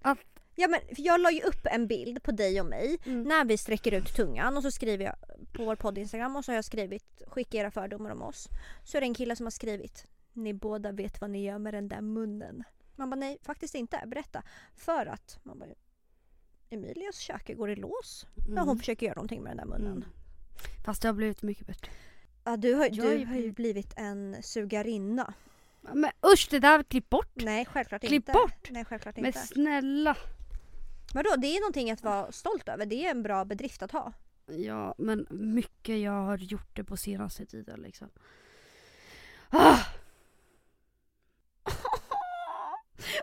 Att- 0.00 0.18
Ja, 0.60 0.68
men, 0.68 0.80
för 0.96 1.02
jag 1.02 1.20
la 1.20 1.30
ju 1.30 1.40
upp 1.42 1.66
en 1.66 1.86
bild 1.86 2.22
på 2.22 2.32
dig 2.32 2.60
och 2.60 2.66
mig 2.66 2.98
Mm. 3.06 3.22
när 3.22 3.44
vi 3.44 3.58
sträcker 3.58 3.92
ut 3.94 4.14
tungan 4.14 4.56
och 4.56 4.62
så 4.62 4.70
skriver 4.70 5.04
jag 5.04 5.14
på 5.52 5.64
vår 5.64 5.76
podd 5.76 5.98
Instagram 5.98 6.36
och 6.36 6.44
så 6.44 6.50
har 6.52 6.56
jag 6.56 6.64
skrivit 6.64 7.22
skicka 7.26 7.58
era 7.58 7.70
fördomar 7.70 8.10
om 8.10 8.22
oss. 8.22 8.48
Så 8.84 8.96
är 8.96 9.00
det 9.00 9.06
en 9.06 9.14
kille 9.14 9.36
som 9.36 9.46
har 9.46 9.50
skrivit 9.50 10.06
ni 10.32 10.54
båda 10.54 10.92
vet 10.92 11.20
vad 11.20 11.30
ni 11.30 11.44
gör 11.44 11.58
med 11.58 11.74
den 11.74 11.88
där 11.88 12.00
munnen. 12.00 12.64
Man 12.96 13.10
bara 13.10 13.16
nej 13.16 13.38
faktiskt 13.42 13.74
inte, 13.74 14.02
berätta. 14.06 14.42
För 14.76 15.06
att 15.06 15.38
man 15.42 15.58
bara 15.58 15.68
Emilias 16.70 17.18
käke 17.18 17.54
går 17.54 17.70
i 17.70 17.76
lås 17.76 18.26
när 18.48 18.60
hon 18.60 18.68
Mm. 18.68 18.78
försöker 18.78 19.06
göra 19.06 19.14
någonting 19.14 19.42
med 19.42 19.50
den 19.50 19.56
där 19.56 19.78
munnen. 19.78 19.92
Mm. 19.96 20.04
Fast 20.84 21.02
det 21.02 21.08
har 21.08 21.12
blivit 21.12 21.42
mycket 21.42 21.66
bättre. 21.66 21.92
Ja, 22.44 22.56
du 22.56 22.74
har, 22.74 22.88
du 22.88 22.94
ju 22.96 23.02
har 23.02 23.12
ju 23.12 23.24
blivit- 23.26 23.56
blivit 23.56 23.92
en 23.96 24.42
sugarinna. 24.42 25.34
Men 25.80 26.10
usch 26.32 26.46
det 26.50 26.58
där, 26.58 26.82
klipp 26.82 27.08
bort! 27.10 27.32
Nej 27.34 27.64
självklart 27.64 28.00
Klipp 28.02 28.12
inte. 28.12 28.32
bort! 28.32 28.70
Nej 28.70 28.84
självklart 28.84 29.16
Men 29.16 29.26
inte. 29.26 29.38
snälla! 29.38 30.16
Vadå, 31.14 31.34
det 31.38 31.46
är 31.56 31.60
någonting 31.60 31.90
att 31.90 32.02
vara 32.02 32.32
stolt 32.32 32.68
över. 32.68 32.86
Det 32.86 33.06
är 33.06 33.10
en 33.10 33.22
bra 33.22 33.44
bedrift 33.44 33.82
att 33.82 33.92
ha. 33.92 34.12
Ja, 34.46 34.94
men 34.98 35.26
mycket 35.30 35.98
jag 36.00 36.12
har 36.12 36.38
gjort 36.38 36.76
det 36.76 36.84
på 36.84 36.96
senaste 36.96 37.46
tiden 37.46 37.80
liksom. 37.80 38.10
Ah! 39.50 39.78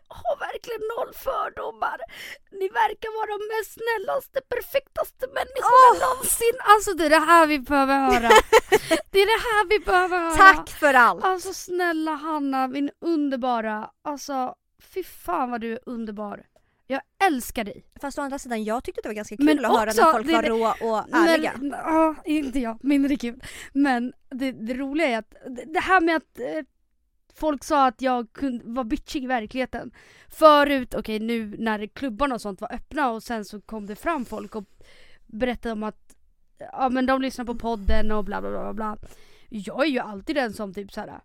Har 0.08 0.55
verkligen 0.66 0.82
noll 0.98 1.14
fördomar. 1.14 1.98
Ni 2.52 2.68
verkar 2.70 3.10
vara 3.18 3.38
de 3.38 3.40
mest 3.54 3.72
snällaste, 3.80 4.42
perfektaste 4.50 5.28
människorna 5.28 6.06
någonsin. 6.06 6.56
Alltså 6.74 6.94
det 6.94 7.06
är 7.06 7.10
det 7.10 7.26
här 7.26 7.48
vi 7.48 7.60
behöver 7.60 8.00
höra. 8.00 8.30
det 9.12 9.20
är 9.20 9.26
det 9.26 9.42
här 9.50 9.70
vi 9.70 9.80
behöver 9.86 10.18
höra. 10.20 10.36
Tack 10.36 10.70
för 10.70 10.94
allt! 10.94 11.24
Alltså 11.24 11.54
snälla 11.54 12.12
Hanna, 12.12 12.68
min 12.68 12.90
underbara. 13.02 13.90
Alltså 14.04 14.56
fy 14.94 15.04
fan 15.04 15.52
vad 15.52 15.62
du 15.62 15.74
är 15.74 15.80
underbar. 15.86 16.44
Jag 16.88 17.02
älskar 17.28 17.64
dig. 17.64 17.86
Fast 18.02 18.20
å 18.20 18.22
andra 18.22 18.40
sidan, 18.40 18.64
jag 18.64 18.84
tyckte 18.84 19.02
det 19.02 19.10
var 19.10 19.14
ganska 19.14 19.38
kul 19.38 19.46
Men 19.46 19.66
att 19.66 19.80
höra 19.80 19.90
också, 19.90 20.02
när 20.04 20.12
folk 20.12 20.28
det- 20.28 20.34
var 20.34 20.44
råa 20.44 20.74
och 20.82 21.16
ärliga. 21.16 21.54
Men, 21.58 21.70
ja, 21.70 22.16
inte 22.26 22.60
jag, 22.60 22.84
mindre 22.84 23.16
kul. 23.16 23.44
Men 23.74 24.14
det, 24.30 24.52
det 24.52 24.74
roliga 24.74 25.08
är 25.08 25.18
att 25.18 25.30
det, 25.48 25.66
det 25.74 25.80
här 25.80 26.02
med 26.02 26.16
att 26.16 26.40
eh, 26.40 26.64
folk 27.36 27.64
sa 27.64 27.88
att 27.88 28.02
jag 28.02 28.34
kunde, 28.34 28.64
var 28.66 28.84
bitchig 28.84 29.24
i 29.24 29.28
verkligheten. 29.28 29.92
Förut, 30.30 30.94
okej 30.94 31.20
nu 31.20 31.56
när 31.60 31.88
klubbarna 31.88 32.36
och 32.36 32.42
sånt 32.42 32.62
var 32.62 32.74
öppna 32.74 33.12
och 33.12 33.24
sen 33.24 33.46
så 33.46 33.62
kom 33.62 33.86
det 33.86 33.96
fram 33.96 34.26
folk 34.26 34.56
och 34.56 34.66
berättade 35.26 35.74
om 35.74 35.84
att 35.84 36.16
ja 36.58 36.90
men 36.90 37.06
de 37.06 37.22
lyssnar 37.22 37.46
på 37.46 37.56
podden 37.56 38.12
och 38.12 38.24
bla 38.24 38.42
bla 38.42 38.50
bla 38.50 38.74
bla. 38.74 38.98
Jag 39.50 39.86
är 39.86 39.90
ju 39.90 40.00
alltid 40.00 40.36
den 40.36 40.54
som 40.54 40.74
typ 40.74 40.92
såhär 40.92 41.22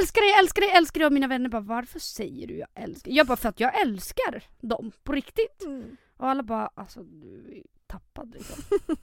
Älskar 0.00 0.20
dig, 0.20 0.40
älskar 0.40 0.62
dig, 0.62 0.70
älskar 0.70 1.00
dig 1.00 1.06
och 1.06 1.12
mina 1.12 1.26
vänner 1.26 1.48
bara 1.48 1.60
varför 1.60 1.98
säger 1.98 2.46
du 2.46 2.58
jag 2.58 2.68
älskar? 2.74 3.10
Jag 3.10 3.26
bara 3.26 3.36
för 3.36 3.48
att 3.48 3.60
jag 3.60 3.80
älskar 3.80 4.44
dem 4.60 4.92
på 5.02 5.12
riktigt. 5.12 5.64
Mm. 5.64 5.96
Och 6.16 6.28
alla 6.28 6.42
bara 6.42 6.70
alltså 6.74 7.02
du 7.02 7.52
är 7.56 7.62
tappad 7.86 8.34
liksom. 8.34 8.62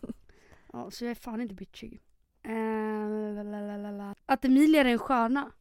ja, 0.74 0.92
så 0.92 1.06
jag 1.06 1.12
är 1.12 1.16
fan 1.16 1.42
inte 1.42 1.54
bitchig. 1.54 2.02
Lalalala. 3.44 4.16
Att 4.26 4.46
Emilia 4.46 4.82
är 4.82 4.86
en 4.86 5.00
sköna? 5.00 5.52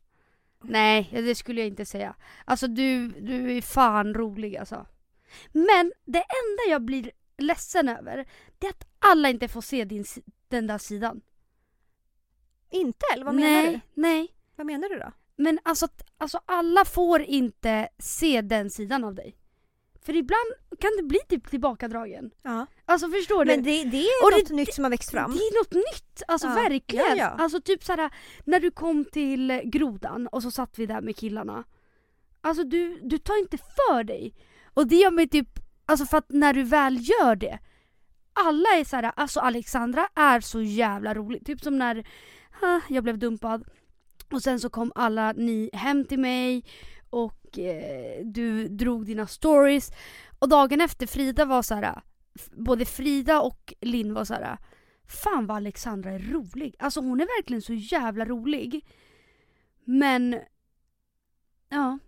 Nej, 0.64 1.08
det 1.12 1.34
skulle 1.34 1.60
jag 1.60 1.68
inte 1.68 1.86
säga. 1.86 2.14
Alltså 2.44 2.66
du, 2.66 3.08
du 3.08 3.56
är 3.56 3.62
fan 3.62 4.14
rolig 4.14 4.56
alltså. 4.56 4.86
Men 5.52 5.92
det 6.04 6.18
enda 6.18 6.62
jag 6.70 6.82
blir 6.82 7.10
ledsen 7.38 7.88
över, 7.88 8.28
det 8.58 8.66
är 8.66 8.70
att 8.70 8.88
alla 8.98 9.28
inte 9.28 9.48
får 9.48 9.60
se 9.60 9.84
din, 9.84 10.04
den 10.48 10.66
där 10.66 10.78
sidan. 10.78 11.20
Inte 12.70 13.06
eller 13.14 13.24
vad 13.24 13.34
menar 13.34 13.62
nej, 13.62 13.72
du? 13.72 14.02
nej. 14.02 14.34
Vad 14.56 14.66
menar 14.66 14.88
du 14.88 14.98
då? 14.98 15.12
Men 15.36 15.58
alltså, 15.62 15.88
alltså 16.18 16.40
alla 16.46 16.84
får 16.84 17.22
inte 17.22 17.88
se 17.98 18.40
den 18.40 18.70
sidan 18.70 19.04
av 19.04 19.14
dig. 19.14 19.36
För 20.04 20.16
ibland 20.16 20.52
kan 20.80 20.90
det 20.96 21.02
bli 21.02 21.18
typ 21.28 21.50
tillbakadragen. 21.50 22.30
Ja. 22.42 22.66
Alltså 22.84 23.08
förstår 23.10 23.44
du? 23.44 23.50
Men 23.50 23.62
det, 23.62 23.84
det 23.84 23.98
är 23.98 24.24
Och 24.26 24.32
något 24.38 24.48
det- 24.48 24.54
nytt 24.54 24.74
som 24.74 24.84
har 24.84 24.90
växt 24.90 25.10
fram. 25.10 25.30
Det 25.32 25.38
är 25.38 25.58
något 25.60 25.72
nytt, 25.74 26.22
alltså 26.28 26.46
Ja. 26.46 26.54
verkligen. 26.54 27.16
Ja. 27.18 27.26
Alltså 27.26 27.60
typ 27.60 27.84
såhär, 27.84 28.10
när 28.44 28.60
du 28.60 28.70
kom 28.70 29.04
till 29.04 29.60
grodan 29.64 30.26
och 30.26 30.42
så 30.42 30.50
satt 30.50 30.78
vi 30.78 30.86
där 30.86 31.00
med 31.00 31.16
killarna. 31.16 31.64
Alltså 32.40 32.64
du, 32.64 33.00
du 33.02 33.18
tar 33.18 33.38
inte 33.38 33.58
för 33.58 34.04
dig. 34.04 34.34
Och 34.74 34.86
det 34.86 34.96
gör 34.96 35.10
mig 35.10 35.28
typ, 35.28 35.48
alltså 35.86 36.06
för 36.06 36.18
att 36.18 36.30
när 36.30 36.52
du 36.54 36.62
väl 36.62 36.98
gör 37.08 37.36
det. 37.36 37.58
Alla 38.32 38.68
är 38.68 38.84
såhär, 38.84 39.12
alltså 39.16 39.40
Alexandra 39.40 40.08
är 40.14 40.40
så 40.40 40.62
jävla 40.62 41.14
rolig. 41.14 41.46
Typ 41.46 41.60
som 41.60 41.78
när 41.78 42.06
ah, 42.62 42.80
jag 42.88 43.04
blev 43.04 43.18
dumpad. 43.18 43.64
Och 44.32 44.42
sen 44.42 44.60
så 44.60 44.70
kom 44.70 44.92
alla 44.94 45.32
ni 45.32 45.70
hem 45.72 46.04
till 46.04 46.18
mig 46.18 46.64
och 47.12 47.58
eh, 47.58 48.24
du 48.24 48.68
drog 48.68 49.06
dina 49.06 49.26
stories. 49.26 49.90
Och 50.38 50.48
dagen 50.48 50.80
efter 50.80 51.06
Frida 51.06 51.44
var 51.44 51.62
så 51.62 51.74
här. 51.74 52.02
både 52.52 52.84
Frida 52.84 53.40
och 53.40 53.74
Linn 53.80 54.14
var 54.14 54.24
så 54.24 54.34
här. 54.34 54.58
Fan 55.06 55.46
vad 55.46 55.56
Alexandra 55.56 56.10
är 56.10 56.18
rolig. 56.18 56.74
Alltså 56.78 57.00
hon 57.00 57.20
är 57.20 57.26
verkligen 57.40 57.62
så 57.62 57.72
jävla 57.72 58.24
rolig. 58.24 58.86
Men 59.84 60.40
ja. 61.68 61.98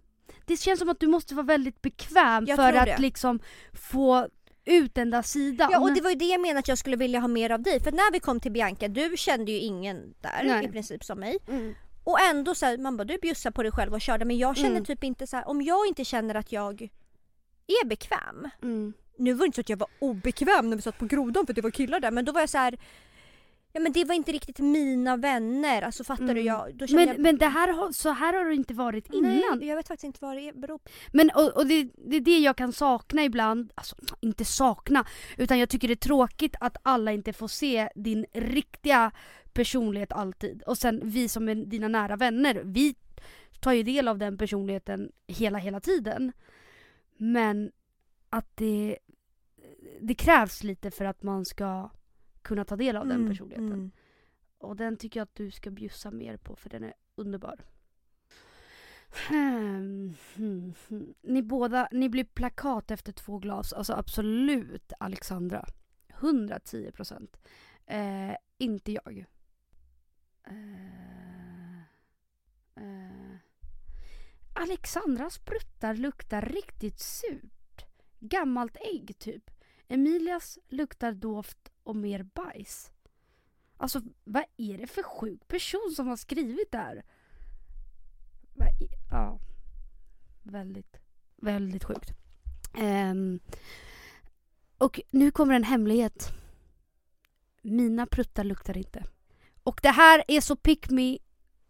Det 0.46 0.56
känns 0.56 0.78
som 0.78 0.88
att 0.88 1.00
du 1.00 1.06
måste 1.06 1.34
vara 1.34 1.46
väldigt 1.46 1.82
bekväm 1.82 2.44
Jag 2.46 2.56
för 2.56 2.72
att 2.72 2.86
det. 2.86 2.98
liksom 2.98 3.40
få 3.72 4.28
ut 4.64 4.94
den 4.94 5.10
där 5.10 5.22
sidan. 5.22 5.68
Ja 5.72 5.80
och 5.80 5.94
det 5.94 6.00
var 6.00 6.10
ju 6.10 6.16
det 6.16 6.24
jag 6.24 6.40
menade 6.40 6.58
att 6.58 6.68
jag 6.68 6.78
skulle 6.78 6.96
vilja 6.96 7.20
ha 7.20 7.28
mer 7.28 7.50
av 7.50 7.62
dig. 7.62 7.80
För 7.80 7.92
när 7.92 8.12
vi 8.12 8.20
kom 8.20 8.40
till 8.40 8.52
Bianca, 8.52 8.88
du 8.88 9.14
kände 9.16 9.52
ju 9.52 9.58
ingen 9.58 10.14
där 10.20 10.42
Nej. 10.44 10.64
i 10.64 10.68
princip 10.68 11.04
som 11.04 11.20
mig. 11.20 11.38
Mm. 11.48 11.74
Och 12.04 12.20
ändå 12.20 12.54
så 12.54 12.66
här, 12.66 12.78
man 12.78 12.96
bara 12.96 13.04
du 13.04 13.18
bjussar 13.18 13.50
på 13.50 13.62
dig 13.62 13.72
själv 13.72 13.92
och 13.94 14.00
körde 14.00 14.24
men 14.24 14.38
jag 14.38 14.56
känner 14.56 14.70
Mm. 14.70 14.84
typ 14.84 15.04
inte 15.04 15.26
så 15.26 15.36
här, 15.36 15.48
om 15.48 15.62
jag 15.62 15.86
inte 15.86 16.04
känner 16.04 16.34
att 16.34 16.52
jag 16.52 16.82
är 17.66 17.86
bekväm. 17.86 18.48
Mm. 18.62 18.92
Nu 19.16 19.32
var 19.32 19.40
det 19.40 19.46
inte 19.46 19.56
så 19.56 19.60
att 19.60 19.68
jag 19.68 19.76
var 19.76 19.88
obekväm 19.98 20.70
när 20.70 20.76
vi 20.76 20.82
satt 20.82 20.98
på 20.98 21.06
grodan 21.06 21.46
för 21.46 21.52
det 21.54 21.60
var 21.62 21.70
killar 21.70 22.00
där 22.00 22.10
men 22.10 22.24
då 22.24 22.32
var 22.32 22.40
jag 22.40 22.50
så 22.50 22.58
här. 22.58 22.78
Ja 23.76 23.80
men 23.80 23.92
det 23.92 24.04
var 24.04 24.14
inte 24.14 24.32
riktigt 24.32 24.58
mina 24.58 25.16
vänner, 25.16 25.82
alltså 25.82 26.04
fattar 26.04 26.24
du? 26.24 26.30
Mm. 26.30 26.46
Jag, 26.46 26.74
då 26.74 26.86
Men, 26.90 27.08
jag, 27.08 27.18
men 27.18 27.38
det 27.38 27.46
här 27.46 27.92
så 27.92 28.10
här 28.10 28.32
har 28.34 28.44
det 28.44 28.54
inte 28.54 28.74
varit 28.74 29.12
innan. 29.12 29.58
Nej, 29.58 29.68
jag 29.68 29.76
vet 29.76 29.88
faktiskt 29.88 30.04
inte 30.04 30.18
vad 30.22 30.36
det 30.36 30.52
beror 30.54 30.78
på. 30.78 30.90
Men 31.12 31.30
och, 31.34 31.56
och 31.56 31.66
det, 31.66 31.88
det 31.96 32.16
är 32.16 32.20
det 32.20 32.38
jag 32.38 32.56
kan 32.56 32.72
sakna 32.72 33.24
ibland, 33.24 33.72
alltså 33.74 33.96
inte 34.20 34.44
sakna, 34.44 35.04
utan 35.36 35.58
jag 35.58 35.68
tycker 35.68 35.88
det 35.88 35.94
är 35.94 35.96
tråkigt 35.96 36.56
att 36.60 36.76
alla 36.82 37.12
inte 37.12 37.32
får 37.32 37.48
se 37.48 37.88
din 37.94 38.26
riktiga 38.32 39.10
personlighet 39.54 40.12
alltid. 40.12 40.62
Och 40.62 40.78
sen 40.78 41.00
vi 41.04 41.28
som 41.28 41.48
är 41.48 41.54
dina 41.54 41.88
nära 41.88 42.16
vänner, 42.16 42.62
vi 42.64 42.94
tar 43.60 43.72
ju 43.72 43.82
del 43.82 44.08
av 44.08 44.18
den 44.18 44.38
personligheten 44.38 45.12
hela, 45.26 45.58
hela 45.58 45.80
tiden. 45.80 46.32
Men 47.16 47.72
att 48.30 48.56
det, 48.56 48.98
det 50.00 50.14
krävs 50.14 50.64
lite 50.64 50.90
för 50.90 51.04
att 51.04 51.22
man 51.22 51.44
ska 51.44 51.90
kunna 52.42 52.64
ta 52.64 52.76
del 52.76 52.96
av 52.96 53.06
den 53.06 53.16
Mm, 53.16 53.30
personligheten. 53.30 53.72
mm. 53.72 53.90
Och 54.58 54.76
den 54.76 54.96
tycker 54.96 55.20
jag 55.20 55.24
att 55.24 55.34
du 55.34 55.50
ska 55.50 55.70
bjussa 55.70 56.10
mer 56.10 56.36
på 56.36 56.56
för 56.56 56.70
den 56.70 56.84
är 56.84 56.94
underbar. 57.14 57.60
Hmm, 59.28 60.14
hmm, 60.36 60.74
hmm. 60.88 61.14
Ni 61.22 61.42
båda, 61.42 61.88
ni 61.92 62.08
blir 62.08 62.24
plakat 62.24 62.90
efter 62.90 63.12
två 63.12 63.38
glas. 63.38 63.72
Alltså 63.72 63.92
absolut 63.92 64.92
Alexandra. 65.00 65.66
110 66.20 66.90
procent. 66.92 67.36
Eh, 67.86 68.36
inte 68.58 68.92
jag. 68.92 69.24
Eh, 70.46 71.78
eh. 72.76 73.36
Alexandras 74.52 75.44
bruttar 75.44 75.94
luktar 75.94 76.42
riktigt 76.42 77.00
surt. 77.00 77.84
Gammalt 78.20 78.76
ägg 78.76 79.18
typ. 79.18 79.50
Emilias 79.88 80.58
luktar 80.68 81.12
doft 81.12 81.72
och 81.82 81.96
mer 81.96 82.22
bajs. 82.22 82.90
Alltså 83.76 84.02
vad 84.24 84.44
är 84.56 84.78
det 84.78 84.86
för 84.86 85.02
sjuk 85.02 85.48
person 85.48 85.92
som 85.96 86.06
har 86.06 86.16
skrivit 86.16 86.72
det 86.72 86.78
här? 86.78 87.04
Ja, 89.10 89.38
väldigt, 90.42 90.96
väldigt 91.36 91.84
sjukt. 91.84 92.10
Um, 92.78 93.40
och 94.78 95.00
nu 95.10 95.30
kommer 95.30 95.54
en 95.54 95.64
hemlighet. 95.64 96.32
Mina 97.62 98.06
pruttar 98.06 98.44
luktar 98.44 98.76
inte. 98.76 99.04
Och 99.64 99.80
det 99.82 99.90
här 99.90 100.24
är 100.28 100.40
så 100.40 100.56
pick 100.56 100.90
me 100.90 101.18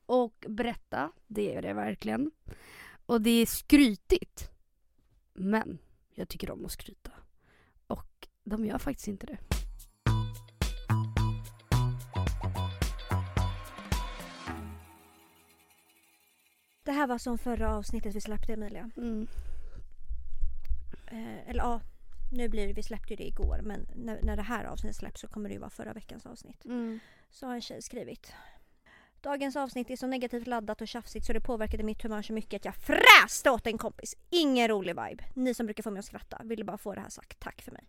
och 0.07 0.45
berätta, 0.49 1.13
det 1.27 1.55
är 1.55 1.63
det 1.63 1.73
verkligen. 1.73 2.31
Och 3.07 3.21
det 3.21 3.31
är 3.31 3.47
skrytigt. 3.47 4.51
Men 5.33 5.79
jag 6.15 6.29
tycker 6.29 6.51
om 6.51 6.65
att 6.65 6.73
skryta. 6.73 7.11
Och 7.87 8.29
de 8.45 8.67
gör 8.67 8.79
faktiskt 8.79 9.09
inte 9.09 9.27
det. 9.27 9.39
Det 16.83 16.93
här 16.93 17.07
var 17.07 17.19
som 17.19 17.39
förra 17.39 17.77
avsnittet 17.77 18.15
vi 18.15 18.21
släppte 18.21 18.53
Emilia. 18.53 18.91
Mm. 18.97 19.27
Eh, 21.07 21.49
eller 21.49 21.63
ja, 21.63 21.81
nu 22.33 22.49
blir 22.49 22.66
det, 22.66 22.72
vi 22.72 22.83
släppte 22.83 23.12
ju 23.12 23.16
det 23.16 23.27
igår 23.27 23.61
men 23.62 23.87
när, 23.95 24.22
när 24.22 24.37
det 24.37 24.43
här 24.43 24.64
avsnittet 24.64 24.97
släpps 24.97 25.20
så 25.20 25.29
kommer 25.29 25.49
det 25.49 25.53
ju 25.53 25.61
vara 25.61 25.70
förra 25.70 25.93
veckans 25.93 26.27
avsnitt. 26.27 26.64
Mm. 26.64 26.99
Så 27.31 27.47
har 27.47 27.55
en 27.55 27.61
tjej 27.61 27.83
skrivit. 27.83 28.33
Dagens 29.20 29.57
avsnitt 29.57 29.91
är 29.91 29.97
så 29.97 30.07
negativt 30.07 30.47
laddat 30.47 30.81
och 30.81 30.89
tjafsigt 30.89 31.27
så 31.27 31.33
det 31.33 31.41
påverkade 31.41 31.83
mitt 31.83 32.03
humör 32.03 32.22
så 32.22 32.33
mycket 32.33 32.61
att 32.61 32.64
jag 32.64 32.75
fräste 32.77 33.51
åt 33.51 33.66
en 33.66 33.79
kompis. 33.79 34.16
Ingen 34.31 34.68
rolig 34.68 34.93
vibe. 34.93 35.25
Ni 35.35 35.55
som 35.55 35.66
brukar 35.66 35.83
få 35.83 35.91
mig 35.91 35.99
att 35.99 36.05
skratta 36.05 36.41
ville 36.45 36.64
bara 36.64 36.79
få 36.79 36.95
det 36.95 37.01
här 37.01 37.09
sagt. 37.09 37.41
Tack 37.41 37.62
för 37.62 37.72
mig. 37.72 37.85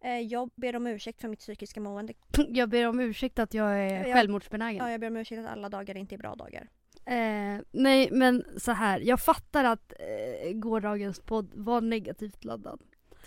Eh, 0.00 0.18
jag 0.18 0.50
ber 0.54 0.76
om 0.76 0.86
ursäkt 0.86 1.20
för 1.20 1.28
mitt 1.28 1.38
psykiska 1.38 1.80
mående. 1.80 2.12
Jag 2.48 2.68
ber 2.68 2.88
om 2.88 3.00
ursäkt 3.00 3.38
att 3.38 3.54
jag 3.54 3.78
är 3.78 4.06
Ja. 4.08 4.14
självmordsbenägen. 4.14 4.84
Ja, 4.84 4.90
jag 4.90 5.00
ber 5.00 5.06
om 5.06 5.16
ursäkt 5.16 5.38
att 5.40 5.46
alla 5.46 5.68
dagar 5.68 5.96
inte 5.96 6.14
är 6.14 6.18
bra 6.18 6.34
dagar. 6.34 6.68
Eh, 7.06 7.62
nej 7.70 8.08
men 8.12 8.44
så 8.56 8.72
här, 8.72 9.00
jag 9.00 9.20
fattar 9.20 9.64
att 9.64 9.92
eh, 9.98 10.52
gårdagens 10.52 11.20
podd 11.20 11.50
var 11.54 11.80
negativt 11.80 12.44
laddad. 12.44 12.80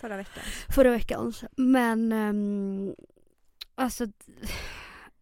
Förra 0.04 0.16
veckan. 0.16 0.42
Förra 0.68 0.90
veckans. 0.90 1.44
Men 1.56 2.12
ehm, 2.12 2.94
alltså 3.74 4.06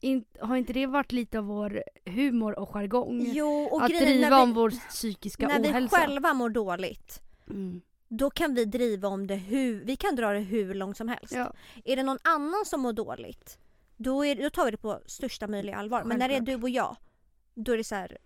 in, 0.01 0.25
har 0.41 0.57
inte 0.57 0.73
det 0.73 0.87
varit 0.87 1.13
lite 1.13 1.39
av 1.39 1.45
vår 1.45 1.83
humor 2.05 2.59
och 2.59 2.69
jargong? 2.69 3.31
Jo, 3.33 3.69
och 3.71 3.83
att 3.83 3.91
grejen 3.91 4.07
driva 4.07 4.31
när 4.31 4.37
vi, 4.37 4.43
om 4.43 4.55
vår 4.55 4.71
psykiska 4.71 5.49
när 5.49 5.61
vi 5.61 5.69
ohälsa? 5.69 5.97
själva 5.97 6.35
mår 6.35 6.51
dåligt. 6.51 7.23
Mm. 7.51 7.81
Då 8.09 8.31
kan 8.31 8.55
vi 8.55 8.65
driva 8.65 9.09
om 9.09 9.27
det 9.27 9.35
hur, 9.35 9.85
vi 9.85 9.97
kan 9.97 10.17
dra 10.17 10.33
det 10.33 10.39
hur 10.41 10.75
långt 10.75 10.97
som 10.97 11.09
helst. 11.09 11.35
Ja. 11.35 11.53
Är 11.85 11.97
det 11.97 12.03
någon 12.03 12.19
annan 12.25 12.65
som 12.67 12.81
mår 12.81 12.93
dåligt, 12.93 13.59
då, 13.97 14.25
är, 14.25 14.35
då 14.43 14.51
tar 14.51 14.65
vi 14.65 14.71
det 14.71 14.77
på 14.77 15.01
största 15.07 15.47
möjliga 15.47 15.77
allvar. 15.77 16.05
Men 16.05 16.19
när 16.19 16.29
det 16.29 16.37
är 16.37 16.41
du 16.41 16.55
och 16.55 16.71
jag, 16.71 16.97
då 17.55 17.73
är 17.73 17.77
det 17.77 17.85
så 17.85 17.95
här. 17.95 18.19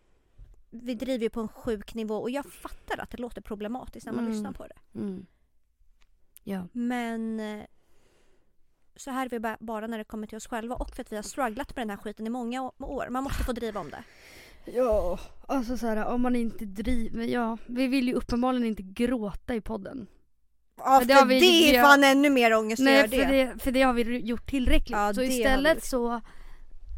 Vi 0.70 0.94
driver 0.94 1.22
ju 1.22 1.30
på 1.30 1.40
en 1.40 1.48
sjuk 1.48 1.94
nivå 1.94 2.16
och 2.16 2.30
jag 2.30 2.46
fattar 2.46 3.00
att 3.02 3.10
det 3.10 3.18
låter 3.18 3.40
problematiskt 3.40 4.06
när 4.06 4.12
man 4.12 4.24
Mm. 4.24 4.32
lyssnar 4.32 4.52
på 4.52 4.66
det. 4.66 4.98
Mm. 4.98 5.26
Ja. 6.48 6.68
Men 6.72 7.40
eh, 7.40 7.64
så 8.96 9.10
här 9.10 9.26
är 9.26 9.30
vi 9.30 9.40
ba- 9.40 9.56
bara 9.60 9.86
när 9.86 9.98
det 9.98 10.04
kommer 10.04 10.26
till 10.26 10.36
oss 10.36 10.46
själva 10.46 10.74
och 10.74 10.90
för 10.90 11.00
att 11.02 11.12
vi 11.12 11.16
har 11.16 11.22
strugglat 11.22 11.76
med 11.76 11.82
den 11.82 11.90
här 11.90 11.96
skiten 11.96 12.26
i 12.26 12.30
många 12.30 12.62
år. 12.78 13.08
Man 13.10 13.24
måste 13.24 13.44
få 13.44 13.52
driva 13.52 13.80
om 13.80 13.90
det. 13.90 14.02
Ja, 14.72 15.18
alltså 15.48 15.76
så 15.76 15.86
här, 15.86 16.04
om 16.06 16.20
man 16.22 16.36
inte 16.36 16.64
driver, 16.64 17.24
ja, 17.24 17.58
vi 17.66 17.86
vill 17.86 18.08
ju 18.08 18.14
uppenbarligen 18.14 18.66
inte 18.66 18.82
gråta 18.82 19.54
i 19.54 19.60
podden. 19.60 20.06
Ja, 20.78 21.02
det 21.04 21.14
har 21.14 21.26
vi- 21.26 21.40
det 21.40 21.76
är 21.76 21.82
fan 21.82 22.04
ännu 22.04 22.30
mer 22.30 22.54
ångest 22.54 22.80
att 22.80 22.84
Nej, 22.84 22.96
göra 22.96 23.08
för 23.08 23.16
det. 23.32 23.44
det, 23.44 23.58
för 23.58 23.72
det 23.72 23.82
har 23.82 23.92
vi 23.92 24.18
gjort 24.18 24.50
tillräckligt. 24.50 24.90
Ja, 24.98 25.14
så 25.14 25.22
istället 25.22 25.84
så 25.84 26.14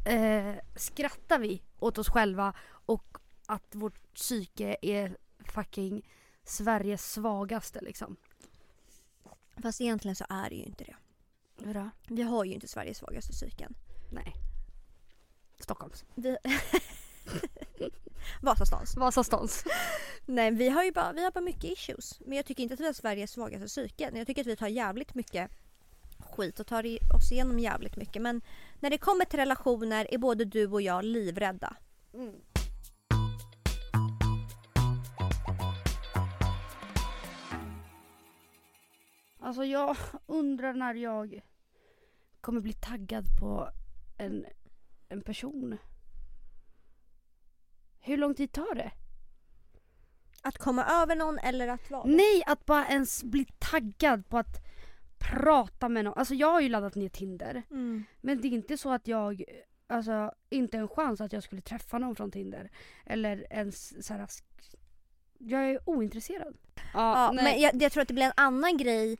eh, 0.09 0.55
skrattar 0.76 1.38
vi 1.38 1.62
åt 1.78 1.99
oss 1.99 2.09
själva 2.09 2.55
och 2.70 3.18
att 3.46 3.74
vårt 3.74 4.14
psyke 4.14 4.76
är 4.82 5.16
fucking 5.44 6.03
Sveriges 6.44 7.12
svagaste 7.12 7.80
liksom. 7.82 8.16
Fast 9.62 9.80
egentligen 9.80 10.16
så 10.16 10.24
är 10.28 10.50
det 10.50 10.56
ju 10.56 10.64
inte 10.64 10.84
det. 10.84 10.96
Hurra? 11.64 11.90
Vi 12.09 12.22
har 12.22 12.44
ju 12.44 12.54
inte 12.54 12.68
Sveriges 12.68 12.98
svagaste 12.98 13.32
psyken. 13.32 13.74
Nej. 14.12 14.34
Stockholms. 15.59 16.04
Vi... 16.14 16.36
Vasastans. 18.42 18.96
Vasastans. 18.96 19.64
Nej 20.26 20.50
vi 20.50 20.68
har 20.68 20.84
ju 20.84 20.92
bara, 20.92 21.12
vi 21.12 21.24
har 21.24 21.30
bara 21.30 21.40
mycket 21.40 21.64
issues. 21.64 22.20
Men 22.20 22.36
jag 22.36 22.46
tycker 22.46 22.62
inte 22.62 22.74
att 22.74 22.80
vi 22.80 22.86
har 22.86 22.92
Sveriges 22.92 23.30
svagaste 23.30 23.66
psyke. 23.66 24.11
Jag 24.14 24.26
tycker 24.26 24.40
att 24.40 24.46
vi 24.46 24.56
tar 24.56 24.68
jävligt 24.68 25.14
mycket 25.14 25.50
skit 26.18 26.61
och 26.61 26.66
tar 26.66 27.14
oss 27.14 27.32
igenom 27.32 27.59
jävligt 27.59 27.96
mycket. 27.96 28.22
Men 28.22 28.40
när 28.80 28.90
det 28.90 28.98
kommer 28.98 29.24
till 29.24 29.38
relationer 29.38 30.14
är 30.14 30.18
både 30.18 30.44
du 30.44 30.66
och 30.66 30.82
jag 30.82 31.04
livrädda. 31.04 31.76
Mm. 32.14 32.34
Alltså 39.39 39.64
jag 39.64 39.97
undrar 40.26 40.74
när 40.74 40.95
jag 40.95 41.41
kommer 42.41 42.61
bli 42.61 42.72
taggad 42.72 43.24
på 43.41 43.68
en, 44.18 44.47
en 45.09 45.22
person. 45.22 45.78
Hur 48.01 48.16
lång 48.16 48.34
tid 48.34 48.53
tar 48.53 48.74
det? 48.74 48.93
Att 50.43 50.59
komma 50.59 50.84
över 50.84 51.16
någon 51.16 51.39
eller 51.39 51.68
att 51.68 51.91
vara 51.91 52.05
Nej, 52.05 52.43
att 52.47 52.66
bara 52.66 52.89
ens 52.89 53.24
bli 53.24 53.47
taggad 53.59 54.28
på 54.28 54.39
att 54.39 54.68
prata 55.18 55.89
med 55.89 56.05
någon. 56.05 56.14
Alltså 56.18 56.34
jag 56.34 56.53
har 56.53 56.61
ju 56.61 56.68
laddat 56.68 56.95
ner 56.95 57.09
Tinder. 57.09 57.62
Mm. 57.70 58.05
Men 58.20 58.41
det 58.41 58.49
är 58.49 58.53
inte 58.53 58.78
så 58.78 58.93
att 58.93 59.09
jag, 59.09 59.45
alltså 59.86 60.32
inte 60.51 60.78
en 60.78 60.89
chans 60.89 61.20
att 61.20 61.32
jag 61.32 61.43
skulle 61.43 61.61
träffa 61.62 61.99
någon 61.99 62.16
från 62.16 62.30
Tinder. 62.30 62.70
Eller 63.07 63.47
ens 63.53 64.07
så 64.07 64.14
här, 64.14 64.26
Jag 65.39 65.70
är 65.70 65.80
ointresserad. 65.84 66.57
Ja, 66.95 67.30
nej. 67.34 67.45
men 67.45 67.61
jag, 67.62 67.82
jag 67.82 67.93
tror 67.93 68.03
att 68.03 68.09
det 68.09 68.14
blir 68.14 68.24
en 68.26 68.32
annan 68.36 68.76
grej 68.76 69.18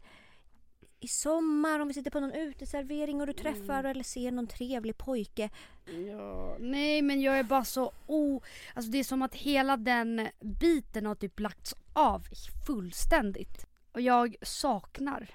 i 1.01 1.09
sommar 1.09 1.81
om 1.81 1.89
vi 1.89 1.95
sitter 1.95 2.11
på 2.11 2.21
någon 2.21 2.33
uteservering 2.33 3.21
och 3.21 3.27
du 3.27 3.33
träffar 3.33 3.79
Mm. 3.79 3.87
eller 3.91 4.05
ser 4.05 4.33
någon 4.33 4.47
trevlig 4.47 4.99
pojke. 4.99 5.51
Ja, 6.09 6.57
nej 6.61 7.03
men 7.03 7.21
jag 7.21 7.39
är 7.39 7.43
bara 7.43 7.65
så 7.65 7.93
o... 8.07 8.43
Alltså 8.75 8.91
det 8.91 8.99
är 8.99 9.05
som 9.05 9.23
att 9.23 9.35
hela 9.35 9.77
den 9.77 10.29
biten 10.41 11.07
har 11.07 11.15
typ 11.15 11.41
lagts 11.41 11.75
av 11.93 12.27
fullständigt. 12.67 13.67
Och 13.93 14.01
jag 14.01 14.37
saknar. 14.43 15.31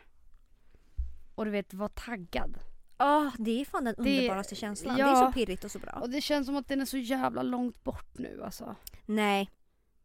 Och 1.36 1.46
du 1.46 1.52
vet, 1.52 1.74
vara 1.74 1.90
taggad. 1.90 2.58
Ja, 2.98 3.32
det 3.40 3.62
är 3.62 3.66
fan 3.66 3.84
den 3.84 3.96
Det- 3.98 4.02
underbaraste 4.18 4.56
känslan. 4.56 4.98
ja. 4.98 5.06
Det 5.06 5.12
är 5.12 5.26
så 5.26 5.32
pirrigt 5.32 5.64
och 5.64 5.72
så 5.72 5.80
bra. 5.80 5.92
Och 6.02 6.10
det 6.10 6.22
känns 6.22 6.46
som 6.46 6.56
att 6.56 6.68
den 6.68 6.82
är 6.82 6.86
så 6.86 6.98
jävla 6.98 7.44
långt 7.44 7.84
bort 7.84 8.18
nu 8.18 8.42
alltså. 8.44 8.76
Nej, 9.06 9.50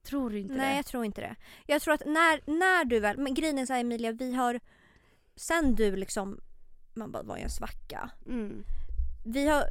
Tror 0.08 0.30
du 0.30 0.38
inte 0.38 0.54
nej 0.54 0.70
det? 0.70 0.76
jag 0.76 0.86
tror 0.86 1.04
inte 1.04 1.20
det. 1.20 1.36
Jag 1.66 1.82
tror 1.82 1.94
att 1.94 2.06
när, 2.06 2.40
när 2.58 2.84
du 2.84 3.00
väl, 3.00 3.18
men 3.18 3.34
grejen 3.34 3.58
är 3.58 3.66
så 3.66 3.72
här 3.72 3.80
Emilia, 3.80 4.12
vi 4.12 4.34
har 4.34 4.60
sen 5.36 5.74
du 5.74 5.96
liksom, 5.96 6.40
man 6.94 7.12
bara 7.12 7.22
var 7.22 7.36
i 7.36 7.42
en 7.42 7.50
svacka. 7.50 8.10
Mm. 8.26 8.64
Vi 9.26 9.48
har, 9.48 9.64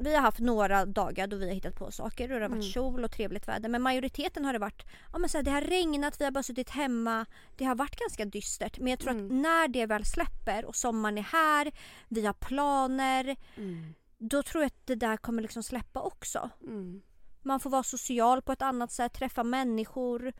vi 0.00 0.14
har 0.14 0.22
haft 0.22 0.38
några 0.38 0.84
dagar 0.86 1.26
då 1.26 1.36
vi 1.36 1.46
har 1.46 1.54
hittat 1.54 1.74
på 1.74 1.90
saker 1.90 2.32
och 2.32 2.38
det 2.38 2.44
har 2.44 2.48
varit 2.50 2.62
Mm. 2.62 2.72
sol 2.72 3.04
och 3.04 3.10
trevligt 3.10 3.48
väder. 3.48 3.68
Men 3.68 3.82
majoriteten 3.82 4.44
har 4.44 4.52
det 4.52 4.58
varit, 4.58 4.86
ja 5.12 5.18
men 5.18 5.28
så 5.30 5.38
här, 5.38 5.42
det 5.42 5.50
har 5.50 5.60
regnat, 5.60 6.20
vi 6.20 6.24
har 6.24 6.30
bara 6.32 6.42
suttit 6.42 6.70
hemma. 6.70 7.26
Det 7.56 7.64
har 7.64 7.74
varit 7.74 7.96
ganska 7.96 8.24
dystert. 8.24 8.78
Men 8.78 8.86
jag 8.88 8.98
tror 8.98 9.10
att 9.10 9.16
Mm. 9.20 9.42
när 9.42 9.68
det 9.68 9.86
väl 9.86 10.04
släpper 10.04 10.64
och 10.64 10.76
sommaren 10.76 11.18
är 11.18 11.22
här, 11.22 11.72
vi 12.08 12.26
har 12.26 12.32
planer. 12.32 13.36
Mm. 13.56 13.94
Då 14.18 14.42
tror 14.42 14.62
jag 14.62 14.66
att 14.66 14.86
det 14.86 14.94
där 14.94 15.16
kommer 15.16 15.42
liksom 15.42 15.62
släppa 15.62 16.00
också. 16.00 16.50
Mm. 16.62 17.02
Man 17.48 17.60
får 17.60 17.70
vara 17.70 17.82
social 17.82 18.42
på 18.42 18.52
ett 18.52 18.62
annat 18.62 18.92
sätt, 18.92 19.12
träffa 19.12 19.44
människor. 19.44 20.32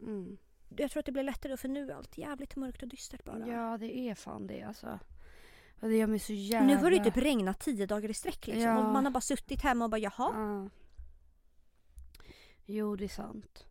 Mm. 0.00 0.38
Jag 0.76 0.90
tror 0.90 1.00
att 1.00 1.06
det 1.06 1.12
blir 1.12 1.22
lättare 1.22 1.52
då, 1.52 1.56
för 1.56 1.68
nu 1.68 1.90
är 1.90 1.94
allt 1.94 2.18
jävligt 2.18 2.56
mörkt 2.56 2.82
och 2.82 2.88
dystert 2.88 3.24
bara. 3.24 3.46
Ja 3.46 3.78
det 3.78 3.98
är 3.98 4.14
fan 4.14 4.46
det 4.46 4.62
alltså. 4.62 4.98
Och 5.80 5.88
det 5.88 5.96
gör 5.96 6.06
mig 6.06 6.18
så 6.18 6.32
jävla... 6.32 6.66
Nu 6.66 6.76
har 6.76 6.90
det 6.90 6.96
ju 6.96 7.04
typ 7.04 7.16
regnat 7.16 7.60
tio 7.60 7.86
dagar 7.86 8.08
i 8.08 8.14
sträck 8.14 8.46
liksom. 8.46 8.62
Ja. 8.62 8.78
Och 8.78 8.92
man 8.92 9.04
har 9.04 9.12
bara 9.12 9.20
suttit 9.20 9.62
hemma 9.62 9.84
och 9.84 9.90
bara 9.90 9.98
jaha. 9.98 10.32
Ja. 10.34 10.70
Jo 12.64 12.96
det 12.96 13.04
är 13.04 13.08
sant. 13.08 13.66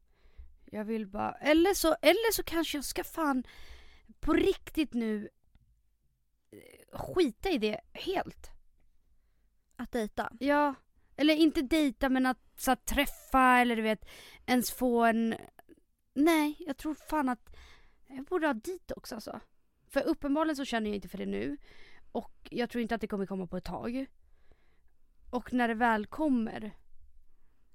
Jag 0.65 0.85
vill 0.85 1.07
bara, 1.07 1.31
eller 1.31 1.73
så, 1.73 1.95
eller 2.01 2.33
så 2.33 2.43
kanske 2.43 2.77
jag 2.77 2.85
ska 2.85 3.03
fan 3.03 3.43
på 4.19 4.33
riktigt 4.33 4.93
nu 4.93 5.29
eh, 6.51 6.99
skita 6.99 7.49
i 7.49 7.57
det 7.57 7.81
helt. 7.93 8.49
Att 9.75 9.91
dejta. 9.91 10.31
Ja, 10.39 10.75
eller 11.19 11.35
inte 11.35 11.61
dejta 11.61 12.09
men 12.09 12.25
att 12.25 12.37
så 12.55 12.71
att 12.71 12.85
träffa 12.85 13.41
eller 13.41 13.75
du 13.75 13.81
vet 13.81 14.05
ens 14.45 14.71
få 14.71 15.03
en... 15.03 15.35
Nej, 16.13 16.55
jag 16.59 16.77
tror 16.77 16.93
fan 16.93 17.29
att 17.29 17.55
jag 18.07 18.25
borde 18.25 18.47
ha 18.47 18.53
dit 18.53 18.91
också 18.91 19.15
alltså. 19.15 19.39
För 19.87 20.01
uppenbarligen 20.03 20.55
så 20.55 20.65
känner 20.65 20.89
jag 20.89 20.95
inte 20.95 21.07
för 21.07 21.17
det 21.17 21.25
nu. 21.25 21.57
Och 22.11 22.47
jag 22.51 22.69
tror 22.69 22.81
inte 22.81 22.95
att 22.95 23.01
det 23.01 23.07
kommer 23.07 23.25
komma 23.25 23.47
på 23.47 23.57
ett 23.57 23.63
tag. 23.63 24.05
Och 25.29 25.53
när 25.53 25.67
det 25.67 25.73
väl 25.73 26.05
kommer. 26.05 26.71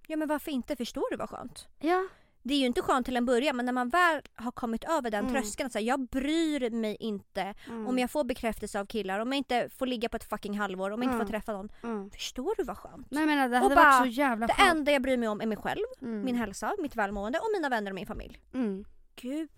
Ja 0.06 0.16
men 0.16 0.28
varför 0.28 0.50
inte? 0.50 0.76
Förstår 0.76 1.10
du 1.10 1.16
vad 1.16 1.30
skönt? 1.30 1.68
Ja. 1.78 2.08
Det 2.46 2.54
är 2.54 2.58
ju 2.58 2.66
inte 2.66 2.82
skönt 2.82 3.06
till 3.06 3.16
en 3.16 3.26
början 3.26 3.56
men 3.56 3.66
när 3.66 3.72
man 3.72 3.88
väl 3.88 4.22
har 4.34 4.52
kommit 4.52 4.84
över 4.84 5.10
den 5.10 5.20
Mm. 5.26 5.32
tröskeln. 5.32 5.70
Så 5.70 5.78
här, 5.78 5.86
jag 5.86 6.00
bryr 6.08 6.70
mig 6.70 6.96
inte 7.00 7.54
Mm. 7.68 7.86
om 7.86 7.98
jag 7.98 8.10
får 8.10 8.24
bekräftelse 8.24 8.80
av 8.80 8.86
killar. 8.86 9.18
Om 9.20 9.28
jag 9.32 9.36
inte 9.38 9.68
får 9.68 9.86
ligga 9.86 10.08
på 10.08 10.16
ett 10.16 10.24
fucking 10.24 10.58
halvår. 10.58 10.90
Om 10.90 11.02
jag 11.02 11.06
inte 11.06 11.14
Mm. 11.14 11.26
får 11.26 11.32
träffa 11.32 11.52
någon. 11.52 11.68
Mm. 11.82 12.10
Förstår 12.10 12.54
du 12.56 12.64
vad 12.64 12.78
skönt? 12.78 13.06
Nej 13.10 13.26
men 13.26 13.50
det 13.50 13.56
Och 13.56 13.62
hade 13.62 13.74
bara, 13.74 13.84
varit 13.84 14.14
så 14.14 14.20
jävla 14.20 14.46
Det 14.46 14.52
skönt. 14.54 14.70
enda 14.76 14.92
jag 14.92 15.02
bryr 15.02 15.16
mig 15.16 15.28
om 15.28 15.40
är 15.40 15.46
mig 15.46 15.56
själv, 15.58 15.84
Mm. 16.02 16.24
min 16.24 16.34
hälsa, 16.36 16.74
mitt 16.78 16.96
välmående 16.96 17.38
och 17.38 17.48
mina 17.56 17.68
vänner 17.68 17.90
och 17.90 17.94
min 17.94 18.06
familj. 18.06 18.40
Mm. 18.54 18.84
Gud 19.16 19.50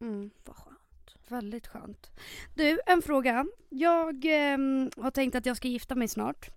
Mm. 0.00 0.30
vad 0.44 0.56
skönt. 0.56 0.78
Väldigt 1.28 1.66
skönt. 1.66 2.10
Du, 2.54 2.78
en 2.86 3.02
fråga. 3.02 3.46
Jag 3.68 4.24
ehm, 4.24 4.90
har 4.96 5.10
tänkt 5.10 5.34
att 5.34 5.46
jag 5.46 5.56
ska 5.56 5.68
gifta 5.68 5.94
mig 5.94 6.08
snart. 6.08 6.50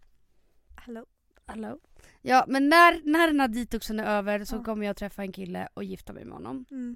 Hallå? 0.76 1.06
Hallå? 1.46 1.80
Ja, 2.28 2.46
men 2.48 2.70
när, 2.70 3.02
när 3.04 3.28
den 3.28 3.40
här 3.40 3.48
detoxen 3.48 4.00
är 4.00 4.06
över 4.18 4.46
så 4.46 4.56
Ja. 4.56 4.64
kommer 4.64 4.86
jag 4.86 4.98
träffa 4.98 5.22
en 5.22 5.32
kille 5.32 5.68
och 5.74 5.84
gifta 5.84 6.14
mig 6.14 6.26
med 6.26 6.34
honom. 6.34 6.66
Mm. 6.72 6.96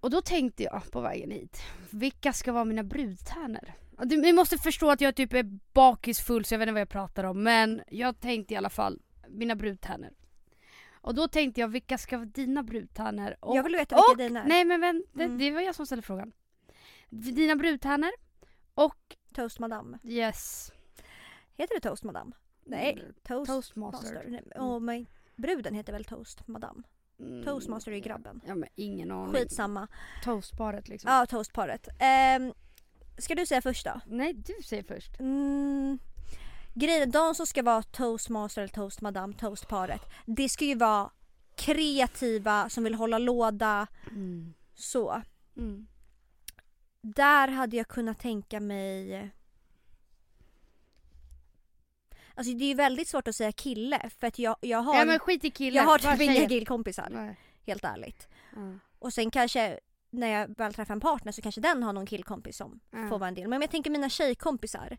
Och 0.00 0.10
då 0.10 0.22
tänkte 0.22 0.62
jag 0.62 0.90
på 0.92 1.00
vägen 1.00 1.30
hit, 1.30 1.58
vilka 1.90 2.32
ska 2.32 2.52
vara 2.52 2.64
mina 2.64 2.82
brudtärnor? 2.82 3.72
Ni 4.04 4.32
måste 4.32 4.58
förstå 4.58 4.90
att 4.90 5.00
jag 5.00 5.14
typ 5.16 5.32
är 5.32 5.58
bakisfull 5.72 6.44
så 6.44 6.54
jag 6.54 6.58
vet 6.58 6.64
inte 6.66 6.72
vad 6.72 6.80
jag 6.80 6.88
pratar 6.88 7.24
om 7.24 7.42
men 7.42 7.82
jag 7.88 8.20
tänkte 8.20 8.54
i 8.54 8.56
alla 8.56 8.70
fall 8.70 9.00
mina 9.28 9.56
brudtärnor. 9.56 10.10
Och 10.92 11.14
då 11.14 11.28
tänkte 11.28 11.60
jag, 11.60 11.68
vilka 11.68 11.98
ska 11.98 12.16
vara 12.18 12.26
dina 12.26 12.62
brudtärnor? 12.62 13.34
Och, 13.40 13.56
jag 13.56 13.62
vill 13.62 13.76
veta 13.76 13.94
vilka 13.96 14.10
och, 14.12 14.16
dina 14.16 14.42
är. 14.42 14.48
Nej 14.48 14.64
men 14.64 14.80
vän, 14.80 15.04
det, 15.12 15.24
Mm. 15.24 15.38
det 15.38 15.50
var 15.50 15.60
jag 15.60 15.74
som 15.74 15.86
ställde 15.86 16.02
frågan. 16.02 16.32
Dina 17.08 17.56
brudtärnor 17.56 18.10
och 18.74 19.16
Toast 19.34 19.58
madame. 19.58 19.98
yes. 20.04 20.72
Heter 21.56 21.74
det 21.74 21.80
toast 21.88 22.04
madame? 22.04 22.32
Nej, 22.64 22.92
Mm, 22.92 23.14
toast, 23.22 23.50
Toastmaster. 23.50 24.14
master. 24.14 24.24
Nej, 24.28 24.42
och 24.58 24.82
men 24.82 25.06
bruden 25.36 25.74
heter 25.74 25.92
väl 25.92 26.04
toast 26.04 26.48
madame? 26.48 26.82
Mm, 27.20 27.44
Toastmaster 27.44 27.90
är 27.92 27.96
ju 27.96 28.00
grabben. 28.02 28.40
Ja 28.46 28.54
men 28.54 28.68
ingen 28.74 29.10
aning. 29.10 29.34
Skitsamma. 29.34 29.88
Toastparet 30.24 30.88
liksom. 30.88 31.10
Ja, 31.12 31.26
toastparet. 31.26 31.88
Um, 32.38 32.52
ska 33.18 33.34
du 33.34 33.46
säga 33.46 33.62
först 33.62 33.84
då? 33.86 34.00
Nej 34.06 34.32
du 34.34 34.62
säger 34.64 34.82
först. 34.82 35.20
Mm, 35.20 35.98
grejen, 36.74 37.10
de 37.10 37.34
som 37.34 37.46
ska 37.46 37.62
vara 37.62 37.82
toastmaster 37.82 38.62
eller 38.62 38.72
toast 38.72 39.00
madame, 39.00 39.34
toastparet. 39.34 40.02
Det 40.26 40.48
ska 40.48 40.64
ju 40.64 40.74
vara 40.74 41.10
kreativa 41.56 42.68
som 42.68 42.84
vill 42.84 42.94
hålla 42.94 43.18
låda. 43.18 43.86
Mm. 44.10 44.54
Så. 44.74 45.22
Mm. 45.56 45.86
Där 47.02 47.48
hade 47.48 47.76
jag 47.76 47.88
kunnat 47.88 48.18
tänka 48.18 48.60
mig... 48.60 49.30
Alltså 52.34 52.52
det 52.54 52.64
är 52.64 52.68
ju 52.68 52.74
väldigt 52.74 53.08
svårt 53.08 53.28
att 53.28 53.36
säga 53.36 53.52
kille 53.52 54.10
för 54.20 54.26
att 54.26 54.38
jag, 54.38 54.56
jag 54.60 54.78
har, 54.78 54.96
Ja 54.98 55.04
men 55.04 55.18
skit 55.18 55.44
i 55.44 55.50
killen. 55.50 55.74
jag 55.74 55.90
har 55.90 55.98
typ 55.98 56.20
inga 56.20 56.48
killkompisar. 56.48 57.08
Nej. 57.10 57.36
Helt 57.66 57.84
ärligt. 57.84 58.28
Ja. 58.56 58.60
Och 58.98 59.12
sen 59.12 59.30
kanske 59.30 59.78
när 60.10 60.26
jag 60.28 60.56
väl 60.58 60.74
träffar 60.74 60.94
en 60.94 61.00
partner 61.00 61.32
så 61.32 61.42
kanske 61.42 61.60
den 61.60 61.82
har 61.82 61.92
någon 61.92 62.06
killkompis 62.06 62.56
som 62.56 62.80
Ja. 62.90 63.08
får 63.08 63.18
vara 63.18 63.28
en 63.28 63.34
del. 63.34 63.48
Men 63.48 63.56
om 63.56 63.62
jag 63.62 63.70
tänker 63.70 63.90
mina 63.90 64.08
tjejkompisar. 64.08 64.96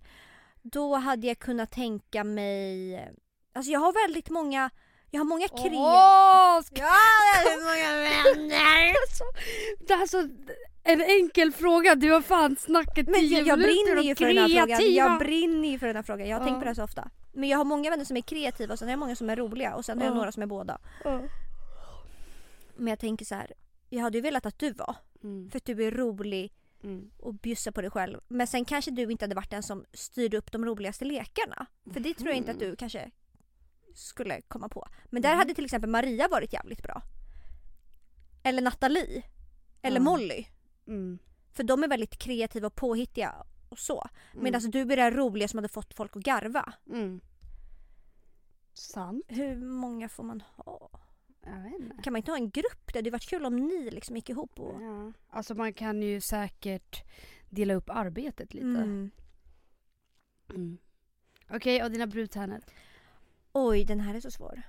Då 0.61 0.95
hade 0.95 1.27
jag 1.27 1.39
kunnat 1.39 1.71
tänka 1.71 2.23
mig... 2.23 2.95
Alltså 3.53 3.71
jag 3.71 3.79
har 3.79 4.07
väldigt 4.07 4.29
många... 4.29 4.69
Jag 5.09 5.19
har 5.19 5.25
många 5.25 5.47
kre... 5.47 5.69
Åh, 5.73 6.61
ska... 6.61 6.81
Ja, 6.81 6.93
jag 7.45 7.51
har 7.51 7.59
många 7.59 8.09
vänner! 8.09 8.93
Alltså, 9.01 9.23
det 9.87 9.93
är 9.93 10.07
så 10.07 10.29
en 10.83 11.01
enkel 11.01 11.51
fråga. 11.51 11.95
Du 11.95 12.11
har 12.11 12.21
fan 12.21 12.55
snackat 12.55 13.07
Men 13.07 13.27
jag, 13.29 13.47
jag 13.47 13.59
brinner 13.59 14.01
ju 14.03 14.15
för 14.15 14.25
den 14.27 14.37
här 14.37 14.47
frågan. 14.47 14.67
kreativa. 14.67 14.89
Jag 14.91 15.19
brinner 15.19 15.69
ju 15.69 15.79
för 15.79 15.87
den 15.87 15.95
här 15.95 16.03
frågan. 16.03 16.27
Jag 16.27 16.41
Ja. 16.41 16.45
tänkt 16.45 16.59
på 16.59 16.65
det 16.65 16.75
så 16.75 16.83
ofta. 16.83 17.09
Men 17.33 17.49
jag 17.49 17.57
har 17.57 17.65
många 17.65 17.89
vänner 17.89 18.05
som 18.05 18.17
är 18.17 18.21
kreativa 18.21 18.73
och 18.73 18.79
sen 18.79 18.87
har 18.87 18.91
jag 18.93 18.99
många 18.99 19.15
som 19.15 19.29
är 19.29 19.35
roliga 19.35 19.75
och 19.75 19.85
sen 19.85 19.97
har 19.97 20.05
jag 20.05 20.11
Ja. 20.11 20.15
några 20.17 20.31
som 20.31 20.43
är 20.43 20.47
båda. 20.47 20.77
Ja. 21.03 21.21
Men 22.75 22.87
jag 22.87 22.99
tänker 22.99 23.25
så 23.25 23.35
här. 23.35 23.51
Jag 23.89 24.01
hade 24.01 24.17
ju 24.17 24.21
velat 24.21 24.45
att 24.45 24.59
du 24.59 24.73
var. 24.73 24.95
Mm. 25.23 25.49
För 25.51 25.57
att 25.57 25.65
du 25.65 25.83
är 25.87 25.91
rolig 25.91 26.53
Mm. 26.83 27.11
och 27.19 27.33
bjussa 27.33 27.71
på 27.71 27.81
dig 27.81 27.89
själv. 27.91 28.19
Men 28.27 28.47
sen 28.47 28.65
kanske 28.65 28.91
du 28.91 29.11
inte 29.11 29.25
hade 29.25 29.35
varit 29.35 29.49
den 29.49 29.63
som 29.63 29.85
styrde 29.93 30.37
upp 30.37 30.51
de 30.51 30.65
roligaste 30.65 31.05
lekarna. 31.05 31.65
För 31.93 31.99
det 31.99 32.13
tror 32.13 32.29
jag 32.29 32.37
inte 32.37 32.51
att 32.51 32.59
du 32.59 32.75
kanske 32.75 33.11
skulle 33.95 34.41
komma 34.41 34.69
på. 34.69 34.87
Men 35.05 35.21
där 35.21 35.29
Mm. 35.29 35.37
hade 35.39 35.53
till 35.53 35.65
exempel 35.65 35.89
Maria 35.89 36.27
varit 36.27 36.53
jävligt 36.53 36.83
bra. 36.83 37.01
Eller 38.43 38.61
Nathalie. 38.61 39.23
Eller. 39.81 39.99
Molly. 39.99 40.45
Mm. 40.87 41.19
För 41.51 41.63
de 41.63 41.83
är 41.83 41.87
väldigt 41.87 42.17
kreativa 42.17 42.67
och 42.67 42.75
påhittiga 42.75 43.45
och 43.69 43.79
så. 43.79 44.09
Mm. 44.31 44.43
Medan 44.43 44.61
du 44.61 44.81
är 44.81 44.97
den 44.97 45.13
roliga 45.13 45.47
som 45.47 45.57
hade 45.57 45.69
fått 45.69 45.93
folk 45.93 46.15
att 46.15 46.23
garva. 46.23 46.73
Mm. 46.89 47.21
Sant. 48.73 49.25
Hur 49.27 49.55
många 49.55 50.09
får 50.09 50.23
man 50.23 50.41
ha? 50.55 50.89
Kan 52.03 52.13
man 52.13 52.17
inte 52.17 52.31
ha 52.31 52.37
en 52.37 52.49
grupp? 52.49 52.93
Det 52.93 52.99
hade 52.99 53.11
varit 53.11 53.29
kul 53.29 53.45
om 53.45 53.55
ni 53.55 53.91
liksom 53.91 54.15
gick 54.15 54.29
ihop 54.29 54.59
och... 54.59 54.81
Ja. 54.81 55.11
Alltså 55.29 55.55
man 55.55 55.73
kan 55.73 56.01
ju 56.01 56.21
säkert 56.21 57.03
dela 57.49 57.73
upp 57.73 57.89
arbetet 57.89 58.53
lite. 58.53 58.67
Mm. 58.67 59.11
Mm. 60.49 60.77
Okej, 61.49 61.83
och 61.83 61.91
dina 61.91 62.07
brudtärnor? 62.07 62.61
Oj, 63.51 63.83
den 63.83 63.99
här 63.99 64.15
är 64.15 64.19
så 64.19 64.31
svår. 64.31 64.61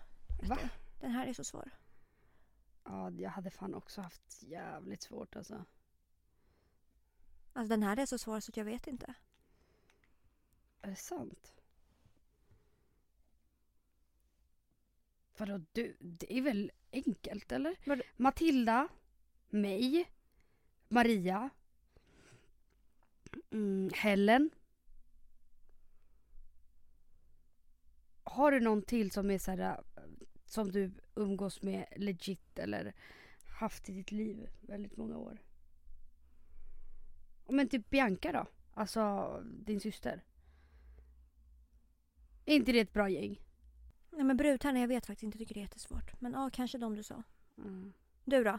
Va? 0.43 0.59
Den 1.01 1.11
här 1.11 1.27
är 1.27 1.33
så 1.33 1.45
svår. 1.45 1.71
Ja, 2.85 3.11
jag 3.11 3.31
hade 3.31 3.51
fan 3.51 3.75
också 3.75 4.01
haft 4.01 4.43
jävligt 4.43 5.03
svårt 5.03 5.37
alltså. 5.37 5.65
Alltså 7.53 7.68
den 7.68 7.82
här 7.82 7.96
är 7.96 8.07
så 8.07 8.18
svår 8.18 8.40
så 8.40 8.50
att 8.50 8.57
jag 8.57 8.64
vet 8.64 8.86
inte. 8.86 9.14
Är 10.82 10.90
det 10.90 10.96
sant? 10.96 11.55
Vadå, 15.36 15.61
du, 15.72 15.96
det 16.00 16.38
är 16.38 16.42
väl 16.42 16.72
enkelt 16.92 17.53
eller? 17.53 17.76
Vadå? 17.86 18.03
Matilda, 18.16 18.88
mig, 19.50 20.11
Maria, 20.88 21.50
mm, 23.50 23.90
Helen. 23.94 24.50
Har 28.22 28.53
du 28.53 28.61
någon 28.61 28.82
till 28.82 29.11
som 29.11 29.30
är 29.30 29.38
så 29.38 29.50
här, 29.50 29.59
äh, 29.59 30.03
som 30.46 30.72
du 30.72 30.92
umgås 31.14 31.62
med 31.62 31.86
legit 31.96 32.59
eller 32.59 32.94
haft 33.61 33.88
i 33.88 33.92
ditt 33.92 34.12
liv 34.12 34.48
väldigt 34.61 34.96
många 34.96 35.16
år? 35.16 35.38
Men 37.53 37.68
typ 37.68 37.90
Bianca 37.90 38.32
då? 38.32 38.46
Alltså 38.74 39.32
din 39.44 39.80
syster. 39.80 40.24
Är 42.44 42.55
inte 42.55 42.72
det 42.72 42.80
ett 42.80 42.92
bra 42.92 43.09
gäng? 43.09 43.40
Nej 44.11 44.24
men 44.24 44.36
brudtärnor, 44.36 44.80
jag 44.80 44.88
vet 44.88 45.07
faktiskt 45.07 45.22
inte. 45.22 45.38
Tycker 45.38 45.55
det 45.55 45.61
är 45.61 45.62
jättesvårt. 45.62 46.20
Men 46.20 46.32
ja, 46.32 46.50
kanske 46.53 46.78
de 46.78 46.96
du 46.96 47.03
sa. 47.03 47.22
Mm. 47.59 47.92
Du 48.24 48.44
då? 48.44 48.59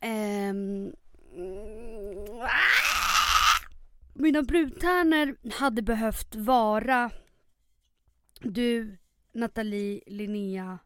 Ehm! 0.00 0.92
Mina 4.14 4.42
brudtärnor 4.42 5.50
hade 5.52 5.82
behövt 5.82 6.34
vara 6.34 7.10
du, 8.40 8.98
Nathalie, 9.32 10.00
Linnea, 10.06 10.78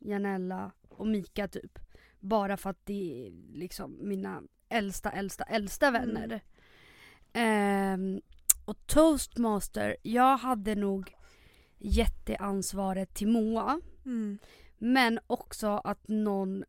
Janella 0.00 0.72
och 0.88 1.06
Mika 1.06 1.48
typ. 1.48 1.78
Bara 2.20 2.56
för 2.56 2.70
att 2.70 2.86
det 2.86 3.26
är 3.26 3.30
liksom 3.52 4.08
mina 4.08 4.42
äldsta, 4.68 5.10
äldsta, 5.10 5.44
äldsta 5.44 5.86
Mm. 5.88 6.00
vänner. 6.14 6.40
Ehm, 7.32 8.20
och 8.64 8.86
toastmaster, 8.86 9.96
jag 10.02 10.36
hade 10.36 10.74
nog 10.74 11.14
gett 11.78 12.26
det 12.26 12.36
ansvaret 12.36 13.14
till 13.14 13.28
Moa. 13.28 13.80
Mm. 14.04 14.38
Men 14.78 15.18
också 15.26 15.68
att 15.84 16.08
någon, 16.08 16.64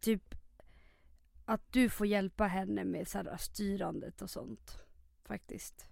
typ 0.00 0.34
att 1.44 1.72
du 1.72 1.88
får 1.90 2.06
hjälpa 2.06 2.44
henne 2.46 2.84
med 2.84 3.08
så 3.08 3.18
här 3.18 3.36
styrandet 3.36 4.22
och 4.22 4.30
sånt. 4.30 4.78
Faktiskt. 5.24 5.86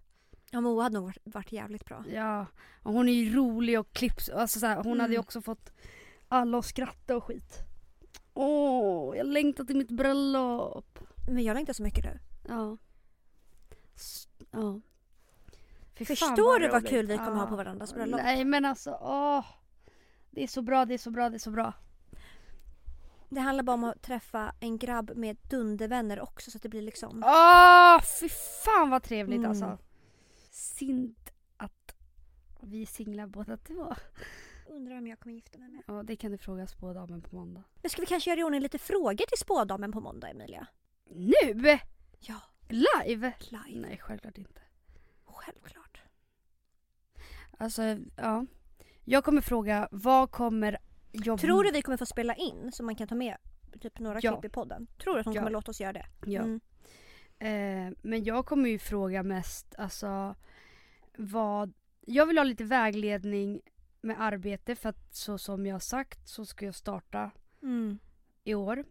Ja, 0.51 0.61
Moa 0.61 0.83
hade 0.83 0.95
nog 0.95 1.05
varit, 1.05 1.19
varit 1.25 1.53
jävligt 1.53 1.85
bra. 1.85 2.05
Ja, 2.13 2.47
och 2.83 2.93
hon 2.93 3.09
är 3.09 3.13
ju 3.13 3.33
rolig 3.35 3.81
och 3.81 3.93
klipps, 3.93 4.29
alltså 4.29 4.61
så 4.61 4.67
här, 4.67 4.77
hon 4.77 5.01
hade 5.01 5.13
ju 5.13 5.17
Mm. 5.17 5.21
också 5.25 5.41
fått 5.43 5.73
alla 6.29 6.59
att 6.59 6.65
skratta 6.65 7.17
och 7.17 7.25
skit. 7.25 7.59
Åh, 8.35 9.17
jag 9.17 9.27
längtar 9.27 9.65
till 9.65 9.77
mitt 9.77 9.91
bröllop. 9.91 10.99
Men 11.27 11.45
jag 11.45 11.55
längtar 11.55 11.73
så 11.73 11.83
mycket 11.83 12.05
nu. 12.05 12.19
Ja. 12.49 12.77
S- 13.95 14.29
ja. 14.51 14.81
Fan 15.97 16.07
Förstår 16.07 16.59
du 16.61 16.69
vad 16.69 16.75
roligt. 16.83 16.91
kul 16.91 17.07
vi 17.07 17.17
kommer 17.19 17.31
ha 17.35 17.43
Ja. 17.45 17.47
på 17.47 17.57
varandras 17.57 17.95
bröllop? 17.95 18.21
Nej 18.23 18.45
men 18.45 18.65
alltså, 18.65 18.99
åh. 19.03 19.45
Det 20.31 20.43
är 20.43 20.47
så 20.47 20.63
bra, 20.63 20.85
det 20.85 20.95
är 20.95 20.99
så 20.99 21.11
bra, 21.11 21.31
det 21.31 21.37
är 21.37 21.39
så 21.39 21.51
bra. 21.51 21.73
Det 23.29 23.41
handlar 23.41 23.65
bara 23.65 23.75
om 23.75 23.85
att 23.85 24.03
träffa 24.03 24.55
en 24.61 24.79
grabb 24.79 25.13
med 25.17 25.37
dundervänner 25.51 26.21
också 26.21 26.51
så 26.51 26.59
att 26.59 26.63
det 26.63 26.69
blir 26.69 26.83
liksom... 26.83 27.23
Åh, 27.27 28.01
fy 28.21 28.29
fan 28.65 28.91
vad 28.91 29.03
trevligt 29.03 29.39
Mm. 29.39 29.51
alltså. 29.51 29.79
Synd 30.51 31.17
att 31.57 31.95
vi 32.61 32.83
är 32.83 32.87
singlar 32.87 33.27
båda 33.27 33.57
två. 33.57 33.95
Undrar 34.69 34.99
om 34.99 35.07
jag 35.07 35.19
kommer 35.21 35.35
gifta 35.35 35.59
mig 35.59 35.69
med. 35.69 35.83
Ja, 35.87 36.03
det 36.03 36.17
kan 36.17 36.33
du 36.33 36.39
fråga 36.39 36.67
spådamen 36.67 37.23
på 37.23 37.37
måndag. 37.37 37.63
Men 37.83 37.91
ska 37.91 38.01
vi 38.01 38.07
kanske 38.07 38.31
göra 38.31 38.41
i 38.41 38.45
ordning 38.45 38.61
lite 38.61 38.79
frågor 38.79 39.17
till 39.27 39.39
spådamen 39.39 39.93
på 39.93 40.01
måndag 40.01 40.29
Emilia? 40.29 40.67
Nu? 41.11 41.79
Ja, 42.19 42.41
Live? 42.69 43.33
live. 43.39 43.81
Nej, 43.81 43.99
självklart 44.03 44.39
inte. 44.39 44.61
Självklart. 45.25 46.01
Alltså, 47.59 47.83
ja. 48.17 48.47
Jag 49.05 49.25
kommer 49.25 49.41
fråga, 49.41 49.89
vad 49.91 50.31
kommer 50.31 50.79
jag... 51.13 51.41
Tror 51.41 51.65
du 51.65 51.71
vi 51.73 51.83
kommer 51.83 51.97
få 51.97 52.07
spela 52.07 52.35
in 52.35 52.73
så 52.73 52.83
man 52.83 52.97
kan 52.97 53.09
ta 53.09 53.15
med 53.15 53.37
typ 53.81 53.99
några 53.99 54.19
Ja. 54.23 54.33
klipp 54.41 54.51
i 54.53 54.55
podden? 54.55 54.87
Tror 54.99 55.15
du 55.15 55.21
att 55.21 55.27
hon 55.27 55.35
Ja. 55.35 55.41
kommer 55.41 55.51
låta 55.51 55.71
oss 55.71 55.81
göra 55.81 55.93
det? 55.93 56.07
Ja. 56.27 56.43
Mm. 56.43 56.61
Eh, 57.39 57.97
men 58.03 58.25
jag 58.25 58.47
kommer 58.47 58.69
ju 58.71 58.79
fråga 58.79 59.23
mest, 59.23 59.75
alltså 59.79 60.35
vad... 61.19 61.73
Jag 62.01 62.27
vill 62.27 62.39
ha 62.39 62.45
lite 62.45 62.65
vägledning 62.65 63.61
med 64.01 64.21
arbete 64.21 64.77
för 64.77 64.89
att 64.89 65.15
så 65.15 65.39
som 65.39 65.67
jag 65.67 65.75
har 65.75 65.81
sagt 65.81 66.29
så 66.29 66.47
ska 66.47 66.65
jag 66.67 66.75
starta 66.75 67.31
Mm. 67.63 67.99
i 68.45 68.55
år. 68.55 68.85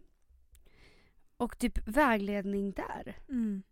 Och 1.36 1.58
typ 1.58 1.88
vägledning 1.88 2.72
där. 2.72 3.18
Mm. 3.28 3.62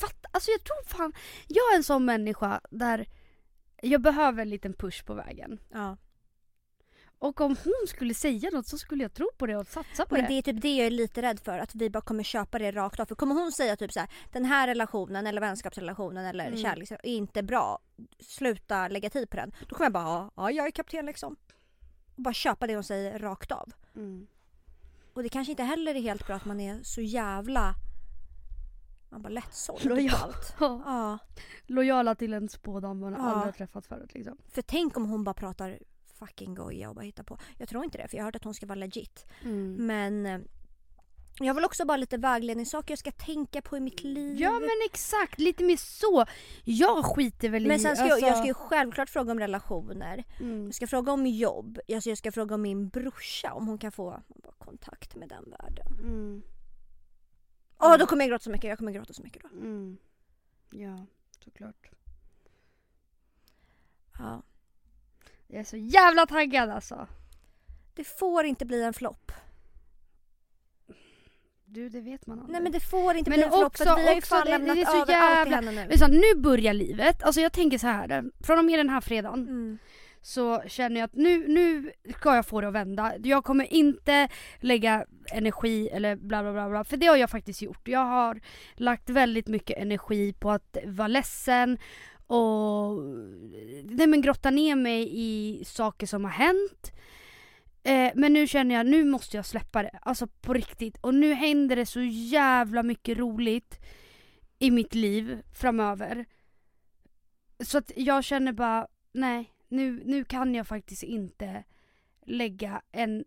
Fatt, 0.00 0.24
alltså 0.30 0.50
jag 0.50 0.64
tror 0.64 0.84
fan, 0.88 1.12
jag 1.48 1.72
är 1.72 1.76
en 1.76 1.84
sån 1.84 2.04
människa 2.04 2.60
där 2.70 3.06
jag 3.82 4.02
behöver 4.02 4.42
en 4.42 4.48
liten 4.50 4.72
push 4.72 5.04
på 5.04 5.14
vägen. 5.14 5.60
Ja. 5.72 5.96
Och 7.20 7.40
om 7.40 7.56
hon 7.64 7.86
skulle 7.88 8.14
säga 8.14 8.50
något 8.50 8.66
så 8.66 8.78
skulle 8.78 9.04
jag 9.04 9.14
tro 9.14 9.28
på 9.38 9.46
det 9.46 9.56
och 9.56 9.66
satsa 9.66 10.06
på 10.06 10.14
Men 10.14 10.24
det. 10.24 10.28
det 10.28 10.38
är 10.38 10.42
typ 10.42 10.62
det 10.62 10.76
jag 10.76 10.86
är 10.86 10.90
lite 10.90 11.22
rädd 11.22 11.40
för, 11.40 11.58
att 11.58 11.74
vi 11.74 11.90
bara 11.90 12.00
kommer 12.00 12.22
köpa 12.22 12.58
det 12.58 12.70
rakt 12.72 13.00
av. 13.00 13.06
För 13.06 13.14
kommer 13.14 13.34
hon 13.34 13.52
säga 13.52 13.76
typ 13.76 13.92
så 13.92 14.00
här, 14.00 14.08
den 14.32 14.44
här 14.44 14.66
relationen 14.66 15.26
eller 15.26 15.40
vänskapsrelationen 15.40 16.26
eller 16.26 16.46
Mm. 16.46 16.58
kärleks 16.58 16.92
är 16.92 17.06
inte 17.06 17.42
bra, 17.42 17.78
sluta 18.20 18.88
lägga 18.88 19.10
tid 19.10 19.30
på 19.30 19.36
den. 19.36 19.52
Då 19.68 19.74
kommer 19.76 19.84
jag 19.86 19.92
bara, 19.92 20.30
ja 20.36 20.50
jag 20.50 20.66
är 20.66 20.70
kapten 20.70 21.06
liksom. 21.06 21.36
Och 22.16 22.22
bara 22.22 22.34
köpa 22.34 22.66
det 22.66 22.74
hon 22.74 22.84
säger 22.84 23.18
rakt 23.18 23.52
av. 23.52 23.72
Mm. 23.96 24.26
Och 25.18 25.22
det 25.24 25.28
kanske 25.28 25.52
inte 25.52 25.62
heller 25.62 25.94
är 25.94 26.00
helt 26.00 26.26
bra 26.26 26.36
att 26.36 26.44
man 26.44 26.60
är 26.60 26.82
så 26.82 27.00
jävla 27.00 27.74
man 29.10 29.22
bara 29.22 29.28
lättsåld 29.28 29.82
på 29.82 29.88
Lojal. 29.88 30.14
allt. 30.22 30.54
Ja. 30.60 30.82
Ja, 30.86 31.18
Lojala 31.66 32.14
till 32.14 32.32
en 32.34 32.48
spådam 32.48 32.98
man 33.00 33.12
Ja. 33.12 33.18
aldrig 33.18 33.44
har 33.44 33.52
träffat 33.52 33.86
förut 33.86 34.14
liksom. 34.14 34.36
för 34.48 34.62
tänk 34.62 34.96
om 34.96 35.10
hon 35.10 35.24
bara 35.24 35.34
pratar 35.34 35.78
fucking 36.18 36.54
goja 36.54 36.88
och 36.88 36.94
bara 36.94 37.04
hittar 37.04 37.22
på. 37.24 37.38
Jag 37.58 37.68
tror 37.68 37.84
inte 37.84 37.98
det 37.98 38.08
för 38.08 38.16
jag 38.16 38.22
har 38.24 38.26
hört 38.26 38.36
att 38.36 38.44
hon 38.44 38.54
ska 38.54 38.66
vara 38.66 38.74
legit. 38.78 39.26
Mm. 39.44 39.86
Men 39.86 40.26
eh, 40.26 40.40
jag 41.46 41.54
vill 41.54 41.64
också 41.64 41.84
bara 41.84 41.96
lite 41.96 42.16
vägledningssaker 42.16 42.92
jag 42.92 42.98
ska 42.98 43.12
tänka 43.12 43.62
på 43.62 43.76
i 43.76 43.80
mitt 43.80 44.02
liv. 44.02 44.40
Ja 44.40 44.52
men 44.52 44.70
exakt, 44.86 45.40
lite 45.40 45.64
mer 45.64 45.76
så. 45.76 46.26
Jag 46.64 47.04
skiter 47.04 47.48
väl 47.48 47.64
i... 47.64 47.68
Men 47.68 47.80
sen 47.80 47.96
ska 47.96 48.04
alltså, 48.04 48.18
jag, 48.20 48.30
jag 48.30 48.38
ska 48.38 48.46
ju 48.46 48.54
självklart 48.54 49.10
fråga 49.10 49.32
om 49.32 49.38
relationer. 49.38 50.24
mm. 50.40 50.64
Jag 50.66 50.74
ska 50.74 50.86
fråga 50.86 51.12
om 51.12 51.26
jobb. 51.26 51.78
Alltså 51.94 52.08
jag 52.08 52.18
ska 52.18 52.32
fråga 52.32 52.54
om 52.54 52.62
min 52.62 52.88
brorsa 52.88 53.52
om 53.52 53.66
hon 53.68 53.78
kan 53.78 53.92
få 53.92 54.22
kontakt 54.58 55.16
med 55.16 55.28
den 55.28 55.50
världen. 55.50 55.98
Mm. 55.98 56.42
Åh 57.78 57.98
då 57.98 58.06
kommer 58.06 58.24
jag 58.24 58.30
gråta 58.30 58.44
så 58.44 58.50
mycket. 58.50 58.68
Jag 58.68 58.78
kommer 58.78 58.92
gråta 58.92 59.12
så 59.12 59.22
mycket 59.22 59.42
då. 59.42 59.48
Mm. 59.48 59.98
Ja, 60.70 61.06
såklart. 61.44 61.90
Ja. 64.18 64.42
Jag 65.46 65.60
är 65.60 65.64
så 65.64 65.76
jävla 65.76 66.26
taggad 66.26 66.70
alltså. 66.70 67.06
Det 67.94 68.04
får 68.04 68.44
inte 68.44 68.66
bli 68.66 68.82
en 68.82 68.94
flopp. 68.94 69.32
Du, 71.70 71.88
det 71.88 72.00
vet 72.00 72.26
man 72.26 72.38
aldrig. 72.38 72.52
Nej 72.52 72.62
men 72.62 72.72
det 72.72 72.80
får 72.80 73.16
inte 73.16 73.30
Men 73.30 73.38
bli 73.38 73.44
en 73.46 73.52
flopp 73.52 73.76
för 73.76 73.84
vi 73.96 74.06
har 74.06 74.14
ju 74.14 74.20
fan 74.20 74.44
det- 74.44 74.50
lämnat 74.50 74.76
det 74.76 74.82
är 74.82 74.86
så 74.86 75.00
allt 75.00 75.08
jävla- 75.10 75.56
henne 75.56 75.86
nu. 75.90 75.98
Så, 75.98 76.06
nu 76.06 76.34
börjar 76.40 76.72
livet. 76.74 77.22
Alltså 77.22 77.40
jag 77.40 77.52
tänker 77.52 77.78
så 77.78 77.86
här. 77.86 78.24
Från 78.46 78.58
och 78.58 78.64
med 78.64 78.78
den 78.78 78.88
här 78.88 79.00
fredagen 79.00 79.48
Mm. 79.48 79.78
så 80.22 80.62
känner 80.66 81.00
jag 81.00 81.04
att 81.04 81.14
nu, 81.14 81.48
nu 81.48 81.92
ska 82.18 82.34
jag 82.36 82.46
få 82.46 82.60
det 82.60 82.68
att 82.68 82.74
vända. 82.74 83.12
Jag 83.24 83.44
kommer 83.44 83.72
inte 83.72 84.28
lägga 84.60 85.04
energi 85.32 85.88
eller 85.88 86.16
bla 86.16 86.42
bla 86.42 86.52
bla 86.52 86.68
bla. 86.68 86.84
För 86.84 86.96
det 86.96 87.06
har 87.06 87.16
jag 87.16 87.30
faktiskt 87.30 87.62
gjort. 87.62 87.88
Jag 87.88 88.04
har 88.04 88.40
lagt 88.74 89.10
väldigt 89.10 89.46
mycket 89.48 89.78
energi 89.78 90.32
på 90.32 90.50
att 90.50 90.76
vara 90.86 91.08
ledsen 91.08 91.78
och 92.26 93.02
nej 93.84 94.06
men 94.06 94.20
grotta 94.22 94.50
ner 94.50 94.76
mig 94.76 95.08
i 95.12 95.64
saker 95.64 96.06
som 96.06 96.24
har 96.24 96.30
hänt. 96.32 96.92
Eh, 97.82 98.12
men 98.14 98.32
nu 98.32 98.46
känner 98.46 98.74
jag, 98.74 98.86
nu 98.86 99.04
måste 99.04 99.36
jag 99.36 99.46
släppa 99.46 99.82
det. 99.82 99.98
Alltså 100.02 100.26
på 100.26 100.52
riktigt. 100.52 100.98
Och 101.00 101.14
nu 101.14 101.34
händer 101.34 101.76
det 101.76 101.86
så 101.86 102.00
jävla 102.02 102.82
mycket 102.82 103.18
roligt 103.18 103.78
i 104.58 104.70
mitt 104.70 104.94
liv 104.94 105.42
framöver. 105.52 106.26
Så 107.64 107.78
att 107.78 107.92
jag 107.96 108.24
känner 108.24 108.52
bara, 108.52 108.86
nej, 109.12 109.52
nu, 109.68 110.02
nu 110.04 110.24
kan 110.24 110.54
jag 110.54 110.66
faktiskt 110.66 111.02
inte 111.02 111.64
lägga 112.26 112.82
en 112.92 113.24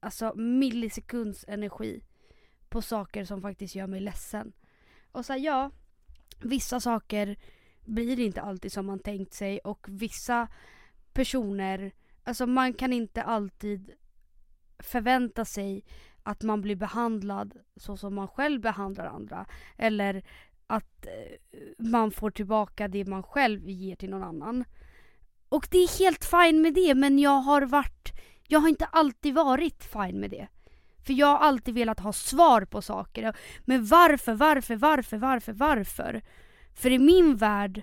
alltså, 0.00 0.34
millisekunds 0.34 1.44
energi 1.48 2.02
på 2.68 2.82
saker 2.82 3.24
som 3.24 3.42
faktiskt 3.42 3.74
gör 3.74 3.86
mig 3.86 4.00
ledsen. 4.00 4.52
Och 5.12 5.26
så 5.26 5.32
här, 5.32 5.40
ja, 5.40 5.70
vissa 6.40 6.80
saker 6.80 7.36
blir 7.84 8.20
inte 8.20 8.40
alltid 8.42 8.72
som 8.72 8.86
man 8.86 8.98
tänkt 8.98 9.34
sig 9.34 9.58
och 9.58 9.86
vissa 9.90 10.48
personer, 11.12 11.92
alltså 12.26 12.46
man 12.46 12.72
kan 12.72 12.92
inte 12.92 13.22
alltid 13.22 13.90
förvänta 14.78 15.44
sig 15.44 15.84
att 16.22 16.42
man 16.42 16.60
blir 16.60 16.76
behandlad 16.76 17.54
så 17.76 17.96
som 17.96 18.14
man 18.14 18.28
själv 18.28 18.60
behandlar 18.60 19.06
andra. 19.06 19.46
Eller 19.76 20.22
att 20.66 21.06
eh, 21.06 21.68
man 21.78 22.10
får 22.10 22.30
tillbaka 22.30 22.88
det 22.88 23.04
man 23.04 23.22
själv 23.22 23.68
ger 23.70 23.96
till 23.96 24.10
någon 24.10 24.22
annan. 24.22 24.64
Och 25.48 25.68
det 25.70 25.78
är 25.78 25.98
helt 25.98 26.24
fine 26.24 26.62
med 26.62 26.74
det 26.74 26.94
men 26.94 27.18
jag 27.18 27.40
har 27.40 27.62
varit, 27.62 28.12
jag 28.48 28.60
har 28.60 28.68
inte 28.68 28.86
alltid 28.86 29.34
varit 29.34 29.84
fine 29.84 30.20
med 30.20 30.30
det. 30.30 30.48
För 31.06 31.12
jag 31.12 31.26
har 31.26 31.38
alltid 31.38 31.74
velat 31.74 32.00
ha 32.00 32.12
svar 32.12 32.64
på 32.64 32.82
saker. 32.82 33.36
Men 33.64 33.86
varför, 33.86 34.34
varför, 34.34 34.76
varför, 34.76 35.16
varför, 35.16 35.52
varför? 35.52 36.22
För 36.74 36.90
i 36.90 36.98
min 36.98 37.36
värld, 37.36 37.82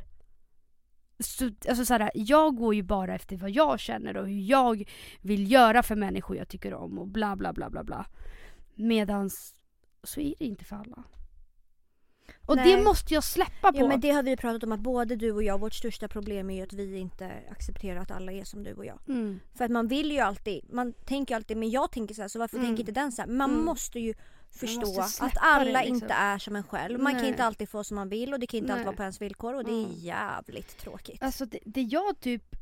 så, 1.23 1.49
alltså 1.69 1.85
såhär, 1.85 2.11
jag 2.13 2.55
går 2.55 2.75
ju 2.75 2.83
bara 2.83 3.15
efter 3.15 3.37
vad 3.37 3.49
jag 3.51 3.79
känner 3.79 4.17
och 4.17 4.27
hur 4.27 4.39
jag 4.41 4.89
vill 5.21 5.51
göra 5.51 5.83
för 5.83 5.95
människor 5.95 6.37
jag 6.37 6.47
tycker 6.49 6.73
om 6.73 6.99
och 6.99 7.07
bla 7.07 7.35
bla 7.35 7.53
bla 7.53 7.69
bla 7.69 7.83
bla. 7.83 8.05
Medans 8.75 9.55
så 10.03 10.19
är 10.19 10.33
det 10.39 10.45
inte 10.45 10.65
för 10.65 10.75
alla. 10.75 11.03
Och 12.47 12.55
Nej. 12.55 12.75
det 12.77 12.83
måste 12.83 13.13
jag 13.13 13.23
släppa 13.23 13.71
på. 13.71 13.77
Ja 13.79 13.87
men 13.87 13.99
det 13.99 14.11
har 14.11 14.23
vi 14.23 14.37
pratat 14.37 14.63
om 14.63 14.71
att 14.71 14.79
både 14.79 15.15
du 15.15 15.31
och 15.31 15.43
jag, 15.43 15.59
vårt 15.59 15.73
största 15.73 16.07
problem 16.07 16.49
är 16.49 16.55
ju 16.55 16.61
att 16.63 16.73
vi 16.73 16.97
inte 16.97 17.31
accepterar 17.51 17.99
att 17.99 18.11
alla 18.11 18.31
är 18.31 18.43
som 18.43 18.63
du 18.63 18.73
och 18.73 18.85
jag. 18.85 18.99
mm. 19.07 19.39
För 19.55 19.65
att 19.65 19.71
man 19.71 19.87
vill 19.87 20.11
ju 20.11 20.19
alltid, 20.19 20.65
man 20.73 20.93
tänker 20.93 21.35
alltid 21.35 21.57
men 21.57 21.69
jag 21.69 21.91
tänker 21.91 22.15
så 22.15 22.21
här 22.21 22.29
så 22.29 22.39
varför 22.39 22.57
Mm. 22.57 22.67
tänker 22.69 22.81
inte 22.81 22.91
den 23.01 23.11
så 23.11 23.21
här? 23.21 23.29
Man 23.29 23.49
Mm. 23.51 23.65
måste 23.65 23.99
ju 23.99 24.13
förstå 24.53 25.01
att 25.01 25.37
alla 25.37 25.63
det, 25.63 25.71
liksom. 25.71 25.95
inte 25.95 26.13
är 26.13 26.39
som 26.39 26.55
en 26.55 26.63
själv. 26.63 26.99
Man 26.99 27.13
kan 27.13 27.21
Nej. 27.21 27.31
inte 27.31 27.43
alltid 27.43 27.69
få 27.69 27.83
som 27.83 27.95
man 27.95 28.09
vill 28.09 28.33
och 28.33 28.39
det 28.39 28.47
kan 28.47 28.57
inte 28.57 28.73
alltid 28.73 28.85
Nej. 28.85 28.85
vara 28.85 28.95
på 28.95 29.03
ens 29.03 29.21
villkor 29.21 29.53
och 29.53 29.63
det 29.63 29.71
är 29.71 29.87
jävligt 29.87 30.77
tråkigt. 30.77 31.23
Alltså 31.23 31.45
det, 31.45 31.59
det 31.65 31.81
jag 31.81 32.19
typ... 32.19 32.55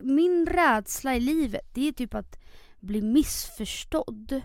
Min 0.00 0.46
rädsla 0.46 1.16
i 1.16 1.20
livet 1.20 1.74
det 1.74 1.88
är 1.88 1.92
typ 1.92 2.14
att 2.14 2.38
bli 2.80 3.02
missförstådd. 3.02 4.42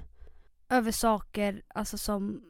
Över 0.69 0.91
saker 0.91 1.63
alltså 1.67 1.97
som... 1.97 2.43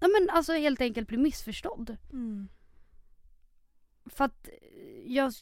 Ja 0.00 0.08
men 0.08 0.30
alltså 0.30 0.52
helt 0.52 0.80
enkelt 0.80 1.08
bli 1.08 1.18
missförstådd. 1.18 1.96
Mm. 2.12 2.48
För 4.06 4.24
att 4.24 4.48
jag 5.06 5.32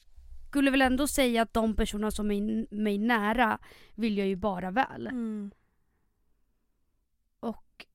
skulle 0.49 0.71
väl 0.71 0.83
ändå 0.83 1.07
säga 1.07 1.43
att 1.43 1.55
de 1.55 1.77
personer 1.77 2.11
som 2.11 2.31
är 2.31 2.75
mig 2.75 2.99
nära 2.99 3.59
vill 3.95 4.19
jag 4.19 4.27
ju 4.27 4.37
bara 4.37 4.71
väl. 4.71 5.07
Mm. 5.07 5.51
Och 7.41 7.87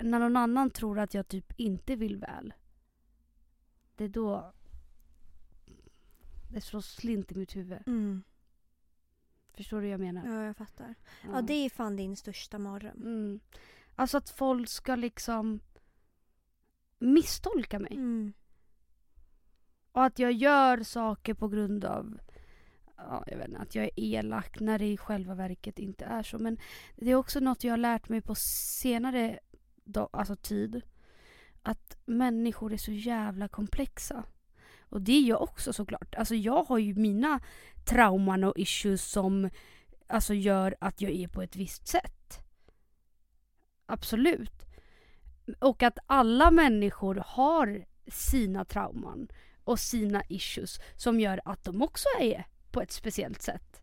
när 0.00 0.18
någon 0.18 0.36
annan 0.36 0.70
tror 0.70 0.98
att 0.98 1.14
jag 1.14 1.28
typ 1.28 1.52
inte 1.56 1.96
vill 1.96 2.16
väl. 2.16 2.54
Det 3.96 4.04
är 4.04 4.08
då 4.08 4.52
det 6.48 6.60
slår 6.60 6.80
slint 6.80 7.32
i 7.32 7.34
mitt 7.34 7.56
huvud. 7.56 7.78
Mm. 7.86 8.22
Förstår 9.54 9.80
du 9.80 9.86
vad 9.86 9.92
jag 9.92 10.00
menar? 10.00 10.26
Ja, 10.26 10.44
jag 10.44 10.56
fattar. 10.56 10.94
Ja, 11.32 11.42
det 11.42 11.54
är 11.54 11.70
fan 11.70 11.96
din 11.96 12.16
största 12.16 12.58
mardröm. 12.58 13.02
Mm. 13.02 13.40
Alltså 13.94 14.18
att 14.18 14.30
folk 14.30 14.68
ska 14.68 14.96
liksom 14.96 15.60
misstolka 16.98 17.78
mig. 17.78 17.92
Mm. 17.92 18.32
Och 19.92 20.04
att 20.04 20.18
jag 20.18 20.32
gör 20.32 20.82
saker 20.82 21.34
på 21.34 21.48
grund 21.48 21.84
av 21.84 22.18
ja, 22.96 23.24
jag 23.26 23.36
vet 23.36 23.48
inte, 23.48 23.60
att 23.60 23.74
jag 23.74 23.84
är 23.84 23.90
elak 23.96 24.60
när 24.60 24.78
det 24.78 24.86
i 24.86 24.96
själva 24.96 25.34
verket 25.34 25.78
inte 25.78 26.04
är 26.04 26.22
så. 26.22 26.38
Men 26.38 26.58
det 26.96 27.10
är 27.10 27.14
också 27.14 27.40
något 27.40 27.64
jag 27.64 27.72
har 27.72 27.78
lärt 27.78 28.08
mig 28.08 28.20
på 28.20 28.34
senare 28.34 29.38
då, 29.88 30.08
alltså 30.12 30.36
tid. 30.36 30.82
Att 31.62 31.96
människor 32.04 32.72
är 32.72 32.76
så 32.76 32.92
jävla 32.92 33.48
komplexa. 33.48 34.24
Och 34.80 35.00
det 35.00 35.12
är 35.12 35.28
jag 35.28 35.42
också 35.42 35.72
såklart. 35.72 36.14
Alltså 36.14 36.34
jag 36.34 36.62
har 36.64 36.78
ju 36.78 36.94
mina 36.94 37.40
trauman 37.84 38.44
och 38.44 38.58
issues 38.58 39.10
som 39.10 39.50
alltså 40.06 40.34
gör 40.34 40.76
att 40.80 41.00
jag 41.00 41.12
är 41.12 41.28
på 41.28 41.42
ett 41.42 41.56
visst 41.56 41.86
sätt. 41.86 42.38
Absolut. 43.86 44.66
Och 45.60 45.82
att 45.82 45.98
alla 46.06 46.50
människor 46.50 47.22
har 47.26 47.84
sina 48.06 48.64
trauman 48.64 49.28
och 49.64 49.78
sina 49.78 50.22
issues 50.28 50.80
som 50.96 51.20
gör 51.20 51.40
att 51.44 51.64
de 51.64 51.82
också 51.82 52.08
är 52.20 52.46
på 52.70 52.82
ett 52.82 52.92
speciellt 52.92 53.42
sätt. 53.42 53.82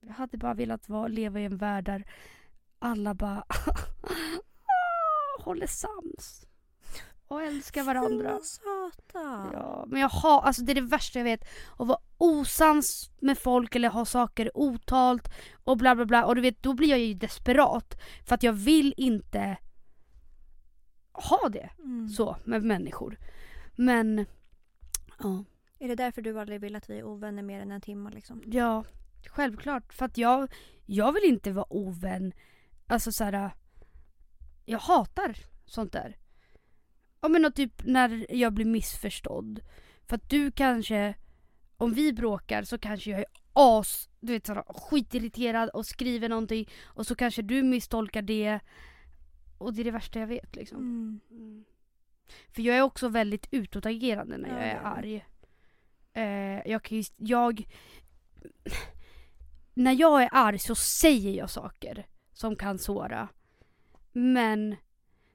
Jag 0.00 0.12
hade 0.14 0.36
bara 0.36 0.54
velat 0.54 0.88
vara, 0.88 1.08
leva 1.08 1.40
i 1.40 1.44
en 1.44 1.56
värld 1.56 1.84
där 1.84 2.04
alla 2.80 3.14
bara 3.14 3.44
håller 5.40 5.66
sams 5.66 6.46
och 7.28 7.42
älskar 7.42 7.82
varandra. 7.82 8.38
Söta. 8.42 9.50
Ja, 9.52 9.84
men 9.88 10.00
jag 10.00 10.08
har, 10.08 10.40
alltså 10.42 10.62
det 10.62 10.72
är 10.72 10.74
det 10.74 10.80
värsta 10.80 11.18
jag 11.18 11.24
vet. 11.24 11.44
Att 11.78 11.86
vara 11.86 11.98
osams 12.18 13.10
med 13.20 13.38
folk 13.38 13.74
eller 13.76 13.88
ha 13.88 14.04
saker 14.04 14.50
otalt 14.54 15.28
och 15.64 15.76
bla 15.76 15.94
bla 15.94 16.04
bla. 16.04 16.24
Och 16.24 16.34
du 16.34 16.40
vet, 16.40 16.62
då 16.62 16.74
blir 16.74 16.88
jag 16.88 16.98
ju 16.98 17.14
desperat. 17.14 18.00
För 18.26 18.34
att 18.34 18.42
jag 18.42 18.52
vill 18.52 18.94
inte 18.96 19.56
ha 21.12 21.48
det 21.48 21.70
Mm. 21.78 22.08
så 22.08 22.36
med 22.44 22.62
människor. 22.62 23.18
Men, 23.76 24.26
ja. 25.18 25.44
Är 25.78 25.88
det 25.88 25.94
därför 25.94 26.22
du 26.22 26.40
aldrig 26.40 26.60
vill 26.60 26.76
att 26.76 26.90
vi 26.90 26.98
är 26.98 27.04
ovänner 27.04 27.42
mer 27.42 27.60
än 27.60 27.72
en 27.72 27.80
timme 27.80 28.10
liksom? 28.10 28.42
Ja, 28.46 28.84
självklart. 29.26 29.92
För 29.92 30.04
att 30.04 30.18
jag, 30.18 30.52
jag 30.86 31.12
vill 31.12 31.24
inte 31.24 31.52
vara 31.52 31.66
ovän. 31.72 32.32
Alltså 32.90 33.12
så 33.12 33.24
här, 33.24 33.50
jag 34.64 34.78
hatar 34.78 35.36
sånt 35.66 35.92
där. 35.92 36.16
Ja 37.20 37.28
men 37.28 37.44
och 37.44 37.54
typ 37.54 37.84
när 37.84 38.26
jag 38.28 38.52
blir 38.52 38.64
missförstådd. 38.64 39.60
För 40.06 40.16
att 40.16 40.30
du 40.30 40.52
kanske, 40.52 41.14
om 41.76 41.92
vi 41.92 42.12
bråkar 42.12 42.62
så 42.62 42.78
kanske 42.78 43.10
jag 43.10 43.20
är 43.20 43.26
as, 43.52 44.08
du 44.20 44.32
vet 44.32 44.46
såhär 44.46 44.64
skitirriterad 44.68 45.68
och 45.68 45.86
skriver 45.86 46.28
någonting 46.28 46.68
och 46.84 47.06
så 47.06 47.14
kanske 47.14 47.42
du 47.42 47.62
misstolkar 47.62 48.22
det. 48.22 48.60
Och 49.58 49.74
det 49.74 49.82
är 49.82 49.84
det 49.84 49.90
värsta 49.90 50.20
jag 50.20 50.26
vet 50.26 50.56
liksom. 50.56 50.78
Mm. 50.78 51.20
Mm. 51.30 51.64
För 52.52 52.62
jag 52.62 52.76
är 52.76 52.82
också 52.82 53.08
väldigt 53.08 53.48
utåtagerande 53.50 54.38
när 54.38 54.48
Ja, 54.48 54.56
jag 54.56 54.66
är 54.66 54.80
arg. 54.80 55.26
Eh, 56.12 56.70
jag 56.70 56.82
kan 56.82 56.98
ju, 56.98 57.04
jag... 57.16 57.64
När 59.74 59.92
jag 59.92 60.22
är 60.22 60.28
arg 60.32 60.58
så 60.58 60.74
säger 60.74 61.34
jag 61.34 61.50
saker 61.50 62.06
som 62.40 62.56
kan 62.56 62.78
såra. 62.78 63.28
Men 64.12 64.76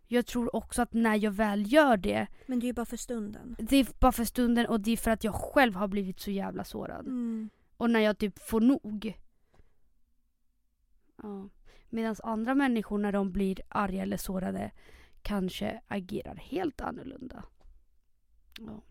jag 0.07 0.25
tror 0.25 0.55
också 0.55 0.81
att 0.81 0.93
när 0.93 1.15
jag 1.15 1.31
väl 1.31 1.73
gör 1.73 1.97
det, 1.97 2.27
Men 2.47 2.59
det 2.59 2.65
är 2.65 2.67
ju 2.67 2.73
bara 2.73 2.85
för 2.85 2.97
stunden. 2.97 3.55
det 3.59 3.75
är 3.77 3.87
bara 3.99 4.11
för 4.11 4.23
stunden 4.25 4.65
och 4.65 4.79
det 4.79 4.91
är 4.91 4.97
för 4.97 5.11
att 5.11 5.23
jag 5.23 5.35
själv 5.35 5.75
har 5.75 5.87
blivit 5.87 6.19
så 6.19 6.31
jävla 6.31 6.63
sårad. 6.63 7.05
Mm. 7.05 7.49
Och 7.77 7.89
när 7.89 7.99
jag 7.99 8.17
typ 8.17 8.39
får 8.39 8.61
nog. 8.61 9.19
Ja. 11.23 11.49
Medan 11.89 12.15
andra 12.23 12.55
människor 12.55 12.97
när 12.97 13.11
de 13.11 13.31
blir 13.31 13.61
arga 13.69 14.01
eller 14.01 14.17
sårade 14.17 14.71
kanske 15.21 15.81
agerar 15.87 16.35
helt 16.35 16.81
annorlunda. 16.81 17.43
Ja. 18.59 18.81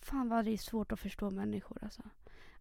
Fan 0.00 0.28
vad 0.28 0.44
det 0.44 0.50
är 0.50 0.56
svårt 0.56 0.92
att 0.92 1.00
förstå 1.00 1.30
människor 1.30 1.78
alltså. 1.84 2.02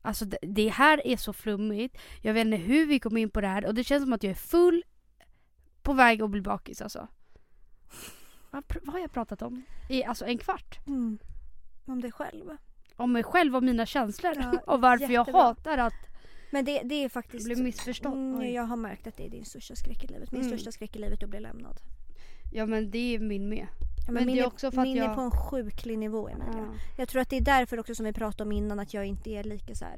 Alltså 0.05 0.25
det, 0.25 0.37
det 0.41 0.69
här 0.69 1.07
är 1.07 1.17
så 1.17 1.33
flummigt. 1.33 1.97
Jag 2.21 2.33
vet 2.33 2.45
inte 2.45 2.57
hur 2.57 2.85
vi 2.85 2.99
kom 2.99 3.17
in 3.17 3.29
på 3.29 3.41
det 3.41 3.47
här 3.47 3.65
och 3.65 3.73
det 3.75 3.83
känns 3.83 4.03
som 4.03 4.13
att 4.13 4.23
jag 4.23 4.31
är 4.31 4.35
full 4.35 4.83
på 5.81 5.93
väg 5.93 6.21
att 6.21 6.29
bli 6.29 6.41
bakis 6.41 6.81
alltså. 6.81 7.07
Vad, 8.51 8.63
vad 8.83 8.93
har 8.93 8.99
jag 8.99 9.11
pratat 9.11 9.41
om? 9.41 9.63
I 9.89 10.03
alltså 10.03 10.25
en 10.25 10.37
kvart? 10.37 10.79
Mm. 10.87 11.17
Om 11.85 12.01
dig 12.01 12.11
själv. 12.11 12.57
Om 12.95 13.11
mig 13.11 13.23
själv 13.23 13.55
och 13.55 13.63
mina 13.63 13.85
känslor. 13.85 14.33
Ja, 14.35 14.59
och 14.67 14.81
varför 14.81 15.03
jag 15.05 15.11
jättebra. 15.11 15.41
hatar 15.41 15.77
att 15.77 15.93
Men 16.51 16.65
det, 16.65 16.81
det 16.83 16.95
är 17.03 17.09
faktiskt... 17.09 17.45
bli 17.45 17.55
missförstådd. 17.55 18.13
Mm, 18.13 18.53
jag 18.53 18.63
har 18.63 18.75
märkt 18.77 19.07
att 19.07 19.17
det 19.17 19.25
är 19.25 19.29
din 19.29 19.45
största 19.45 19.75
skräck 19.75 20.03
i 20.03 20.07
livet. 20.07 20.31
Min 20.31 20.41
Mm. 20.41 20.51
största 20.53 20.71
skräck 20.71 20.95
i 20.95 20.99
livet 20.99 21.19
är 21.19 21.23
att 21.23 21.29
bli 21.29 21.39
lämnad. 21.39 21.79
Ja 22.51 22.65
men 22.65 22.91
det 22.91 23.15
är 23.15 23.19
min 23.19 23.49
med. 23.49 23.67
Ja, 24.05 24.11
Men 24.11 24.25
min 24.25 24.35
det 24.35 24.41
är 24.41 24.47
också 24.47 24.71
för 24.71 24.81
att 24.81 24.87
min 24.87 24.97
jag- 24.97 25.11
är 25.11 25.15
på 25.15 25.21
en 25.21 25.31
sjuklig 25.31 25.97
nivå 25.99 26.27
Emilia. 26.29 26.53
Ja. 26.57 26.73
Jag 26.97 27.07
tror 27.09 27.21
att 27.21 27.29
det 27.29 27.37
är 27.37 27.41
därför 27.41 27.79
också 27.79 27.95
som 27.95 28.05
vi 28.05 28.13
pratade 28.13 28.43
om 28.43 28.51
innan 28.51 28.79
att 28.79 28.93
jag 28.93 29.05
inte 29.05 29.29
är 29.29 29.43
lika 29.43 29.75
så 29.75 29.85
här 29.85 29.97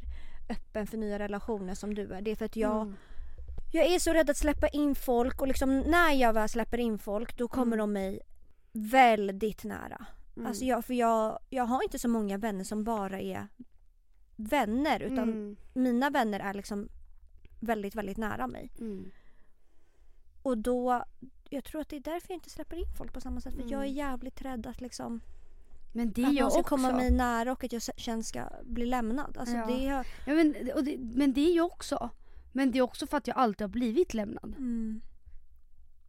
öppen 0.49 0.87
för 0.87 0.97
nya 0.97 1.19
relationer 1.19 1.73
som 1.75 1.93
du 1.93 2.11
är. 2.13 2.21
Det 2.21 2.31
är 2.31 2.35
för 2.35 2.45
att 2.45 2.55
jag, 2.55 2.81
Mm. 2.81 2.95
jag 3.73 3.85
är 3.85 3.99
så 3.99 4.13
rädd 4.13 4.29
att 4.29 4.37
släppa 4.37 4.67
in 4.67 4.95
folk 4.95 5.41
och 5.41 5.47
liksom 5.47 5.79
när 5.79 6.11
jag 6.13 6.33
väl 6.33 6.49
släpper 6.49 6.77
in 6.77 6.97
folk 6.99 7.37
då 7.37 7.47
kommer 7.47 7.77
Mm. 7.77 7.79
de 7.79 7.93
mig 7.93 8.19
väldigt 8.71 9.63
nära. 9.63 10.05
Mm. 10.35 10.47
Alltså 10.47 10.65
jag, 10.65 10.85
för 10.85 10.93
jag, 10.93 11.39
jag 11.49 11.63
har 11.63 11.83
inte 11.83 11.99
så 11.99 12.07
många 12.07 12.37
vänner 12.37 12.63
som 12.63 12.83
bara 12.83 13.19
är 13.19 13.47
vänner 14.35 14.99
utan 14.99 15.19
Mm. 15.29 15.55
mina 15.73 16.09
vänner 16.09 16.39
är 16.39 16.53
liksom 16.53 16.89
väldigt, 17.59 17.95
väldigt 17.95 18.17
nära 18.17 18.47
mig. 18.47 18.71
Mm. 18.79 19.11
Och 20.45 20.57
då, 20.57 21.03
jag 21.49 21.63
tror 21.63 21.81
att 21.81 21.89
det 21.89 21.95
är 21.95 21.99
därför 21.99 22.29
jag 22.29 22.37
inte 22.37 22.49
släpper 22.49 22.77
in 22.77 22.93
folk 22.97 23.13
på 23.13 23.21
samma 23.21 23.41
sätt. 23.41 23.53
För 23.53 23.61
jag 23.61 23.71
är 23.71 23.85
Mm. 23.85 23.93
jävligt 23.95 24.41
rädd 24.41 24.67
att 24.67 24.81
liksom 24.81 25.21
Men 25.93 26.11
det 26.11 26.21
är 26.21 26.27
att 26.27 26.33
jag 26.35 26.47
också. 26.47 26.63
komma 26.63 26.91
mig 26.91 27.11
nära 27.11 27.51
och 27.51 27.63
att 27.63 27.71
jag 27.73 27.81
sen 27.81 28.23
ska 28.23 28.49
bli 28.63 28.85
lämnad. 28.85 29.37
Alltså 29.37 29.55
Ja. 29.55 29.65
det 29.65 29.87
har, 29.87 30.07
Ja, 30.25 30.33
men, 30.33 30.53
det, 30.85 30.97
men 30.99 31.33
det 31.33 31.41
är 31.51 31.55
jag 31.55 31.65
också. 31.65 32.09
Men 32.51 32.71
det 32.71 32.77
är 32.77 32.81
också 32.81 33.07
för 33.07 33.17
att 33.17 33.27
jag 33.27 33.37
alltid 33.37 33.61
har 33.61 33.69
blivit 33.69 34.13
lämnad. 34.13 34.55
mm, 34.57 35.01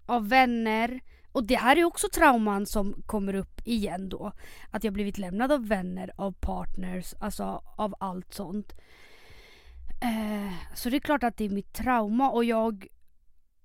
Av 0.06 0.28
vänner. 0.28 1.00
Och 1.32 1.44
det 1.44 1.56
här 1.56 1.76
är 1.76 1.84
också 1.84 2.06
trauman 2.14 2.66
som 2.66 3.02
kommer 3.06 3.34
upp 3.34 3.60
igen 3.64 4.08
då. 4.08 4.32
Att 4.70 4.84
jag 4.84 4.92
blivit 4.92 5.18
lämnad 5.18 5.52
av 5.52 5.68
vänner, 5.68 6.10
av 6.16 6.32
partners, 6.32 7.14
alltså 7.20 7.62
av 7.76 7.94
allt 8.00 8.34
sånt. 8.34 8.72
Eh, 10.02 10.52
så 10.74 10.90
det 10.90 10.96
är 10.96 11.00
klart 11.00 11.22
att 11.24 11.36
det 11.36 11.44
är 11.44 11.48
mitt 11.50 11.72
trauma 11.72 12.30
och 12.30 12.44
jag 12.44 12.86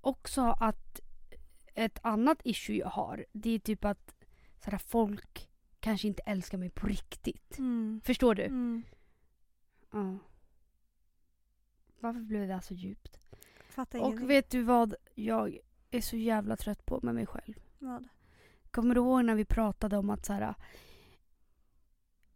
också 0.01 0.41
att 0.41 0.99
ett 1.73 1.99
annat 2.03 2.41
issue 2.43 2.75
jag 2.75 2.87
har 2.89 3.25
det 3.31 3.49
är 3.49 3.59
typ 3.59 3.85
att 3.85 4.15
sådär, 4.63 4.77
folk 4.77 5.49
kanske 5.79 6.07
inte 6.07 6.21
älskar 6.25 6.57
mig 6.57 6.69
på 6.69 6.87
riktigt. 6.87 7.57
mm, 7.57 8.01
Förstår 8.03 8.35
du? 8.35 8.43
mm. 8.45 8.83
Ja. 9.91 10.17
Varför 11.99 12.19
blev 12.19 12.47
det 12.47 12.53
här 12.53 12.61
så 12.61 12.73
djupt? 12.73 13.19
Fattar 13.69 13.99
ingenting. 13.99 14.23
Och 14.23 14.29
vet 14.29 14.49
du 14.49 14.63
vad 14.63 14.95
jag 15.15 15.57
är 15.91 16.01
så 16.01 16.15
jävla 16.17 16.55
trött 16.57 16.85
på 16.85 16.99
med 17.03 17.15
mig 17.15 17.25
själv? 17.25 17.53
Vad? 17.79 18.07
Kommer 18.71 18.95
du 18.95 19.01
ihåg 19.01 19.25
när 19.25 19.35
vi 19.35 19.45
pratade 19.45 19.97
om 19.97 20.09
att 20.09 20.25
så 20.25 20.33
här, 20.33 20.55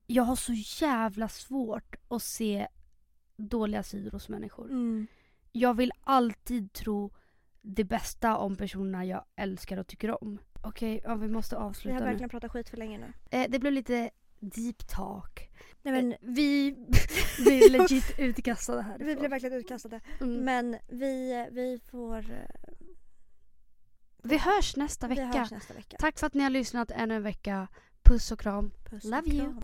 jag 0.07 0.23
har 0.23 0.35
så 0.35 0.53
jävla 0.85 1.29
svårt 1.29 1.95
att 2.07 2.23
se 2.23 2.67
dåliga 3.35 3.83
sidor 3.83 4.11
hos 4.11 4.29
människor. 4.29 4.69
Mm. 4.69 5.07
Jag 5.51 5.73
vill 5.73 5.91
alltid 6.03 6.73
tro 6.73 7.11
det 7.67 7.83
bästa 7.83 8.37
om 8.37 8.55
personerna 8.55 9.05
jag 9.05 9.25
älskar 9.35 9.77
och 9.77 9.87
tycker 9.87 10.23
om. 10.23 10.39
Okej, 10.61 11.01
ja, 11.03 11.15
vi 11.15 11.27
måste 11.27 11.55
Vi 11.55 11.61
avsluta 11.61 11.93
har 11.93 11.99
nu. 11.99 12.05
verkligen 12.05 12.29
pratat 12.29 12.51
skit 12.51 12.69
för 12.69 12.77
länge 12.77 12.97
nu. 12.97 13.13
Eh, 13.37 13.45
det 13.49 13.59
blev 13.59 13.73
lite 13.73 14.09
deep 14.39 14.87
talk. 14.87 15.49
Nej, 15.81 15.93
men, 15.93 16.11
Eh, 16.11 16.17
vi 16.21 16.71
blir 17.45 17.69
legit 17.69 18.19
utkastade 18.19 18.81
härifrån. 18.81 19.07
vi 19.07 19.15
blev 19.15 19.29
verkligen 19.29 19.57
utkastade. 19.57 19.99
Mm. 20.21 20.35
Men 20.43 20.77
vi, 20.87 21.47
vi 21.51 21.79
får... 21.91 22.17
eh, 22.17 22.73
Vi 24.23 24.37
hörs 24.37 24.75
nästa 24.75 25.07
Vi 25.07 25.15
vecka. 25.15 25.39
hörs 25.39 25.51
nästa 25.51 25.73
vecka. 25.73 25.97
Tack 25.99 26.19
för 26.19 26.27
att 26.27 26.33
ni 26.33 26.43
har 26.43 26.49
lyssnat 26.49 26.91
ännu 26.91 27.15
en 27.15 27.23
vecka. 27.23 27.67
Puss 28.03 28.31
och 28.31 28.39
kram. 28.39 28.71
Puss 28.89 29.03
och 29.05 29.09
Love 29.11 29.29
you. 29.31 29.43
kram. 29.45 29.61